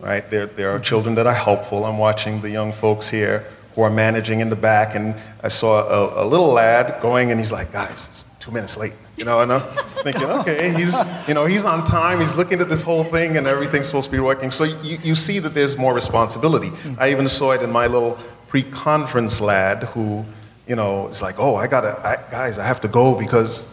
right? 0.00 0.28
There, 0.30 0.46
there 0.46 0.70
are 0.70 0.78
children 0.78 1.14
that 1.16 1.26
are 1.26 1.34
helpful. 1.34 1.84
I'm 1.84 1.98
watching 1.98 2.40
the 2.40 2.50
young 2.50 2.72
folks 2.72 3.10
here 3.10 3.46
who 3.74 3.82
are 3.82 3.90
managing 3.90 4.40
in 4.40 4.50
the 4.50 4.56
back, 4.56 4.94
and 4.94 5.14
I 5.42 5.48
saw 5.48 5.82
a, 5.82 6.24
a 6.24 6.26
little 6.26 6.48
lad 6.48 7.00
going, 7.00 7.30
and 7.30 7.40
he's 7.40 7.52
like, 7.52 7.72
guys, 7.72 8.08
it's 8.08 8.24
two 8.46 8.52
minutes 8.52 8.76
late, 8.76 8.92
you 9.16 9.24
know, 9.24 9.40
and 9.40 9.52
I'm 9.52 9.62
thinking, 10.04 10.22
okay, 10.22 10.70
he's, 10.72 10.94
you 11.26 11.34
know, 11.34 11.46
he's 11.46 11.64
on 11.64 11.84
time, 11.84 12.20
he's 12.20 12.36
looking 12.36 12.60
at 12.60 12.68
this 12.68 12.84
whole 12.84 13.02
thing, 13.02 13.36
and 13.36 13.44
everything's 13.44 13.88
supposed 13.88 14.06
to 14.06 14.12
be 14.12 14.20
working. 14.20 14.52
So 14.52 14.62
you, 14.62 14.98
you 15.02 15.14
see 15.16 15.40
that 15.40 15.52
there's 15.52 15.76
more 15.76 15.92
responsibility. 15.92 16.70
I 16.96 17.10
even 17.10 17.26
saw 17.26 17.50
it 17.52 17.62
in 17.62 17.72
my 17.72 17.88
little 17.88 18.16
pre-conference 18.46 19.40
lad 19.40 19.82
who, 19.82 20.24
you 20.68 20.76
know, 20.76 21.08
is 21.08 21.22
like, 21.22 21.40
oh, 21.40 21.56
I 21.56 21.66
gotta, 21.66 21.98
I, 22.06 22.30
guys, 22.30 22.56
I 22.56 22.64
have 22.64 22.80
to 22.82 22.88
go 22.88 23.18
because 23.18 23.66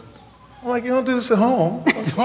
I'm 0.60 0.70
like, 0.70 0.82
you 0.82 0.90
don't 0.90 1.04
do 1.04 1.14
this 1.14 1.30
at 1.30 1.38
home. 1.38 1.84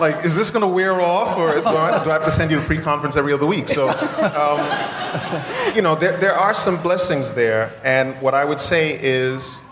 like, 0.00 0.24
is 0.24 0.34
this 0.34 0.50
going 0.50 0.62
to 0.62 0.66
wear 0.66 1.00
off, 1.00 1.38
or 1.38 1.52
do 1.60 1.68
I, 1.68 2.02
do 2.02 2.10
I 2.10 2.14
have 2.14 2.24
to 2.24 2.32
send 2.32 2.50
you 2.50 2.58
to 2.58 2.66
pre-conference 2.66 3.16
every 3.16 3.32
other 3.32 3.46
week? 3.46 3.68
So, 3.68 3.90
um, 3.90 5.76
you 5.76 5.82
know, 5.82 5.94
there, 5.94 6.16
there 6.16 6.34
are 6.34 6.52
some 6.52 6.82
blessings 6.82 7.32
there, 7.32 7.72
and 7.84 8.20
what 8.20 8.34
I 8.34 8.44
would 8.44 8.60
say 8.60 8.98
is, 9.00 9.62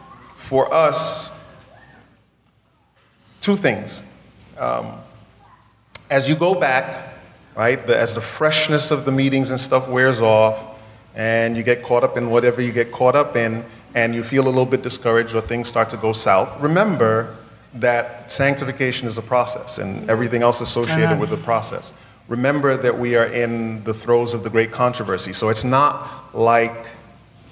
for 0.48 0.72
us, 0.72 1.30
two 3.42 3.54
things. 3.54 4.02
Um, 4.56 4.94
as 6.08 6.26
you 6.26 6.34
go 6.34 6.54
back, 6.58 7.12
right, 7.54 7.87
the, 7.87 7.94
as 7.94 8.14
the 8.14 8.22
freshness 8.22 8.90
of 8.90 9.04
the 9.04 9.12
meetings 9.12 9.50
and 9.50 9.61
stuff 9.61 9.90
wears 9.90 10.22
off, 10.22 10.80
and 11.14 11.54
you 11.54 11.62
get 11.62 11.82
caught 11.82 12.02
up 12.02 12.16
in 12.16 12.30
whatever 12.30 12.62
you 12.62 12.72
get 12.72 12.90
caught 12.90 13.14
up 13.14 13.37
in, 13.37 13.62
and 13.94 14.14
you 14.14 14.24
feel 14.24 14.44
a 14.44 14.48
little 14.48 14.64
bit 14.64 14.80
discouraged 14.80 15.34
or 15.34 15.42
things 15.42 15.68
start 15.68 15.90
to 15.90 15.98
go 15.98 16.14
south, 16.14 16.58
remember 16.62 17.37
that 17.74 18.32
sanctification 18.32 19.06
is 19.06 19.18
a 19.18 19.22
process 19.22 19.76
and 19.76 20.08
everything 20.08 20.40
else 20.40 20.62
associated 20.62 21.04
Amen. 21.04 21.18
with 21.18 21.28
the 21.28 21.37
process. 21.37 21.92
Remember 22.26 22.74
that 22.74 22.98
we 22.98 23.16
are 23.16 23.26
in 23.26 23.84
the 23.84 23.92
throes 23.92 24.32
of 24.32 24.44
the 24.44 24.50
great 24.50 24.72
controversy. 24.72 25.34
So 25.34 25.50
it's 25.50 25.64
not 25.64 26.34
like 26.34 26.87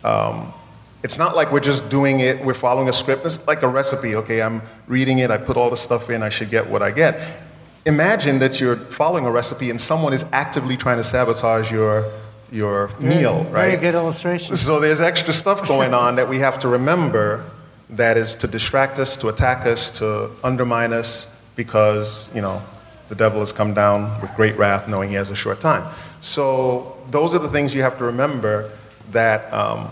um, 0.03 0.55
it's 1.03 1.19
not 1.19 1.37
like 1.37 1.53
we're 1.53 1.61
just 1.61 1.89
doing 1.89 2.21
it, 2.21 2.45
we're 2.45 2.55
following 2.55 2.89
a 2.89 2.93
script. 2.93 3.25
It's 3.25 3.45
like 3.47 3.63
a 3.63 3.69
recipe. 3.69 4.15
Okay, 4.17 4.43
I'm 4.43 4.63
reading 4.87 5.19
it, 5.19 5.31
I 5.31 5.37
put 5.37 5.57
all 5.57 5.71
the 5.71 5.77
stuff 5.77 6.11
in, 6.11 6.23
I 6.23 6.29
should 6.29 6.51
get 6.51 6.69
what 6.69 6.83
I 6.83 6.91
get. 6.91 7.43
Imagine 7.85 8.41
that 8.41 8.61
you're 8.61 8.77
following 8.77 9.25
a 9.25 9.31
recipe 9.31 9.71
and 9.71 9.81
someone 9.81 10.13
is 10.13 10.25
actively 10.33 10.77
trying 10.77 10.97
to 10.97 11.05
sabotage 11.05 11.71
your, 11.71 12.11
your 12.51 12.91
meal, 12.99 13.45
right? 13.45 13.69
Very 13.69 13.77
good 13.77 13.95
illustration. 13.95 14.57
So 14.57 14.81
there's 14.81 15.01
extra 15.01 15.33
stuff 15.33 15.69
going 15.69 15.95
on 16.05 16.17
that 16.17 16.29
we 16.29 16.41
have 16.41 16.59
to 16.61 16.69
remember 16.69 17.45
that 17.91 18.17
is 18.17 18.35
to 18.37 18.49
distract 18.49 18.99
us, 18.99 19.17
to 19.19 19.29
attack 19.29 19.67
us, 19.67 19.91
to 19.93 20.31
undermine 20.43 20.93
us, 20.93 21.33
because, 21.55 22.29
you 22.35 22.41
know, 22.41 22.61
the 23.09 23.15
devil 23.15 23.41
has 23.41 23.53
come 23.53 23.75
down 23.75 24.21
with 24.21 24.35
great 24.35 24.57
wrath 24.57 24.89
knowing 24.89 25.11
he 25.11 25.15
has 25.15 25.31
a 25.31 25.37
short 25.37 25.61
time. 25.61 25.89
So 26.21 26.99
those 27.11 27.35
are 27.35 27.39
the 27.39 27.49
things 27.49 27.75
you 27.75 27.83
have 27.83 27.99
to 27.99 28.05
remember 28.05 28.73
that 29.13 29.53
um, 29.53 29.91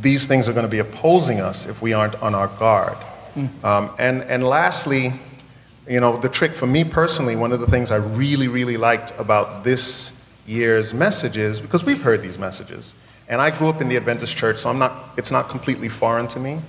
these 0.00 0.26
things 0.26 0.48
are 0.48 0.52
going 0.52 0.64
to 0.66 0.70
be 0.70 0.78
opposing 0.78 1.40
us 1.40 1.66
if 1.66 1.82
we 1.82 1.92
aren't 1.92 2.14
on 2.22 2.34
our 2.34 2.48
guard. 2.48 2.96
Um, 3.64 3.90
and, 3.98 4.22
and 4.24 4.44
lastly, 4.44 5.14
you 5.88 6.00
know, 6.00 6.16
the 6.18 6.28
trick 6.28 6.52
for 6.54 6.66
me 6.66 6.84
personally, 6.84 7.34
one 7.34 7.50
of 7.52 7.60
the 7.60 7.66
things 7.66 7.90
I 7.90 7.96
really, 7.96 8.46
really 8.48 8.76
liked 8.76 9.12
about 9.18 9.64
this 9.64 10.12
year's 10.46 10.92
messages, 10.92 11.60
because 11.60 11.84
we've 11.84 12.02
heard 12.02 12.20
these 12.22 12.38
messages, 12.38 12.94
and 13.28 13.40
I 13.40 13.50
grew 13.56 13.68
up 13.68 13.80
in 13.80 13.88
the 13.88 13.96
Adventist 13.96 14.36
church, 14.36 14.58
so 14.58 14.68
I'm 14.68 14.78
not, 14.78 15.10
it's 15.16 15.30
not 15.30 15.48
completely 15.48 15.88
foreign 15.88 16.28
to 16.28 16.38
me. 16.40 16.60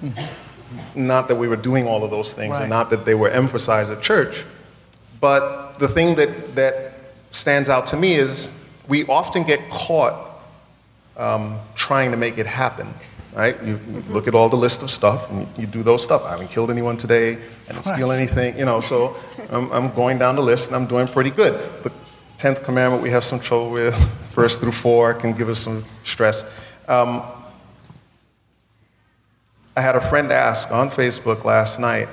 Not 0.95 1.27
that 1.27 1.35
we 1.35 1.47
were 1.47 1.55
doing 1.57 1.85
all 1.87 2.03
of 2.03 2.11
those 2.11 2.33
things, 2.33 2.51
Right. 2.53 2.61
and 2.61 2.69
not 2.69 2.89
that 2.89 3.03
they 3.05 3.13
were 3.15 3.29
emphasized 3.29 3.91
at 3.91 4.01
church. 4.01 4.43
But 5.19 5.77
the 5.79 5.87
thing 5.87 6.15
that, 6.15 6.55
that 6.55 6.93
stands 7.31 7.69
out 7.69 7.87
to 7.87 7.97
me 7.97 8.13
is 8.15 8.49
we 8.87 9.05
often 9.07 9.43
get 9.43 9.69
caught 9.69 10.15
um, 11.17 11.59
trying 11.75 12.11
to 12.11 12.17
make 12.17 12.37
it 12.37 12.47
happen. 12.47 12.93
Right? 13.33 13.61
You, 13.63 13.79
you 13.91 14.03
look 14.09 14.27
at 14.27 14.35
all 14.35 14.47
the 14.47 14.55
list 14.57 14.83
of 14.83 14.91
stuff 14.91 15.31
and 15.31 15.47
you 15.57 15.65
do 15.65 15.81
those 15.81 16.03
stuff. 16.03 16.23
I 16.23 16.31
haven't 16.31 16.49
killed 16.49 16.69
anyone 16.69 16.97
today, 16.97 17.37
I 17.67 17.73
didn't 17.73 17.85
steal 17.85 18.11
anything, 18.11 18.57
you 18.59 18.65
know. 18.65 18.79
So 18.79 19.15
I'm, 19.49 19.71
I'm 19.71 19.93
going 19.95 20.19
down 20.19 20.35
the 20.35 20.43
list 20.43 20.67
and 20.67 20.75
I'm 20.75 20.85
doing 20.85 21.07
pretty 21.07 21.31
good. 21.31 21.53
The 21.83 21.91
tenth 22.37 22.63
commandment 22.63 23.01
we 23.01 23.09
have 23.09 23.23
some 23.23 23.39
trouble 23.39 23.71
with. 23.71 23.95
First 24.33 24.61
through 24.61 24.71
four 24.71 25.13
can 25.13 25.33
give 25.33 25.49
us 25.49 25.59
some 25.59 25.85
stress. 26.03 26.43
Um, 26.87 27.23
I 29.75 29.81
had 29.81 29.95
a 29.95 30.01
friend 30.01 30.31
ask 30.31 30.71
on 30.71 30.89
Facebook 30.91 31.43
last 31.43 31.79
night, 31.79 32.07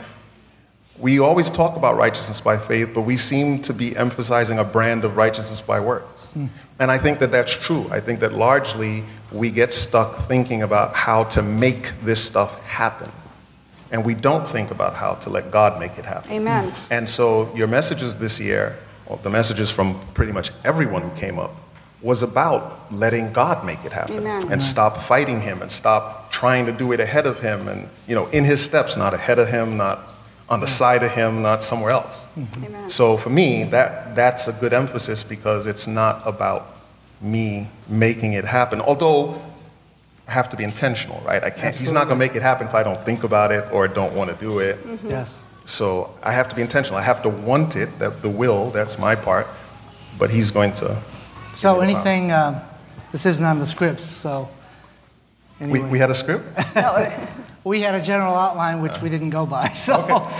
we 1.01 1.19
always 1.19 1.51
talk 1.51 1.77
about 1.77 1.97
righteousness 1.97 2.41
by 2.41 2.59
faith, 2.59 2.91
but 2.95 3.03
we 3.03 3.17
seem 3.17 3.63
to 3.63 3.73
be 3.73 3.97
emphasizing 3.97 4.59
a 4.59 4.65
brand 4.65 5.05
of 5.05 5.17
righteousness 5.17 5.61
by 5.61 5.81
works. 5.81 6.31
Hmm. 6.33 6.47
And 6.79 6.91
I 6.91 6.99
think 6.99 7.19
that 7.21 7.31
that's 7.31 7.53
true. 7.53 7.89
I 7.91 8.01
think 8.01 8.21
that 8.21 8.33
largely 8.33 9.05
we 9.33 9.51
get 9.51 9.73
stuck 9.73 10.29
thinking 10.29 10.63
about 10.63 10.95
how 10.95 11.25
to 11.25 11.43
make 11.43 11.93
this 12.03 12.23
stuff 12.23 12.61
happen. 12.65 13.11
And 13.91 14.05
we 14.05 14.15
don't 14.15 14.47
think 14.47 14.71
about 14.71 14.95
how 14.95 15.15
to 15.15 15.31
let 15.31 15.51
God 15.51 15.81
make 15.81 15.99
it 15.99 16.05
happen. 16.05 16.31
Amen. 16.33 16.71
Hmm. 16.71 16.93
And 16.93 17.09
so 17.09 17.55
your 17.57 17.67
messages 17.67 18.19
this 18.19 18.39
year, 18.39 18.79
or 19.07 19.19
the 19.19 19.31
messages 19.31 19.71
from 19.71 19.99
pretty 20.15 20.33
much 20.33 20.53
everyone 20.65 21.03
who 21.03 21.17
came 21.19 21.39
up, 21.39 21.55
was 22.03 22.23
about 22.23 22.93
letting 22.93 23.33
God 23.33 23.65
make 23.65 23.85
it 23.85 23.93
happen 23.93 24.17
Amen. 24.17 24.51
and 24.51 24.63
stop 24.63 24.99
fighting 24.99 25.41
him 25.41 25.61
and 25.61 25.71
stop 25.71 26.31
trying 26.31 26.65
to 26.67 26.73
do 26.73 26.93
it 26.93 27.01
ahead 27.01 27.27
of 27.27 27.41
him 27.41 27.69
and 27.69 27.91
you 28.07 28.15
know 28.15 28.27
in 28.29 28.45
his 28.45 28.63
steps, 28.63 28.97
not 28.97 29.13
ahead 29.13 29.39
of 29.39 29.49
him, 29.49 29.77
not 29.77 30.01
on 30.51 30.59
the 30.59 30.67
mm-hmm. 30.67 30.75
side 30.75 31.03
of 31.03 31.13
him, 31.13 31.43
not 31.43 31.63
somewhere 31.63 31.93
else. 31.93 32.27
Mm-hmm. 32.37 32.65
Amen. 32.65 32.91
So 32.91 33.17
for 33.17 33.31
me, 33.31 33.65
that 33.65 34.17
that's 34.17 34.49
a 34.49 34.53
good 34.53 34.73
emphasis 34.73 35.23
because 35.23 35.67
it's 35.67 35.87
not 35.87 36.21
about 36.27 36.75
me 37.21 37.69
making 37.89 38.33
it 38.33 38.45
happen. 38.45 38.81
Although 38.81 39.41
I 40.27 40.33
have 40.33 40.49
to 40.51 40.57
be 40.57 40.65
intentional, 40.65 41.23
right? 41.25 41.43
I 41.43 41.51
can't. 41.51 41.77
He's 41.77 41.93
not 41.93 42.09
going 42.09 42.19
to 42.19 42.27
make 42.27 42.35
it 42.35 42.43
happen 42.43 42.67
if 42.67 42.75
I 42.75 42.83
don't 42.83 43.03
think 43.05 43.23
about 43.23 43.53
it 43.53 43.65
or 43.73 43.87
don't 43.87 44.15
want 44.15 44.31
to 44.31 44.37
do 44.37 44.59
it. 44.59 44.85
Mm-hmm. 44.85 45.11
Yes. 45.11 45.43
So 45.65 46.13
I 46.23 46.33
have 46.33 46.49
to 46.49 46.57
be 46.57 46.63
intentional. 46.63 46.99
I 46.99 47.03
have 47.03 47.23
to 47.23 47.29
want 47.29 47.77
it. 47.77 47.99
That 48.01 48.23
the 48.23 48.29
will. 48.29 48.71
That's 48.71 48.99
my 48.99 49.15
part. 49.15 49.47
But 50.19 50.31
he's 50.31 50.51
going 50.51 50.73
to. 50.75 51.01
So 51.55 51.75
Give 51.75 51.87
me 51.87 51.93
a 51.93 51.97
anything, 51.97 52.33
um, 52.33 52.61
this 53.13 53.27
isn't 53.27 53.45
on 53.45 53.59
the 53.59 53.67
scripts, 53.67 54.05
so. 54.05 54.49
We, 55.61 55.67
anyway. 55.67 55.89
we 55.91 55.99
had 55.99 56.11
a 56.11 56.15
script. 56.15 56.45
Uh, 56.77 57.27
we 57.63 57.83
had 57.83 57.95
a 57.95 58.03
general 58.03 58.35
outline 58.35 58.81
which 58.81 59.03
we 59.03 59.11
didn't 59.11 59.31
go 59.31 59.45
by. 59.45 59.69
So, 59.75 60.31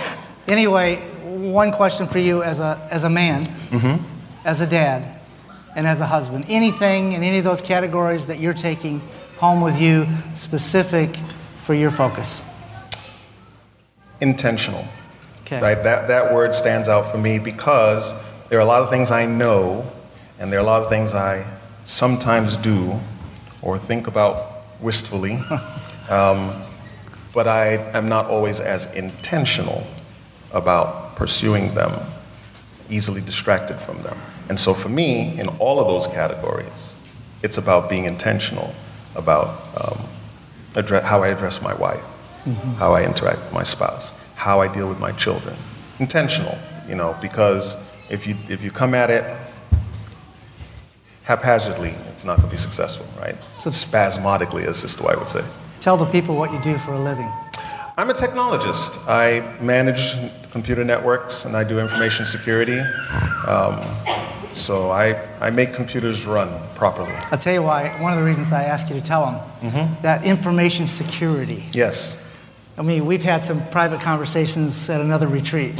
anyway, 0.47 0.95
one 1.25 1.71
question 1.71 2.07
for 2.07 2.19
you 2.19 2.41
as 2.41 2.59
a, 2.59 2.87
as 2.91 3.03
a 3.03 3.09
man, 3.09 3.45
mm-hmm. 3.45 4.03
as 4.43 4.59
a 4.59 4.67
dad, 4.67 5.19
and 5.75 5.85
as 5.85 6.01
a 6.01 6.05
husband. 6.05 6.45
Anything 6.49 7.13
in 7.13 7.21
any 7.21 7.37
of 7.37 7.43
those 7.43 7.61
categories 7.61 8.27
that 8.27 8.39
you're 8.39 8.53
taking 8.55 9.01
home 9.37 9.61
with 9.61 9.79
you 9.79 10.07
specific 10.33 11.15
for 11.57 11.73
your 11.73 11.91
focus? 11.91 12.43
intentional. 14.21 14.85
Okay. 15.41 15.59
Right? 15.59 15.83
That, 15.83 16.07
that 16.07 16.33
word 16.33 16.55
stands 16.55 16.87
out 16.87 17.11
for 17.11 17.17
me 17.17 17.39
because 17.39 18.13
there 18.49 18.59
are 18.59 18.61
a 18.61 18.65
lot 18.65 18.81
of 18.81 18.89
things 18.89 19.11
I 19.11 19.25
know, 19.25 19.91
and 20.39 20.51
there 20.51 20.59
are 20.59 20.63
a 20.63 20.65
lot 20.65 20.83
of 20.83 20.89
things 20.89 21.13
I 21.13 21.45
sometimes 21.83 22.55
do 22.57 22.99
or 23.61 23.77
think 23.77 24.07
about 24.07 24.50
wistfully, 24.81 25.35
um, 26.09 26.63
but 27.33 27.47
I 27.47 27.75
am 27.93 28.09
not 28.09 28.25
always 28.25 28.59
as 28.59 28.85
intentional 28.93 29.85
about 30.51 31.15
pursuing 31.15 31.73
them, 31.75 31.99
easily 32.89 33.21
distracted 33.21 33.77
from 33.77 34.01
them. 34.03 34.17
And 34.49 34.59
so 34.59 34.73
for 34.73 34.89
me, 34.89 35.39
in 35.39 35.47
all 35.59 35.79
of 35.79 35.87
those 35.87 36.07
categories, 36.07 36.95
it's 37.43 37.57
about 37.57 37.89
being 37.89 38.05
intentional 38.05 38.73
about 39.15 39.61
um, 39.79 40.05
address, 40.75 41.03
how 41.05 41.23
I 41.23 41.29
address 41.29 41.61
my 41.61 41.73
wife, 41.73 42.03
how 42.77 42.93
I 42.93 43.03
interact 43.05 43.39
with 43.39 43.53
my 43.53 43.63
spouse, 43.63 44.13
how 44.35 44.61
I 44.61 44.67
deal 44.67 44.89
with 44.89 44.99
my 44.99 45.11
children. 45.13 45.55
Intentional, 45.99 46.57
you 46.87 46.95
know, 46.95 47.15
because 47.21 47.77
if 48.09 48.27
you, 48.27 48.35
if 48.49 48.61
you 48.61 48.71
come 48.71 48.93
at 48.93 49.09
it 49.09 49.23
haphazardly, 51.31 51.93
it's 52.11 52.25
not 52.25 52.37
going 52.37 52.49
to 52.49 52.51
be 52.51 52.57
successful, 52.57 53.05
right? 53.19 53.35
So 53.61 53.71
spasmodically, 53.71 54.65
as 54.65 54.77
Sister 54.77 55.03
White 55.03 55.17
would 55.17 55.29
say. 55.29 55.43
Tell 55.79 55.95
the 55.95 56.05
people 56.05 56.35
what 56.35 56.51
you 56.51 56.59
do 56.61 56.77
for 56.79 56.91
a 56.91 56.99
living. 56.99 57.31
I'm 57.97 58.09
a 58.09 58.13
technologist. 58.13 58.99
I 59.07 59.41
manage 59.61 60.15
computer 60.51 60.83
networks 60.83 61.45
and 61.45 61.55
I 61.55 61.63
do 61.63 61.79
information 61.79 62.25
security. 62.25 62.79
Um, 63.47 63.79
so 64.41 64.91
I, 64.91 65.15
I 65.39 65.49
make 65.51 65.73
computers 65.73 66.25
run 66.25 66.49
properly. 66.75 67.13
I'll 67.31 67.37
tell 67.37 67.53
you 67.53 67.63
why, 67.63 67.89
one 68.01 68.11
of 68.11 68.19
the 68.19 68.25
reasons 68.25 68.51
I 68.51 68.63
asked 68.63 68.89
you 68.89 68.95
to 68.95 69.01
tell 69.01 69.25
them 69.61 69.95
that 70.01 70.25
information 70.25 70.87
security. 70.87 71.65
Yes. 71.71 72.17
I 72.77 72.81
mean, 72.81 73.05
we've 73.05 73.23
had 73.23 73.45
some 73.45 73.65
private 73.69 74.01
conversations 74.01 74.89
at 74.89 74.99
another 74.99 75.27
retreat. 75.27 75.79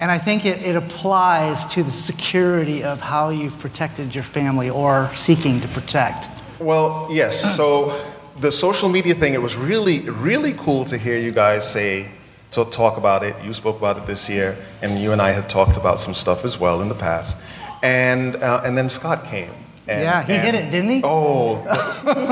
And 0.00 0.10
I 0.10 0.18
think 0.18 0.44
it, 0.44 0.62
it 0.62 0.76
applies 0.76 1.64
to 1.68 1.82
the 1.82 1.90
security 1.90 2.84
of 2.84 3.00
how 3.00 3.30
you've 3.30 3.58
protected 3.58 4.14
your 4.14 4.24
family 4.24 4.68
or 4.68 5.10
seeking 5.14 5.60
to 5.62 5.68
protect. 5.68 6.28
Well, 6.58 7.08
yes. 7.10 7.56
So 7.56 8.04
the 8.38 8.52
social 8.52 8.90
media 8.90 9.14
thing, 9.14 9.32
it 9.32 9.40
was 9.40 9.56
really, 9.56 10.00
really 10.00 10.52
cool 10.52 10.84
to 10.86 10.98
hear 10.98 11.18
you 11.18 11.32
guys 11.32 11.70
say, 11.70 12.10
to 12.50 12.64
talk 12.66 12.96
about 12.96 13.22
it. 13.22 13.34
You 13.42 13.52
spoke 13.54 13.78
about 13.78 13.96
it 13.96 14.06
this 14.06 14.28
year, 14.28 14.56
and 14.82 15.00
you 15.00 15.12
and 15.12 15.20
I 15.20 15.30
had 15.30 15.48
talked 15.48 15.76
about 15.76 15.98
some 15.98 16.14
stuff 16.14 16.44
as 16.44 16.58
well 16.58 16.80
in 16.82 16.88
the 16.88 16.94
past. 16.94 17.36
And, 17.82 18.36
uh, 18.36 18.62
and 18.64 18.76
then 18.76 18.88
Scott 18.88 19.24
came. 19.24 19.52
And, 19.88 20.02
Yeah, 20.02 20.22
he 20.22 20.34
hit 20.34 20.54
it, 20.54 20.70
didn't 20.70 20.90
he? 20.90 21.00
Oh, 21.04 21.62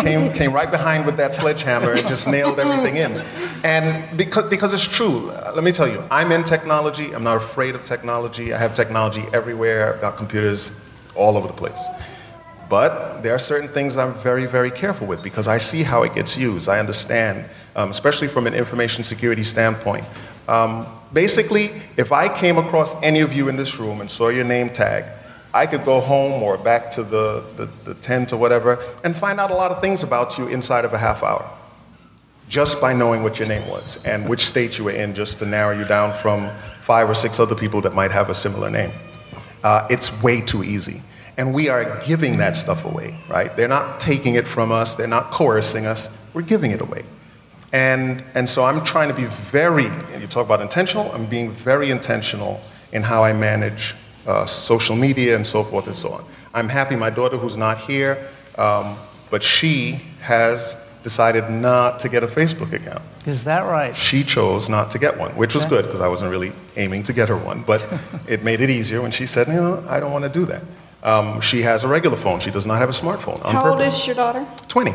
came, 0.03 0.33
came 0.33 0.53
right 0.53 0.71
behind 0.71 1.07
with 1.07 1.17
that 1.19 1.35
sledgehammer 1.35 1.93
and 1.93 2.07
just 2.09 2.27
nailed 2.27 2.59
everything 2.59 2.97
in. 2.97 3.23
And 3.63 4.17
because, 4.17 4.51
because 4.51 4.75
it's 4.75 4.87
true, 4.87 5.31
let 5.31 5.63
me 5.63 5.71
tell 5.71 5.89
you, 5.89 6.03
I'm 6.11 6.33
in 6.33 6.43
technology. 6.43 7.13
I'm 7.13 7.23
not 7.23 7.37
afraid 7.37 7.75
of 7.75 7.85
technology. 7.85 8.53
I 8.53 8.59
have 8.59 8.75
technology 8.75 9.25
everywhere. 9.33 9.95
I've 9.95 10.01
got 10.01 10.17
computers 10.17 10.73
all 11.15 11.37
over 11.37 11.47
the 11.47 11.55
place. 11.55 11.81
But 12.69 13.23
there 13.23 13.35
are 13.35 13.39
certain 13.39 13.69
things 13.69 13.97
I'm 13.97 14.15
very, 14.15 14.47
very 14.47 14.71
careful 14.71 15.07
with 15.07 15.23
because 15.23 15.47
I 15.47 15.59
see 15.59 15.85
how 15.85 16.03
it 16.03 16.15
gets 16.15 16.37
used. 16.37 16.69
I 16.69 16.81
understand, 16.81 17.49
um, 17.77 17.91
especially 17.91 18.27
from 18.27 18.47
an 18.47 18.55
information 18.55 19.05
security 19.05 19.45
standpoint. 19.45 20.05
Um, 20.49 20.87
basically, 21.13 21.71
if 21.97 22.11
I 22.11 22.29
came 22.29 22.59
across 22.59 23.01
any 23.03 23.21
of 23.21 23.33
you 23.33 23.49
in 23.49 23.57
this 23.57 23.79
room 23.79 24.01
and 24.01 24.11
saw 24.11 24.29
your 24.29 24.45
name 24.45 24.71
tag, 24.71 25.05
I 25.55 25.67
could 25.67 25.85
go 25.85 26.01
home 26.01 26.43
or 26.43 26.59
back 26.59 26.91
to 26.91 27.05
the, 27.05 27.45
the, 27.57 27.71
the 27.85 27.95
tent 27.95 28.33
or 28.33 28.37
whatever 28.37 28.85
and 29.05 29.17
find 29.17 29.39
out 29.39 29.53
a 29.53 29.55
lot 29.55 29.71
of 29.71 29.81
things 29.81 30.03
about 30.03 30.37
you 30.37 30.49
inside 30.49 30.85
of 30.85 30.93
a 30.93 30.99
half 30.99 31.23
hour 31.23 31.49
just 32.49 32.81
by 32.81 32.93
knowing 32.93 33.23
what 33.23 33.39
your 33.39 33.49
name 33.49 33.67
was 33.69 34.03
and 34.05 34.29
which 34.29 34.45
state 34.45 34.79
you 34.79 34.85
were 34.85 34.91
in, 34.91 35.15
just 35.15 35.39
to 35.39 35.47
narrow 35.47 35.77
you 35.77 35.85
down 35.85 36.13
from 36.13 36.51
five 36.81 37.09
or 37.09 37.15
six 37.15 37.41
other 37.41 37.55
people 37.55 37.81
that 37.81 37.95
might 37.95 38.11
have 38.11 38.29
a 38.29 38.35
similar 38.35 38.69
name. 38.69 38.91
Uh, 39.63 39.87
it's 39.91 40.11
way 40.23 40.41
too 40.41 40.63
easy. 40.63 41.01
And 41.37 41.55
we 41.55 41.69
are 41.69 42.01
giving 42.05 42.37
that 42.39 42.55
stuff 42.55 42.85
away, 42.85 43.17
right? 43.29 43.57
They're 43.57 43.67
not 43.67 43.99
taking 43.99 44.35
it 44.35 44.47
from 44.47 44.71
us, 44.71 44.95
they're 44.95 45.07
not 45.07 45.31
coercing 45.31 45.87
us, 45.87 46.11
we're 46.33 46.43
giving 46.43 46.71
it 46.71 46.81
away. 46.81 47.05
And, 47.73 48.23
and 48.35 48.49
so 48.49 48.65
I'm 48.65 48.85
trying 48.85 49.09
to 49.09 49.15
be 49.15 49.25
very, 49.25 49.85
you 49.85 50.27
talk 50.29 50.45
about 50.47 50.61
intentional, 50.61 51.11
I'm 51.13 51.27
being 51.27 51.51
very 51.51 51.91
intentional 51.91 52.61
in 52.93 53.03
how 53.03 53.25
I 53.25 53.33
manage 53.33 53.97
uh, 54.27 54.47
social 54.47 54.97
media 54.97 55.37
and 55.37 55.47
so 55.47 55.63
forth 55.63 55.87
and 55.87 55.97
so 55.97 56.11
on. 56.11 56.25
I'm 56.53 56.69
happy 56.69 56.97
my 56.97 57.11
daughter, 57.11 57.37
who's 57.37 57.57
not 57.57 57.79
here, 57.79 58.29
um, 58.57 58.97
but 59.31 59.43
she 59.43 60.01
has 60.21 60.77
decided 61.03 61.51
not 61.51 62.01
to 62.01 62.09
get 62.09 62.23
a 62.23 62.27
Facebook 62.27 62.73
account. 62.73 63.03
Is 63.27 63.45
that 63.45 63.61
right? 63.61 63.95
She 63.95 64.23
chose 64.23 64.69
not 64.69 64.91
to 64.93 64.99
get 64.99 65.19
one, 65.19 65.33
which 65.37 65.55
was 65.55 65.67
good 65.67 65.85
because 65.85 66.01
I 66.01 66.09
wasn't 66.09 66.31
really 66.31 66.53
aiming 66.77 67.03
to 67.05 67.13
get 67.13 67.29
her 67.29 67.37
one. 67.37 67.63
But 67.63 67.87
it 68.27 68.43
made 68.43 68.61
it 68.61 68.71
easier 68.71 69.03
when 69.03 69.11
she 69.11 69.27
said, 69.27 69.49
you 69.49 69.55
know, 69.55 69.85
I 69.89 70.01
don't 70.01 70.13
want 70.13 70.25
to 70.25 70.31
do 70.31 70.47
that. 70.47 70.63
Um, 71.03 71.41
she 71.43 71.61
has 71.63 71.85
a 71.85 71.89
regular 71.89 72.17
phone. 72.17 72.41
She 72.41 72.51
does 72.51 72.67
not 72.67 72.79
have 72.79 72.89
a 72.89 72.93
smartphone 72.93 73.45
on 73.45 73.55
How 73.55 73.73
old 73.73 73.81
is 73.83 74.07
your 74.07 74.17
daughter? 74.17 74.47
20. 74.69 74.95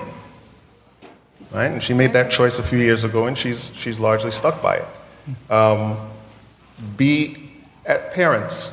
Right? 1.51 1.67
And 1.67 1.83
she 1.83 1.93
made 1.93 2.13
that 2.13 2.31
choice 2.31 2.57
a 2.57 2.63
few 2.63 2.79
years 2.79 3.03
ago, 3.03 3.27
and 3.27 3.37
she's, 3.37 3.71
she's 3.75 3.99
largely 3.99 4.31
stuck 4.31 4.61
by 4.61 4.77
it. 4.77 5.51
Um, 5.51 5.97
be 6.97 7.51
at 7.85 8.11
parents. 8.13 8.71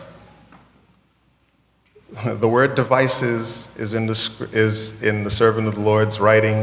The 2.24 2.48
word 2.48 2.74
devices 2.74 3.68
is 3.76 3.94
in 3.94 4.06
the, 4.06 4.48
is 4.52 5.00
in 5.02 5.24
the 5.24 5.30
servant 5.30 5.68
of 5.68 5.74
the 5.74 5.80
Lord's 5.80 6.20
writing, 6.20 6.56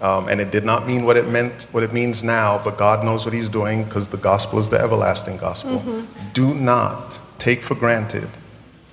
um, 0.00 0.28
and 0.28 0.40
it 0.40 0.50
did 0.50 0.64
not 0.64 0.86
mean 0.86 1.04
what 1.04 1.16
it 1.16 1.28
meant, 1.28 1.66
what 1.72 1.82
it 1.82 1.92
means 1.92 2.22
now, 2.22 2.60
but 2.62 2.76
God 2.76 3.04
knows 3.04 3.24
what 3.24 3.34
He's 3.34 3.48
doing 3.48 3.84
because 3.84 4.08
the 4.08 4.16
gospel 4.16 4.58
is 4.58 4.68
the 4.68 4.78
everlasting 4.78 5.38
gospel. 5.38 5.82
Do 6.34 6.54
not 6.54 7.20
take 7.38 7.62
for 7.62 7.74
granted 7.74 8.28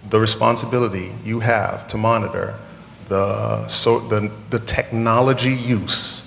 the 0.09 0.19
responsibility 0.19 1.11
you 1.23 1.39
have 1.39 1.88
to 1.88 1.97
monitor 1.97 2.55
the, 3.09 3.67
so, 3.67 3.99
the, 3.99 4.32
the 4.49 4.59
technology 4.59 5.51
use 5.51 6.23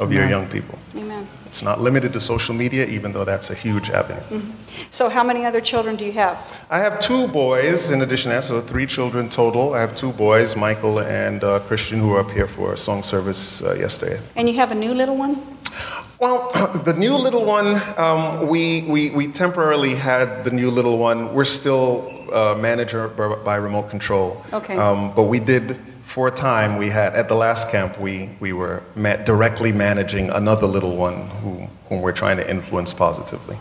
of 0.00 0.12
your 0.12 0.28
young 0.28 0.48
people. 0.48 0.78
Amen. 0.94 1.15
It's 1.46 1.62
not 1.62 1.80
limited 1.80 2.12
to 2.12 2.20
social 2.20 2.54
media, 2.54 2.86
even 2.86 3.12
though 3.12 3.24
that's 3.24 3.50
a 3.50 3.54
huge 3.54 3.88
avenue. 3.90 4.42
So, 4.90 5.08
how 5.08 5.24
many 5.24 5.44
other 5.44 5.60
children 5.60 5.96
do 5.96 6.04
you 6.04 6.12
have? 6.12 6.36
I 6.70 6.78
have 6.80 7.00
two 7.00 7.28
boys 7.28 7.90
in 7.90 8.02
addition 8.02 8.30
to 8.30 8.36
that, 8.36 8.44
so 8.44 8.60
three 8.60 8.86
children 8.86 9.28
total. 9.28 9.74
I 9.74 9.80
have 9.80 9.94
two 9.96 10.12
boys, 10.12 10.56
Michael 10.56 11.00
and 11.00 11.42
uh, 11.42 11.60
Christian, 11.60 12.00
who 12.00 12.08
were 12.08 12.20
up 12.20 12.30
here 12.30 12.46
for 12.46 12.74
a 12.74 12.76
song 12.76 13.02
service 13.02 13.62
uh, 13.62 13.74
yesterday. 13.74 14.20
And 14.36 14.48
you 14.48 14.56
have 14.56 14.70
a 14.72 14.74
new 14.74 14.92
little 14.92 15.16
one? 15.16 15.40
Well, 16.18 16.50
the 16.84 16.94
new 16.94 17.16
little 17.16 17.44
one, 17.44 17.80
um, 17.96 18.48
we, 18.48 18.82
we, 18.82 19.10
we 19.10 19.28
temporarily 19.28 19.94
had 19.94 20.44
the 20.44 20.50
new 20.50 20.70
little 20.70 20.98
one. 20.98 21.32
We're 21.34 21.44
still 21.44 22.12
uh, 22.32 22.56
manager 22.58 23.08
by 23.08 23.36
by 23.36 23.56
remote 23.56 23.90
control. 23.90 24.42
Okay. 24.52 24.76
Um, 24.76 25.14
but 25.14 25.24
we 25.24 25.38
did, 25.38 25.78
for 26.16 26.28
a 26.28 26.30
time, 26.30 26.78
we 26.78 26.88
had, 26.88 27.14
at 27.14 27.28
the 27.28 27.34
last 27.34 27.68
camp, 27.68 28.00
we, 28.00 28.30
we 28.40 28.50
were 28.50 28.82
ma- 28.94 29.16
directly 29.16 29.70
managing 29.70 30.30
another 30.30 30.66
little 30.66 30.96
one 30.96 31.28
who, 31.42 31.68
whom 31.90 32.00
we're 32.00 32.10
trying 32.10 32.38
to 32.38 32.50
influence 32.50 32.94
positively. 32.94 33.58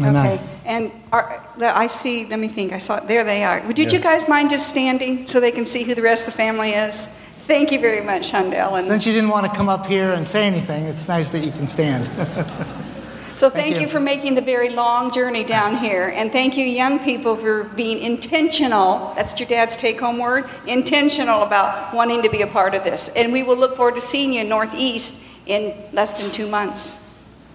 Amen. 0.00 0.16
Okay. 0.16 0.48
And 0.64 0.92
are, 1.12 1.46
I 1.60 1.86
see, 1.88 2.24
let 2.24 2.38
me 2.38 2.48
think, 2.48 2.72
I 2.72 2.78
saw, 2.78 3.00
there 3.00 3.22
they 3.22 3.44
are. 3.44 3.60
Would 3.66 3.78
you 3.78 4.00
guys 4.00 4.26
mind 4.26 4.48
just 4.48 4.70
standing 4.70 5.26
so 5.26 5.40
they 5.40 5.52
can 5.52 5.66
see 5.66 5.82
who 5.82 5.94
the 5.94 6.00
rest 6.00 6.26
of 6.26 6.32
the 6.32 6.38
family 6.38 6.70
is? 6.70 7.06
Thank 7.46 7.70
you 7.70 7.78
very 7.78 8.00
much, 8.00 8.32
Shondell. 8.32 8.78
And 8.78 8.86
Since 8.86 9.04
you 9.04 9.12
didn't 9.12 9.28
want 9.28 9.44
to 9.44 9.52
come 9.54 9.68
up 9.68 9.84
here 9.84 10.14
and 10.14 10.26
say 10.26 10.46
anything, 10.46 10.86
it's 10.86 11.06
nice 11.06 11.28
that 11.28 11.44
you 11.44 11.52
can 11.52 11.66
stand. 11.66 12.08
so 13.34 13.50
thank 13.50 13.64
thank 13.64 13.76
you. 13.76 13.82
you 13.82 13.88
for 13.88 14.00
making 14.00 14.34
the 14.34 14.42
very 14.42 14.70
long 14.70 15.12
journey 15.12 15.44
down 15.44 15.76
here. 15.76 16.12
And 16.14 16.30
thank 16.30 16.56
you, 16.56 16.64
young 16.64 16.98
people, 16.98 17.36
for 17.36 17.64
being 17.64 17.98
intentional. 17.98 19.12
That's 19.14 19.38
your 19.38 19.48
dad's 19.48 19.76
take 19.76 20.00
home 20.00 20.18
word 20.18 20.48
intentional 20.66 21.42
about 21.42 21.94
wanting 21.94 22.22
to 22.22 22.30
be 22.30 22.42
a 22.42 22.46
part 22.46 22.74
of 22.74 22.84
this. 22.84 23.08
And 23.08 23.32
we 23.32 23.42
will 23.42 23.56
look 23.56 23.76
forward 23.76 23.96
to 23.96 24.00
seeing 24.00 24.32
you 24.32 24.42
in 24.42 24.48
Northeast 24.48 25.14
in 25.46 25.74
less 25.92 26.12
than 26.12 26.30
two 26.30 26.46
months. 26.46 26.96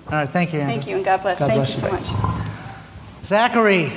All 0.07 0.13
right, 0.13 0.29
thank 0.29 0.53
you, 0.53 0.59
Andrew. 0.59 0.75
Thank 0.75 0.87
you, 0.87 0.95
and 0.95 1.05
God 1.05 1.21
bless. 1.21 1.39
God 1.39 1.47
thank 1.47 1.59
bless 1.59 1.69
you 1.69 1.79
so 1.79 1.87
you. 1.87 1.93
much. 1.93 3.23
Zachary, 3.23 3.91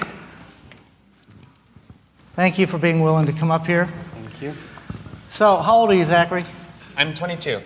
thank 2.34 2.58
you 2.58 2.66
for 2.66 2.78
being 2.78 3.00
willing 3.00 3.26
to 3.26 3.32
come 3.32 3.50
up 3.50 3.66
here. 3.66 3.86
Thank 4.16 4.42
you. 4.42 4.54
So, 5.28 5.58
how 5.58 5.76
old 5.76 5.90
are 5.90 5.94
you, 5.94 6.04
Zachary? 6.04 6.42
I'm 6.96 7.14
22. 7.14 7.60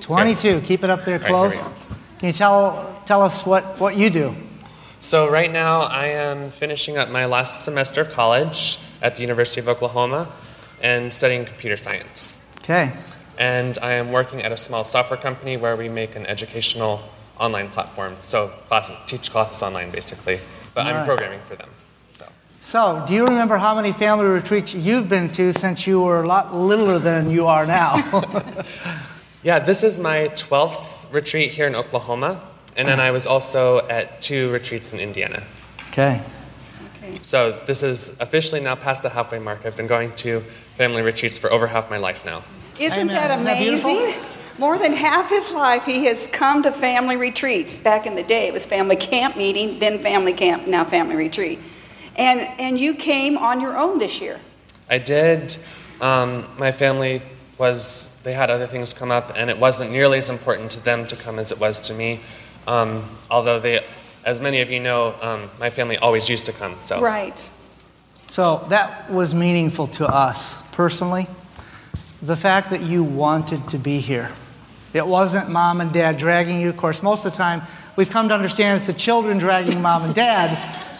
22. 0.00 0.60
Keep 0.62 0.82
it 0.82 0.90
up 0.90 1.04
there 1.04 1.20
close. 1.20 1.62
here 1.62 1.81
Can 2.22 2.28
you 2.28 2.34
tell, 2.34 3.02
tell 3.04 3.20
us 3.20 3.44
what, 3.44 3.80
what 3.80 3.96
you 3.96 4.08
do? 4.08 4.32
So 5.00 5.28
right 5.28 5.50
now 5.50 5.80
I 5.80 6.06
am 6.06 6.50
finishing 6.50 6.96
up 6.96 7.10
my 7.10 7.26
last 7.26 7.64
semester 7.64 8.02
of 8.02 8.12
college 8.12 8.78
at 9.02 9.16
the 9.16 9.22
University 9.22 9.60
of 9.60 9.66
Oklahoma 9.66 10.30
and 10.80 11.12
studying 11.12 11.44
computer 11.44 11.76
science. 11.76 12.48
Okay. 12.58 12.92
And 13.38 13.76
I 13.82 13.94
am 13.94 14.12
working 14.12 14.40
at 14.40 14.52
a 14.52 14.56
small 14.56 14.84
software 14.84 15.18
company 15.18 15.56
where 15.56 15.74
we 15.74 15.88
make 15.88 16.14
an 16.14 16.24
educational 16.26 17.02
online 17.40 17.70
platform. 17.70 18.14
So 18.20 18.52
class, 18.68 18.92
teach 19.08 19.32
classes 19.32 19.60
online 19.60 19.90
basically, 19.90 20.38
but 20.74 20.82
All 20.82 20.90
I'm 20.90 20.96
right. 20.98 21.04
programming 21.04 21.40
for 21.40 21.56
them. 21.56 21.70
So 22.12 22.26
So, 22.60 23.04
do 23.08 23.14
you 23.14 23.24
remember 23.26 23.56
how 23.56 23.74
many 23.74 23.90
family 23.90 24.26
retreats 24.26 24.74
you've 24.74 25.08
been 25.08 25.26
to 25.30 25.52
since 25.52 25.88
you 25.88 26.00
were 26.00 26.22
a 26.22 26.26
lot 26.28 26.54
littler 26.54 27.00
than 27.00 27.32
you 27.32 27.48
are 27.48 27.66
now? 27.66 27.96
yeah, 29.42 29.58
this 29.58 29.82
is 29.82 29.98
my 29.98 30.28
12th 30.34 31.12
retreat 31.12 31.52
here 31.52 31.66
in 31.66 31.74
Oklahoma. 31.74 32.46
And 32.76 32.88
then 32.88 33.00
I 33.00 33.10
was 33.10 33.26
also 33.26 33.86
at 33.88 34.22
two 34.22 34.50
retreats 34.50 34.94
in 34.94 35.00
Indiana. 35.00 35.42
okay. 35.88 36.22
So 37.20 37.60
this 37.66 37.82
is 37.82 38.16
officially 38.20 38.60
now 38.60 38.74
past 38.74 39.02
the 39.02 39.10
halfway 39.10 39.38
mark. 39.38 39.66
I've 39.66 39.76
been 39.76 39.86
going 39.86 40.14
to 40.16 40.40
family 40.76 41.02
retreats 41.02 41.38
for 41.38 41.52
over 41.52 41.66
half 41.66 41.90
my 41.90 41.98
life 41.98 42.24
now. 42.24 42.42
Isn't 42.78 43.10
Amen. 43.10 43.14
that 43.14 43.30
Isn't 43.30 43.44
that 43.44 43.58
amazing? 43.58 44.24
More 44.58 44.78
than 44.78 44.92
half 44.92 45.28
his 45.28 45.50
life, 45.50 45.84
he 45.84 46.04
has 46.06 46.28
come 46.28 46.62
to 46.62 46.72
family 46.72 47.16
retreats. 47.16 47.76
Back 47.76 48.06
in 48.06 48.14
the 48.14 48.22
day, 48.22 48.48
it 48.48 48.52
was 48.52 48.64
family 48.64 48.96
camp 48.96 49.36
meeting, 49.36 49.78
then 49.78 49.98
family 49.98 50.32
camp, 50.32 50.66
now 50.66 50.84
family 50.84 51.16
retreat. 51.16 51.58
And, 52.16 52.40
and 52.60 52.78
you 52.78 52.94
came 52.94 53.36
on 53.36 53.60
your 53.60 53.76
own 53.76 53.98
this 53.98 54.20
year. 54.20 54.40
I 54.88 54.98
did. 54.98 55.56
Um, 56.00 56.46
my 56.58 56.70
family 56.70 57.22
was, 57.62 58.20
they 58.24 58.32
had 58.32 58.50
other 58.50 58.66
things 58.66 58.92
come 58.92 59.12
up, 59.12 59.30
and 59.36 59.48
it 59.48 59.56
wasn't 59.56 59.92
nearly 59.92 60.18
as 60.18 60.28
important 60.28 60.72
to 60.72 60.80
them 60.82 61.06
to 61.06 61.14
come 61.14 61.38
as 61.38 61.52
it 61.52 61.60
was 61.60 61.80
to 61.82 61.94
me. 61.94 62.18
Um, 62.66 63.08
although 63.30 63.60
they, 63.60 63.84
as 64.24 64.40
many 64.40 64.60
of 64.60 64.68
you 64.68 64.80
know, 64.80 65.14
um, 65.22 65.48
my 65.60 65.70
family 65.70 65.96
always 65.96 66.28
used 66.28 66.44
to 66.46 66.52
come. 66.52 66.80
So 66.80 67.00
Right. 67.00 67.50
So, 68.28 68.64
that 68.70 69.10
was 69.10 69.32
meaningful 69.32 69.86
to 69.98 70.06
us 70.06 70.62
personally. 70.72 71.28
The 72.20 72.36
fact 72.36 72.70
that 72.70 72.80
you 72.80 73.04
wanted 73.04 73.68
to 73.68 73.78
be 73.78 74.00
here. 74.00 74.30
It 74.92 75.06
wasn't 75.06 75.50
mom 75.50 75.80
and 75.80 75.92
dad 75.92 76.16
dragging 76.16 76.60
you. 76.60 76.70
Of 76.70 76.76
course, 76.76 77.02
most 77.02 77.24
of 77.24 77.32
the 77.32 77.38
time, 77.38 77.62
we've 77.94 78.10
come 78.10 78.28
to 78.30 78.34
understand 78.34 78.78
it's 78.78 78.86
the 78.86 78.94
children 78.94 79.38
dragging 79.38 79.80
mom 79.82 80.02
and 80.02 80.14
dad 80.14 80.50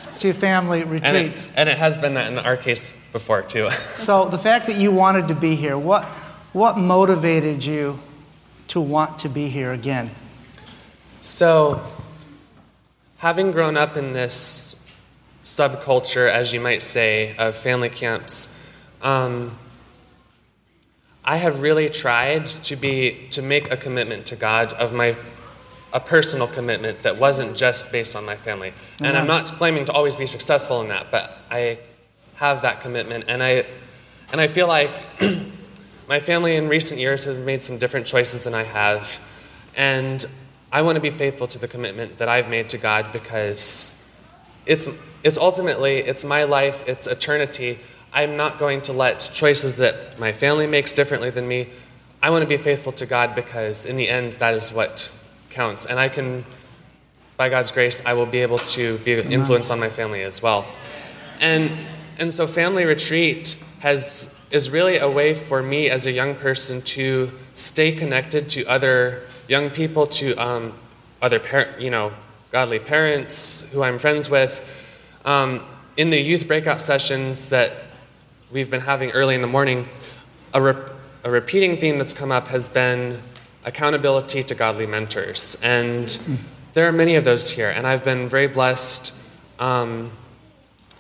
to 0.20 0.32
family 0.32 0.82
and 0.82 0.90
retreats. 0.90 1.46
it, 1.46 1.52
and 1.56 1.68
it 1.68 1.78
has 1.78 1.98
been 1.98 2.14
that 2.14 2.30
in 2.30 2.38
our 2.38 2.56
case 2.56 2.96
before 3.12 3.42
too. 3.42 3.70
So 3.70 4.28
the 4.28 4.38
fact 4.38 4.66
that 4.66 4.76
you 4.76 4.92
wanted 4.92 5.28
to 5.28 5.34
be 5.34 5.56
here, 5.56 5.76
what, 5.76 6.04
what 6.52 6.76
motivated 6.76 7.64
you 7.64 7.98
to 8.68 8.80
want 8.80 9.18
to 9.20 9.28
be 9.28 9.48
here 9.48 9.72
again? 9.72 10.10
So, 11.20 11.82
having 13.18 13.52
grown 13.52 13.76
up 13.76 13.96
in 13.96 14.12
this 14.12 14.76
subculture, 15.44 16.30
as 16.30 16.52
you 16.52 16.60
might 16.60 16.82
say, 16.82 17.36
of 17.36 17.56
family 17.56 17.88
camps, 17.88 18.48
um, 19.02 19.56
I 21.24 21.36
have 21.36 21.62
really 21.62 21.88
tried 21.88 22.46
to 22.46 22.76
be 22.76 23.28
to 23.30 23.42
make 23.42 23.70
a 23.70 23.76
commitment 23.76 24.26
to 24.26 24.36
God 24.36 24.72
of 24.72 24.92
my 24.92 25.16
a 25.92 26.00
personal 26.00 26.46
commitment 26.46 27.02
that 27.02 27.18
wasn't 27.18 27.54
just 27.54 27.92
based 27.92 28.16
on 28.16 28.24
my 28.24 28.34
family. 28.34 28.72
And 29.00 29.16
I'm 29.16 29.26
not 29.26 29.44
claiming 29.46 29.84
to 29.84 29.92
always 29.92 30.16
be 30.16 30.26
successful 30.26 30.80
in 30.80 30.88
that, 30.88 31.10
but 31.10 31.36
I 31.50 31.78
have 32.36 32.62
that 32.62 32.80
commitment 32.80 33.26
and 33.28 33.42
I 33.42 33.66
and 34.32 34.40
I 34.40 34.46
feel 34.46 34.66
like 34.66 34.90
my 36.08 36.20
family 36.20 36.56
in 36.56 36.68
recent 36.68 37.00
years 37.00 37.24
has 37.24 37.38
made 37.38 37.62
some 37.62 37.78
different 37.78 38.06
choices 38.06 38.44
than 38.44 38.54
I 38.54 38.64
have. 38.64 39.20
And 39.76 40.24
I 40.70 40.82
want 40.82 40.96
to 40.96 41.00
be 41.00 41.10
faithful 41.10 41.46
to 41.48 41.58
the 41.58 41.68
commitment 41.68 42.18
that 42.18 42.28
I've 42.28 42.48
made 42.48 42.70
to 42.70 42.78
God 42.78 43.12
because 43.12 43.94
it's, 44.66 44.88
it's 45.22 45.38
ultimately, 45.38 45.98
it's 45.98 46.24
my 46.24 46.44
life, 46.44 46.84
it's 46.86 47.06
eternity. 47.06 47.78
I'm 48.12 48.36
not 48.36 48.58
going 48.58 48.82
to 48.82 48.92
let 48.92 49.30
choices 49.32 49.76
that 49.76 50.18
my 50.18 50.32
family 50.32 50.66
makes 50.66 50.92
differently 50.92 51.30
than 51.30 51.48
me, 51.48 51.68
I 52.22 52.30
want 52.30 52.42
to 52.42 52.48
be 52.48 52.56
faithful 52.56 52.92
to 52.92 53.06
God 53.06 53.34
because 53.34 53.84
in 53.84 53.96
the 53.96 54.08
end, 54.08 54.34
that 54.34 54.54
is 54.54 54.72
what 54.72 55.10
counts. 55.50 55.86
And 55.86 55.98
I 55.98 56.08
can, 56.08 56.44
by 57.36 57.48
God's 57.48 57.72
grace, 57.72 58.00
I 58.06 58.14
will 58.14 58.26
be 58.26 58.38
able 58.38 58.58
to 58.58 58.98
be 58.98 59.14
an 59.14 59.32
influence 59.32 59.70
on 59.70 59.80
my 59.80 59.88
family 59.88 60.22
as 60.22 60.40
well. 60.40 60.64
And, 61.40 61.72
and 62.18 62.32
so 62.32 62.46
family 62.46 62.84
retreat 62.84 63.62
has, 63.80 64.32
is 64.52 64.70
really 64.70 64.98
a 64.98 65.10
way 65.10 65.32
for 65.32 65.62
me 65.62 65.88
as 65.88 66.06
a 66.06 66.12
young 66.12 66.34
person 66.34 66.82
to 66.82 67.32
stay 67.54 67.90
connected 67.90 68.50
to 68.50 68.64
other 68.66 69.22
young 69.48 69.70
people, 69.70 70.06
to 70.06 70.34
um, 70.34 70.74
other 71.22 71.40
par- 71.40 71.70
you 71.78 71.90
know, 71.90 72.12
godly 72.50 72.78
parents 72.78 73.62
who 73.72 73.82
I'm 73.82 73.98
friends 73.98 74.28
with. 74.28 74.62
Um, 75.24 75.64
in 75.96 76.10
the 76.10 76.20
youth 76.20 76.46
breakout 76.46 76.82
sessions 76.82 77.48
that 77.48 77.72
we've 78.52 78.70
been 78.70 78.82
having 78.82 79.10
early 79.12 79.34
in 79.34 79.40
the 79.40 79.46
morning, 79.46 79.88
a, 80.52 80.60
rep- 80.60 80.92
a 81.24 81.30
repeating 81.30 81.78
theme 81.78 81.96
that's 81.96 82.12
come 82.12 82.30
up 82.30 82.48
has 82.48 82.68
been 82.68 83.20
accountability 83.64 84.42
to 84.42 84.54
godly 84.54 84.84
mentors. 84.84 85.56
And 85.62 86.08
there 86.74 86.86
are 86.86 86.92
many 86.92 87.16
of 87.16 87.24
those 87.24 87.52
here, 87.52 87.70
and 87.70 87.86
I've 87.86 88.04
been 88.04 88.28
very 88.28 88.48
blessed. 88.48 89.16
Um, 89.58 90.10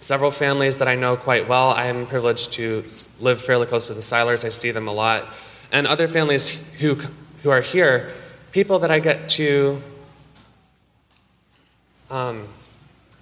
several 0.02 0.32
families 0.32 0.78
that 0.78 0.88
I 0.88 0.96
know 0.96 1.16
quite 1.16 1.48
well. 1.48 1.70
I 1.70 1.86
am 1.86 2.06
privileged 2.06 2.52
to 2.54 2.84
live 3.20 3.40
fairly 3.40 3.66
close 3.66 3.86
to 3.86 3.94
the 3.94 4.02
Silers. 4.02 4.44
I 4.44 4.48
see 4.48 4.72
them 4.72 4.88
a 4.88 4.92
lot. 4.92 5.28
And 5.70 5.86
other 5.86 6.08
families 6.08 6.68
who, 6.80 6.96
who 7.42 7.50
are 7.50 7.60
here, 7.60 8.12
people 8.50 8.80
that 8.80 8.90
I 8.90 8.98
get 8.98 9.28
to 9.30 9.80
um, 12.10 12.48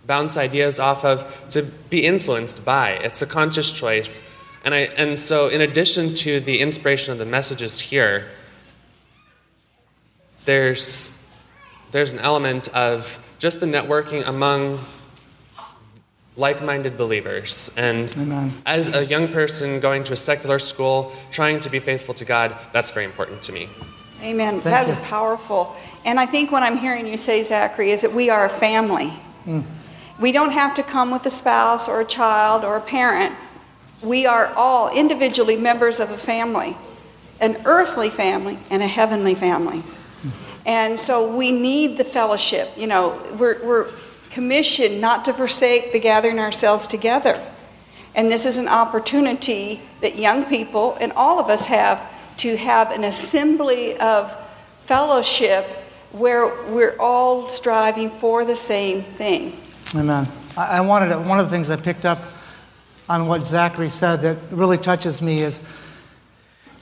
bounce 0.06 0.38
ideas 0.38 0.80
off 0.80 1.04
of, 1.04 1.48
to 1.50 1.62
be 1.62 2.06
influenced 2.06 2.64
by. 2.64 2.92
It's 2.92 3.20
a 3.20 3.26
conscious 3.26 3.72
choice. 3.72 4.24
And, 4.64 4.74
I, 4.74 4.78
and 4.96 5.18
so, 5.18 5.48
in 5.48 5.60
addition 5.60 6.14
to 6.14 6.40
the 6.40 6.60
inspiration 6.60 7.12
of 7.12 7.18
the 7.18 7.24
messages 7.24 7.80
here, 7.80 8.26
there's, 10.46 11.12
there's 11.92 12.12
an 12.12 12.18
element 12.20 12.68
of 12.74 13.18
just 13.38 13.60
the 13.60 13.66
networking 13.66 14.26
among 14.26 14.80
like 16.40 16.62
minded 16.62 16.96
believers. 16.96 17.70
And 17.76 18.10
Amen. 18.16 18.52
as 18.64 18.88
a 18.88 19.04
young 19.04 19.28
person 19.28 19.78
going 19.78 20.02
to 20.04 20.14
a 20.14 20.16
secular 20.16 20.58
school, 20.58 21.12
trying 21.30 21.60
to 21.60 21.70
be 21.70 21.78
faithful 21.78 22.14
to 22.14 22.24
God, 22.24 22.56
that's 22.72 22.90
very 22.90 23.04
important 23.04 23.42
to 23.42 23.52
me. 23.52 23.68
Amen. 24.22 24.54
Thank 24.60 24.64
That 24.64 24.88
is 24.88 24.96
you. 24.96 25.02
powerful. 25.02 25.76
And 26.04 26.18
I 26.18 26.26
think 26.26 26.50
what 26.50 26.62
I'm 26.62 26.78
hearing 26.78 27.06
you 27.06 27.16
say, 27.16 27.42
Zachary, 27.42 27.90
is 27.90 28.00
that 28.00 28.12
we 28.12 28.30
are 28.30 28.44
a 28.46 28.48
family. 28.48 29.10
Hmm. 29.44 29.60
We 30.18 30.32
don't 30.32 30.52
have 30.52 30.74
to 30.74 30.82
come 30.82 31.10
with 31.10 31.24
a 31.26 31.30
spouse 31.30 31.88
or 31.88 32.00
a 32.00 32.04
child 32.04 32.64
or 32.64 32.76
a 32.76 32.80
parent. 32.80 33.34
We 34.02 34.26
are 34.26 34.46
all 34.54 34.94
individually 34.94 35.56
members 35.56 36.00
of 36.00 36.10
a 36.10 36.16
family, 36.16 36.76
an 37.38 37.62
earthly 37.64 38.10
family 38.10 38.58
and 38.70 38.82
a 38.82 38.86
heavenly 38.86 39.34
family. 39.34 39.82
And 40.66 41.00
so 41.00 41.34
we 41.34 41.52
need 41.52 41.96
the 41.96 42.04
fellowship. 42.04 42.68
You 42.76 42.86
know, 42.86 43.22
we're, 43.38 43.64
we're 43.64 43.88
commissioned 44.30 45.00
not 45.00 45.24
to 45.24 45.32
forsake 45.32 45.92
the 45.92 46.00
gathering 46.00 46.38
ourselves 46.38 46.86
together. 46.86 47.40
And 48.14 48.30
this 48.30 48.46
is 48.46 48.56
an 48.56 48.68
opportunity 48.68 49.80
that 50.00 50.16
young 50.16 50.44
people 50.44 50.96
and 51.00 51.12
all 51.12 51.38
of 51.38 51.48
us 51.48 51.66
have 51.66 52.00
to 52.38 52.56
have 52.56 52.90
an 52.92 53.04
assembly 53.04 53.96
of 53.98 54.36
fellowship 54.86 55.66
where 56.12 56.46
we're 56.72 56.96
all 56.98 57.48
striving 57.48 58.10
for 58.10 58.44
the 58.44 58.56
same 58.56 59.02
thing. 59.02 59.56
Amen. 59.94 60.26
I, 60.56 60.80
wanted 60.80 61.10
to, 61.10 61.18
one 61.18 61.38
of 61.38 61.46
the 61.46 61.50
things 61.50 61.70
I 61.70 61.76
picked 61.76 62.04
up 62.04 62.18
on 63.08 63.26
what 63.26 63.46
Zachary 63.46 63.90
said 63.90 64.22
that 64.22 64.38
really 64.50 64.78
touches 64.78 65.22
me 65.22 65.40
is 65.40 65.62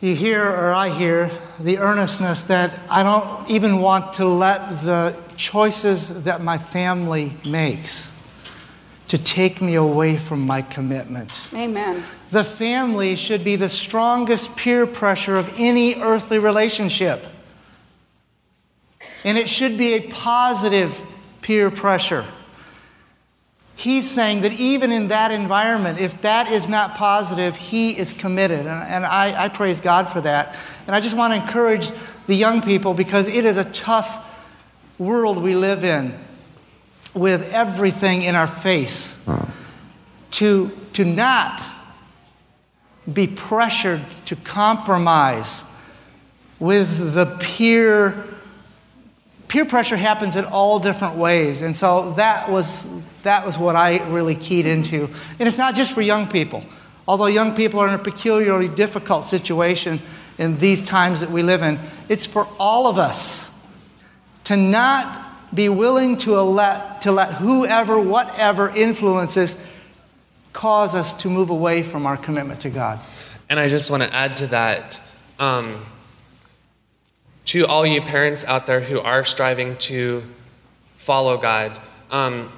you 0.00 0.14
hear, 0.14 0.42
or 0.42 0.72
I 0.72 0.88
hear, 0.90 1.30
the 1.58 1.78
earnestness 1.78 2.44
that 2.44 2.78
I 2.88 3.02
don't 3.02 3.50
even 3.50 3.80
want 3.80 4.14
to 4.14 4.26
let 4.26 4.82
the 4.82 5.20
choices 5.38 6.24
that 6.24 6.42
my 6.42 6.58
family 6.58 7.32
makes 7.46 8.12
to 9.06 9.16
take 9.16 9.62
me 9.62 9.74
away 9.74 10.18
from 10.18 10.42
my 10.42 10.60
commitment. 10.60 11.48
Amen. 11.54 12.04
The 12.30 12.44
family 12.44 13.16
should 13.16 13.42
be 13.42 13.56
the 13.56 13.70
strongest 13.70 14.54
peer 14.56 14.86
pressure 14.86 15.36
of 15.36 15.54
any 15.58 15.94
earthly 15.94 16.38
relationship. 16.38 17.26
And 19.24 19.38
it 19.38 19.48
should 19.48 19.78
be 19.78 19.94
a 19.94 20.00
positive 20.08 21.02
peer 21.40 21.70
pressure. 21.70 22.26
He's 23.76 24.10
saying 24.10 24.42
that 24.42 24.52
even 24.54 24.90
in 24.92 25.08
that 25.08 25.30
environment, 25.30 26.00
if 26.00 26.20
that 26.22 26.50
is 26.50 26.68
not 26.68 26.96
positive, 26.96 27.56
he 27.56 27.96
is 27.96 28.12
committed. 28.12 28.60
And, 28.60 28.68
and 28.68 29.06
I, 29.06 29.44
I 29.44 29.48
praise 29.48 29.80
God 29.80 30.08
for 30.10 30.20
that. 30.20 30.56
And 30.86 30.94
I 30.94 31.00
just 31.00 31.16
want 31.16 31.32
to 31.32 31.40
encourage 31.40 31.92
the 32.26 32.34
young 32.34 32.60
people 32.60 32.92
because 32.92 33.28
it 33.28 33.44
is 33.44 33.56
a 33.56 33.64
tough 33.70 34.27
world 34.98 35.38
we 35.38 35.54
live 35.54 35.84
in 35.84 36.14
with 37.14 37.52
everything 37.52 38.22
in 38.22 38.34
our 38.34 38.46
face. 38.46 39.20
To, 40.32 40.70
to 40.92 41.04
not 41.04 41.62
be 43.12 43.26
pressured 43.26 44.04
to 44.26 44.36
compromise 44.36 45.64
with 46.60 47.14
the 47.14 47.26
peer 47.40 48.24
peer 49.48 49.64
pressure 49.64 49.96
happens 49.96 50.36
in 50.36 50.44
all 50.44 50.78
different 50.78 51.16
ways. 51.16 51.62
And 51.62 51.74
so 51.74 52.12
that 52.12 52.50
was 52.50 52.86
that 53.22 53.44
was 53.44 53.56
what 53.58 53.76
i 53.76 54.06
really 54.08 54.34
keyed 54.34 54.66
into. 54.66 55.08
And 55.38 55.48
it's 55.48 55.58
not 55.58 55.74
just 55.74 55.92
for 55.92 56.02
young 56.02 56.28
people. 56.28 56.64
Although 57.06 57.26
young 57.26 57.56
people 57.56 57.80
are 57.80 57.88
in 57.88 57.94
a 57.94 57.98
peculiarly 57.98 58.68
difficult 58.68 59.24
situation 59.24 60.00
in 60.36 60.58
these 60.58 60.84
times 60.84 61.20
that 61.20 61.30
we 61.30 61.42
live 61.42 61.62
in 61.62 61.78
it's 62.08 62.26
for 62.26 62.46
all 62.58 62.86
of 62.86 62.98
us 62.98 63.47
to 64.48 64.56
not 64.56 65.54
be 65.54 65.68
willing 65.68 66.16
to 66.18 66.40
let 66.42 67.00
to 67.02 67.12
let 67.12 67.34
whoever 67.34 67.98
whatever 67.98 68.68
influences 68.68 69.56
cause 70.52 70.94
us 70.94 71.14
to 71.14 71.30
move 71.30 71.48
away 71.48 71.82
from 71.82 72.04
our 72.04 72.16
commitment 72.16 72.60
to 72.60 72.68
god 72.68 72.98
And 73.48 73.58
I 73.58 73.68
just 73.68 73.90
want 73.90 74.02
to 74.02 74.14
add 74.14 74.36
to 74.38 74.46
that 74.48 75.00
um, 75.38 75.86
to 77.46 77.66
all 77.66 77.86
you 77.86 78.02
parents 78.02 78.44
out 78.44 78.66
there 78.66 78.80
who 78.80 79.00
are 79.00 79.24
striving 79.24 79.76
to 79.76 80.22
follow 80.92 81.38
God. 81.38 81.80
Um, 82.10 82.52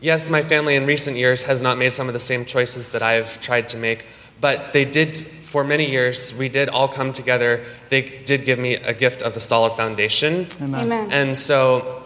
yes, 0.00 0.30
my 0.30 0.42
family 0.42 0.76
in 0.76 0.86
recent 0.86 1.16
years 1.16 1.44
has 1.44 1.62
not 1.62 1.78
made 1.78 1.92
some 1.92 2.06
of 2.06 2.12
the 2.12 2.20
same 2.20 2.44
choices 2.44 2.88
that 2.90 3.02
I've 3.02 3.40
tried 3.40 3.66
to 3.68 3.76
make, 3.76 4.04
but 4.40 4.72
they 4.72 4.84
did, 4.84 5.16
for 5.16 5.64
many 5.64 5.90
years, 5.90 6.34
we 6.34 6.48
did 6.48 6.68
all 6.68 6.88
come 6.88 7.12
together. 7.12 7.64
They 7.88 8.02
did 8.02 8.44
give 8.44 8.58
me 8.58 8.74
a 8.74 8.92
gift 8.92 9.22
of 9.22 9.34
the 9.34 9.40
solid 9.40 9.72
foundation. 9.72 10.46
Amen. 10.60 11.10
And 11.10 11.36
so, 11.36 12.02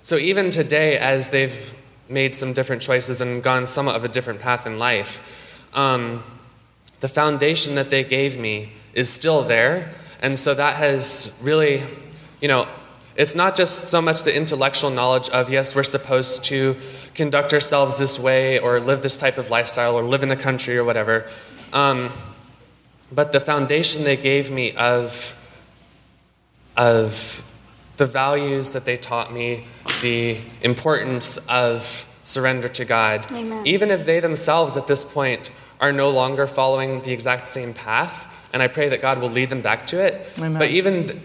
so 0.00 0.16
even 0.16 0.50
today, 0.50 0.98
as 0.98 1.30
they've 1.30 1.74
made 2.08 2.34
some 2.34 2.52
different 2.52 2.82
choices 2.82 3.20
and 3.20 3.42
gone 3.42 3.66
somewhat 3.66 3.96
of 3.96 4.04
a 4.04 4.08
different 4.08 4.40
path 4.40 4.66
in 4.66 4.78
life, 4.78 5.20
um, 5.74 6.22
the 7.00 7.08
foundation 7.08 7.74
that 7.74 7.90
they 7.90 8.04
gave 8.04 8.38
me 8.38 8.72
is 8.94 9.08
still 9.08 9.42
there. 9.42 9.92
And 10.20 10.38
so 10.38 10.54
that 10.54 10.76
has 10.76 11.36
really, 11.42 11.82
you 12.40 12.48
know, 12.48 12.68
it's 13.16 13.34
not 13.34 13.56
just 13.56 13.88
so 13.88 14.00
much 14.00 14.22
the 14.22 14.34
intellectual 14.34 14.90
knowledge 14.90 15.28
of, 15.30 15.50
yes, 15.50 15.74
we're 15.74 15.82
supposed 15.82 16.44
to 16.44 16.76
conduct 17.14 17.52
ourselves 17.52 17.98
this 17.98 18.18
way 18.18 18.58
or 18.58 18.80
live 18.80 19.02
this 19.02 19.18
type 19.18 19.38
of 19.38 19.50
lifestyle 19.50 19.94
or 19.94 20.02
live 20.02 20.22
in 20.22 20.28
the 20.28 20.36
country 20.36 20.78
or 20.78 20.84
whatever. 20.84 21.28
Um, 21.72 22.10
but 23.10 23.32
the 23.32 23.40
foundation 23.40 24.04
they 24.04 24.16
gave 24.16 24.50
me 24.50 24.72
of, 24.72 25.36
of 26.76 27.44
the 27.98 28.06
values 28.06 28.70
that 28.70 28.84
they 28.84 28.96
taught 28.96 29.32
me, 29.32 29.66
the 30.00 30.38
importance 30.62 31.38
of 31.48 32.08
surrender 32.24 32.68
to 32.68 32.84
God, 32.84 33.30
Amen. 33.32 33.66
even 33.66 33.90
if 33.90 34.06
they 34.06 34.20
themselves 34.20 34.76
at 34.76 34.86
this 34.86 35.04
point 35.04 35.50
are 35.80 35.92
no 35.92 36.08
longer 36.08 36.46
following 36.46 37.02
the 37.02 37.12
exact 37.12 37.46
same 37.46 37.74
path, 37.74 38.32
and 38.52 38.62
I 38.62 38.68
pray 38.68 38.88
that 38.88 39.02
God 39.02 39.20
will 39.20 39.30
lead 39.30 39.50
them 39.50 39.60
back 39.60 39.86
to 39.88 40.00
it. 40.00 40.26
Amen. 40.38 40.58
But 40.58 40.70
even, 40.70 41.20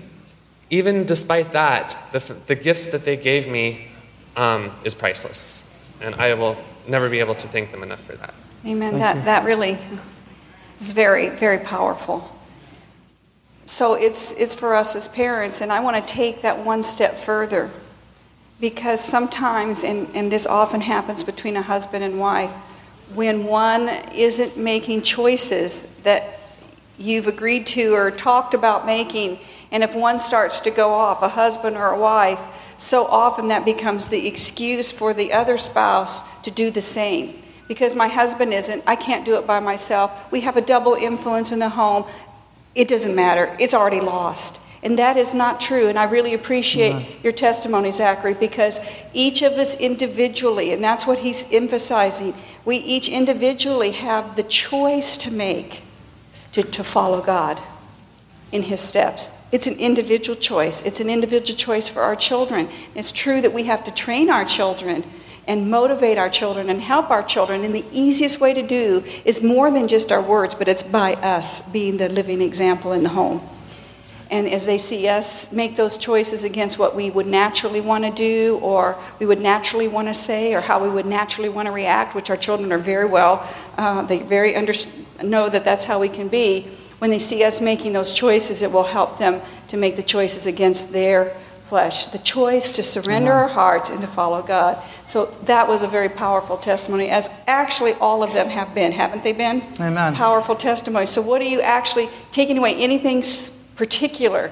even 0.70 1.06
despite 1.06 1.54
that, 1.54 1.98
the, 2.12 2.20
the 2.48 2.56
gifts 2.56 2.88
that 2.88 3.06
they 3.06 3.18
gave 3.18 3.48
me 3.48 3.88
um, 4.36 4.72
is 4.84 4.94
priceless, 4.94 5.64
and 6.02 6.16
I 6.16 6.34
will 6.34 6.58
never 6.88 7.10
be 7.10 7.20
able 7.20 7.36
to 7.36 7.48
thank 7.48 7.72
them 7.72 7.84
enough 7.84 8.02
for 8.02 8.14
that. 8.14 8.34
Amen. 8.66 9.00
That, 9.00 9.26
that 9.26 9.46
really 9.46 9.78
is 10.80 10.92
very, 10.92 11.30
very 11.30 11.60
powerful. 11.60 12.34
So 13.66 13.96
it's, 13.96 14.32
it's 14.34 14.56
for 14.56 14.76
us 14.76 14.96
as 14.96 15.08
parents, 15.08 15.62
and 15.62 15.72
I 15.72 15.80
want 15.80 15.96
to 15.96 16.14
take 16.14 16.42
that 16.42 16.64
one 16.64 16.84
step 16.84 17.16
further 17.16 17.70
because 18.60 19.04
sometimes, 19.04 19.84
and, 19.84 20.08
and 20.14 20.32
this 20.32 20.48
often 20.48 20.82
happens 20.82 21.24
between 21.24 21.56
a 21.58 21.62
husband 21.62 22.04
and 22.04 22.20
wife, 22.20 22.52
when 23.14 23.46
one 23.46 23.90
isn't 24.16 24.58
making 24.58 25.02
choices 25.02 25.84
that 26.04 26.40
you've 26.98 27.28
agreed 27.28 27.68
to 27.68 27.94
or 27.94 28.10
talked 28.10 28.54
about 28.54 28.86
making, 28.86 29.40
and 29.72 29.84
if 29.84 29.94
one 29.94 30.20
starts 30.20 30.60
to 30.62 30.72
go 30.72 30.92
off, 30.94 31.22
a 31.22 31.30
husband 31.30 31.76
or 31.76 31.88
a 31.88 32.00
wife, 32.00 32.40
so 32.78 33.06
often 33.06 33.48
that 33.50 33.66
becomes 33.66 34.08
the 34.08 34.28
excuse 34.28 34.92
for 34.92 35.14
the 35.14 35.34
other 35.34 35.58
spouse 35.58 36.22
to 36.42 36.52
do 36.52 36.72
the 36.72 36.82
same. 36.82 37.42
Because 37.68 37.96
my 37.96 38.08
husband 38.08 38.54
isn't, 38.54 38.84
I 38.88 38.96
can't 38.96 39.26
do 39.26 39.36
it 39.36 39.46
by 39.46 39.60
myself. 39.60 40.32
We 40.32 40.42
have 40.42 40.56
a 40.56 40.62
double 40.62 40.94
influence 40.94 41.52
in 41.52 41.60
the 41.60 41.70
home. 41.70 42.06
It 42.76 42.88
doesn't 42.88 43.14
matter, 43.16 43.56
it's 43.60 43.74
already 43.74 44.00
lost. 44.00 44.60
And 44.84 44.98
that 45.00 45.18
is 45.18 45.34
not 45.34 45.60
true. 45.60 45.88
And 45.90 45.98
I 45.98 46.06
really 46.06 46.34
appreciate 46.34 47.24
your 47.24 47.34
testimony, 47.34 47.92
Zachary, 47.92 48.36
because 48.36 48.80
each 49.12 49.42
of 49.42 49.54
us 49.54 49.76
individually, 49.76 50.72
and 50.72 50.84
that's 50.84 51.06
what 51.06 51.20
he's 51.20 51.52
emphasizing, 51.52 52.36
we 52.64 52.78
each 52.78 53.10
individually 53.10 53.92
have 53.92 54.36
the 54.36 54.44
choice 54.44 55.18
to 55.18 55.32
make 55.32 55.82
to, 56.52 56.64
to 56.64 56.84
follow 56.84 57.22
God 57.22 57.60
in 58.52 58.64
his 58.64 58.80
steps. 58.80 59.30
It's 59.52 59.68
an 59.68 59.76
individual 59.76 60.38
choice. 60.38 60.82
It's 60.82 61.00
an 61.00 61.10
individual 61.10 61.58
choice 61.58 61.88
for 61.88 62.02
our 62.02 62.16
children. 62.16 62.70
It's 62.96 63.12
true 63.12 63.42
that 63.42 63.54
we 63.54 63.64
have 63.64 63.84
to 63.86 63.94
train 63.94 64.30
our 64.30 64.44
children 64.44 65.06
and 65.48 65.72
motivate 65.72 66.18
our 66.18 66.30
children 66.30 66.70
and 66.70 66.82
help 66.82 67.10
our 67.10 67.24
children. 67.24 67.64
And 67.64 67.74
the 67.74 67.86
easiest 67.92 68.42
way 68.42 68.54
to 68.54 68.62
do 68.62 69.04
is 69.24 69.42
more 69.42 69.72
than 69.72 69.88
just 69.88 70.12
our 70.12 70.22
words, 70.22 70.54
but 70.54 70.68
it's 70.68 70.84
by 70.84 71.14
us 71.14 71.62
being 71.72 71.96
the 71.98 72.10
living 72.10 72.42
example 72.42 72.92
in 72.92 73.04
the 73.04 73.10
home. 73.10 73.42
And 74.30 74.46
as 74.46 74.66
they 74.66 74.78
see 74.78 75.08
us 75.08 75.54
make 75.54 75.78
those 75.78 75.98
choices 75.98 76.44
against 76.44 76.78
what 76.78 76.96
we 76.98 77.10
would 77.10 77.28
naturally 77.28 77.80
want 77.80 78.04
to 78.04 78.12
do, 78.12 78.60
or 78.62 78.98
we 79.20 79.26
would 79.26 79.42
naturally 79.42 79.88
want 79.88 80.10
to 80.10 80.14
say, 80.14 80.54
or 80.54 80.60
how 80.60 80.84
we 80.84 80.90
would 80.90 81.06
naturally 81.06 81.48
want 81.48 81.68
to 81.68 81.72
react, 81.72 82.14
which 82.14 82.30
our 82.30 82.36
children 82.36 82.74
are 82.74 82.78
very 82.78 83.06
well, 83.06 83.48
uh, 83.78 84.02
they 84.02 84.20
very 84.20 84.54
under- 84.54 84.74
know 85.24 85.48
that 85.48 85.64
that's 85.64 85.86
how 85.86 85.98
we 86.00 86.10
can 86.10 86.28
be. 86.28 86.68
When 87.00 87.12
they 87.12 87.20
see 87.20 87.44
us 87.44 87.62
making 87.62 87.94
those 87.94 88.14
choices, 88.14 88.62
it 88.62 88.72
will 88.72 88.84
help 88.84 89.20
them 89.20 89.42
to 89.70 89.78
make 89.78 89.96
the 89.96 90.04
choices 90.04 90.46
against 90.46 90.92
their 90.92 91.36
flesh, 91.68 92.06
the 92.08 92.18
choice 92.18 92.72
to 92.72 92.82
surrender 92.82 93.34
our 93.34 93.50
hearts 93.50 93.90
and 93.90 94.00
to 94.00 94.08
follow 94.08 94.42
God. 94.42 94.82
So 95.06 95.26
that 95.44 95.68
was 95.68 95.82
a 95.82 95.88
very 95.88 96.08
powerful 96.08 96.58
testimony, 96.58 97.10
as 97.10 97.30
actually 97.46 97.94
all 97.94 98.24
of 98.24 98.34
them 98.34 98.50
have 98.50 98.74
been, 98.74 98.94
haven't 98.94 99.24
they 99.24 99.34
been? 99.34 99.62
Amen. 99.80 100.16
Powerful 100.16 100.56
testimony. 100.56 101.06
So, 101.06 101.22
what 101.22 101.42
are 101.42 101.46
you 101.46 101.62
actually 101.62 102.08
taking 102.32 102.58
away? 102.58 102.74
Anything 102.76 103.24
particular? 103.76 104.52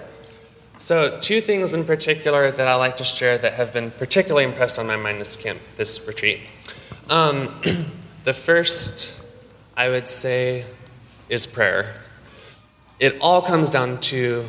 So, 0.77 1.17
two 1.19 1.39
things 1.39 1.73
in 1.73 1.85
particular 1.85 2.51
that 2.51 2.67
I 2.67 2.75
like 2.75 2.97
to 2.97 3.05
share 3.05 3.37
that 3.37 3.53
have 3.53 3.71
been 3.71 3.91
particularly 3.91 4.43
impressed 4.43 4.77
on 4.77 4.85
my 4.85 4.97
mind 4.97 5.21
this 5.21 5.37
camp, 5.37 5.59
this 5.77 6.05
retreat. 6.05 6.41
Um, 7.09 7.49
the 8.25 8.33
first, 8.33 9.25
I 9.77 9.87
would 9.87 10.09
say, 10.09 10.65
is 11.29 11.47
prayer. 11.47 12.01
It 12.99 13.17
all 13.19 13.41
comes 13.41 13.69
down 13.69 13.99
to 14.01 14.45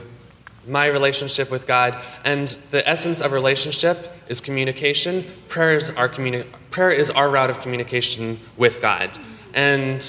my 0.67 0.87
relationship 0.87 1.51
with 1.51 1.67
God, 1.67 2.01
and 2.25 2.49
the 2.71 2.87
essence 2.89 3.21
of 3.21 3.33
relationship 3.33 4.13
is 4.29 4.41
communication. 4.41 5.25
Prayer 5.49 5.75
is 5.75 5.91
our 5.91 6.09
communi- 6.09 6.47
prayer 6.71 6.91
is 6.91 7.11
our 7.11 7.29
route 7.29 7.51
of 7.51 7.61
communication 7.61 8.39
with 8.57 8.81
God, 8.81 9.19
and 9.55 10.03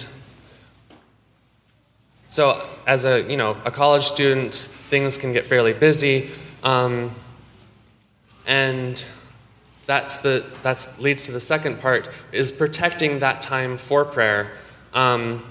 so, 2.30 2.68
as 2.86 3.06
a 3.06 3.22
you 3.24 3.38
know 3.38 3.58
a 3.66 3.72
college 3.72 4.04
student, 4.04 4.54
things 4.54 5.18
can 5.18 5.32
get 5.32 5.46
fairly 5.46 5.74
busy, 5.74 6.30
um, 6.62 7.12
and 8.46 9.04
that's 9.86 10.20
the 10.20 10.46
that's 10.62 11.00
leads 11.00 11.26
to 11.28 11.32
the 11.32 11.40
second 11.40 11.80
part 11.80 12.10
is 12.34 12.52
protecting 12.52 13.20
that 13.20 13.42
time 13.42 13.78
for 13.78 14.04
prayer. 14.04 14.52
Um, 14.94 15.44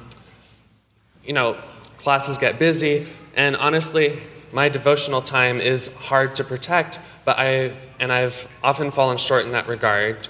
you 1.24 1.32
know, 1.32 1.57
classes 1.99 2.38
get 2.38 2.59
busy, 2.59 3.07
and 3.34 3.57
honestly, 3.57 4.20
my 4.53 4.68
devotional 4.68 5.20
time 5.20 5.61
is 5.61 5.94
hard 5.94 6.34
to 6.36 6.44
protect. 6.44 7.01
But 7.24 7.38
I 7.38 7.72
and 7.99 8.12
I've 8.12 8.49
often 8.62 8.90
fallen 8.90 9.16
short 9.16 9.44
in 9.44 9.53
that 9.53 9.66
regard, 9.66 10.28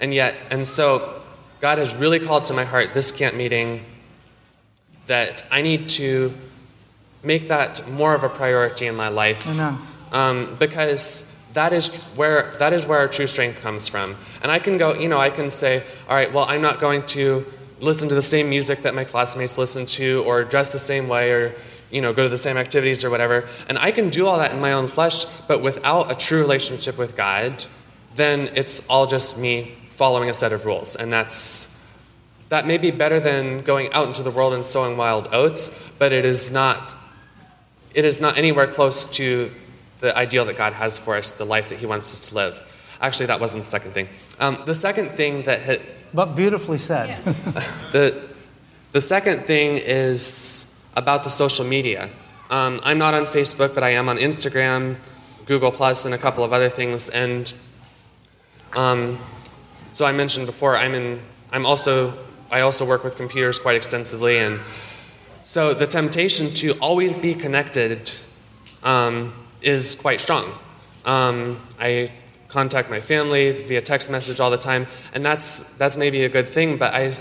and 0.00 0.14
yet 0.14 0.36
and 0.50 0.66
so 0.66 1.22
God 1.60 1.78
has 1.78 1.94
really 1.94 2.20
called 2.20 2.44
to 2.46 2.54
my 2.54 2.64
heart 2.64 2.94
this 2.94 3.12
camp 3.12 3.34
meeting 3.34 3.84
that 5.06 5.46
I 5.50 5.62
need 5.62 5.88
to 5.90 6.32
make 7.22 7.48
that 7.48 7.88
more 7.90 8.14
of 8.14 8.22
a 8.22 8.28
priority 8.28 8.86
in 8.86 8.94
my 8.94 9.08
life. 9.08 9.46
Um, 10.12 10.56
because 10.58 11.24
that 11.52 11.72
is 11.72 11.98
where 12.14 12.54
that 12.58 12.72
is 12.72 12.86
where 12.86 12.98
our 12.98 13.08
true 13.08 13.26
strength 13.26 13.60
comes 13.60 13.88
from. 13.88 14.16
And 14.42 14.52
I 14.52 14.58
can 14.58 14.78
go, 14.78 14.94
you 14.94 15.08
know, 15.08 15.18
I 15.18 15.30
can 15.30 15.50
say, 15.50 15.82
all 16.08 16.14
right, 16.16 16.32
well, 16.32 16.46
I'm 16.48 16.62
not 16.62 16.80
going 16.80 17.02
to 17.08 17.44
listen 17.80 18.08
to 18.08 18.14
the 18.14 18.22
same 18.22 18.48
music 18.50 18.82
that 18.82 18.94
my 18.94 19.04
classmates 19.04 19.58
listen 19.58 19.86
to, 19.86 20.22
or 20.26 20.44
dress 20.44 20.70
the 20.70 20.78
same 20.78 21.08
way, 21.08 21.32
or 21.32 21.54
you 21.90 22.00
know, 22.00 22.12
go 22.12 22.24
to 22.24 22.28
the 22.28 22.38
same 22.38 22.56
activities 22.56 23.04
or 23.04 23.10
whatever. 23.10 23.48
And 23.68 23.78
I 23.78 23.92
can 23.92 24.10
do 24.10 24.26
all 24.26 24.38
that 24.38 24.52
in 24.52 24.60
my 24.60 24.72
own 24.72 24.88
flesh, 24.88 25.24
but 25.46 25.62
without 25.62 26.10
a 26.10 26.14
true 26.14 26.40
relationship 26.40 26.98
with 26.98 27.16
God, 27.16 27.64
then 28.14 28.50
it's 28.54 28.82
all 28.88 29.06
just 29.06 29.38
me 29.38 29.74
following 29.90 30.28
a 30.28 30.34
set 30.34 30.52
of 30.52 30.64
rules. 30.66 30.96
And 30.96 31.12
that's 31.12 31.76
that 32.50 32.66
may 32.66 32.78
be 32.78 32.90
better 32.90 33.20
than 33.20 33.60
going 33.60 33.92
out 33.92 34.06
into 34.08 34.22
the 34.22 34.30
world 34.30 34.54
and 34.54 34.64
sowing 34.64 34.96
wild 34.96 35.28
oats, 35.32 35.70
but 35.98 36.12
it 36.12 36.24
is 36.24 36.50
not 36.50 36.94
it 37.94 38.04
is 38.04 38.20
not 38.20 38.36
anywhere 38.36 38.66
close 38.66 39.04
to 39.04 39.50
the 40.00 40.16
ideal 40.16 40.44
that 40.44 40.56
God 40.56 40.74
has 40.74 40.98
for 40.98 41.16
us, 41.16 41.30
the 41.30 41.44
life 41.44 41.68
that 41.70 41.78
He 41.78 41.86
wants 41.86 42.12
us 42.12 42.28
to 42.28 42.34
live. 42.34 42.62
Actually, 43.00 43.26
that 43.26 43.40
wasn't 43.40 43.64
the 43.64 43.70
second 43.70 43.92
thing. 43.92 44.08
Um, 44.38 44.58
the 44.66 44.74
second 44.74 45.10
thing 45.10 45.42
that 45.42 45.60
hit, 45.60 45.82
But 46.14 46.34
beautifully 46.34 46.78
said. 46.78 47.08
Yes. 47.08 47.40
the 47.92 48.28
the 48.92 49.00
second 49.00 49.44
thing 49.44 49.76
is 49.76 50.74
about 50.96 51.22
the 51.22 51.30
social 51.30 51.64
media. 51.64 52.10
Um, 52.50 52.80
I'm 52.82 52.98
not 52.98 53.14
on 53.14 53.26
Facebook, 53.26 53.74
but 53.74 53.82
I 53.82 53.90
am 53.90 54.08
on 54.08 54.16
Instagram, 54.16 54.96
Google 55.44 55.70
Plus, 55.70 56.06
and 56.06 56.14
a 56.14 56.18
couple 56.18 56.42
of 56.42 56.52
other 56.52 56.70
things. 56.70 57.10
And 57.10 57.52
um, 58.74 59.18
so 59.92 60.06
I 60.06 60.12
mentioned 60.12 60.46
before, 60.46 60.76
I'm 60.76 60.94
in. 60.94 61.20
I'm 61.52 61.66
also. 61.66 62.14
I 62.50 62.60
also 62.60 62.86
work 62.86 63.04
with 63.04 63.16
computers 63.16 63.58
quite 63.58 63.76
extensively, 63.76 64.38
and 64.38 64.60
so 65.42 65.74
the 65.74 65.86
temptation 65.86 66.48
to 66.54 66.72
always 66.80 67.18
be 67.18 67.34
connected 67.34 68.10
um, 68.82 69.34
is 69.60 69.94
quite 69.94 70.20
strong. 70.20 70.52
Um, 71.04 71.60
I 71.78 72.10
contact 72.48 72.90
my 72.90 73.00
family 73.00 73.52
via 73.52 73.80
text 73.80 74.10
message 74.10 74.40
all 74.40 74.50
the 74.50 74.58
time, 74.58 74.86
and 75.12 75.24
that's 75.24 75.62
that's 75.74 75.96
maybe 75.96 76.24
a 76.24 76.28
good 76.28 76.48
thing. 76.48 76.78
But 76.78 76.94
I 76.94 77.12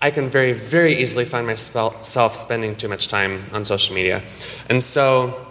I 0.00 0.10
can 0.10 0.28
very, 0.28 0.52
very 0.52 0.94
easily 1.00 1.24
find 1.24 1.46
myself 1.46 2.34
spending 2.34 2.76
too 2.76 2.88
much 2.88 3.08
time 3.08 3.44
on 3.52 3.64
social 3.64 3.94
media. 3.94 4.22
And 4.68 4.82
so, 4.82 5.46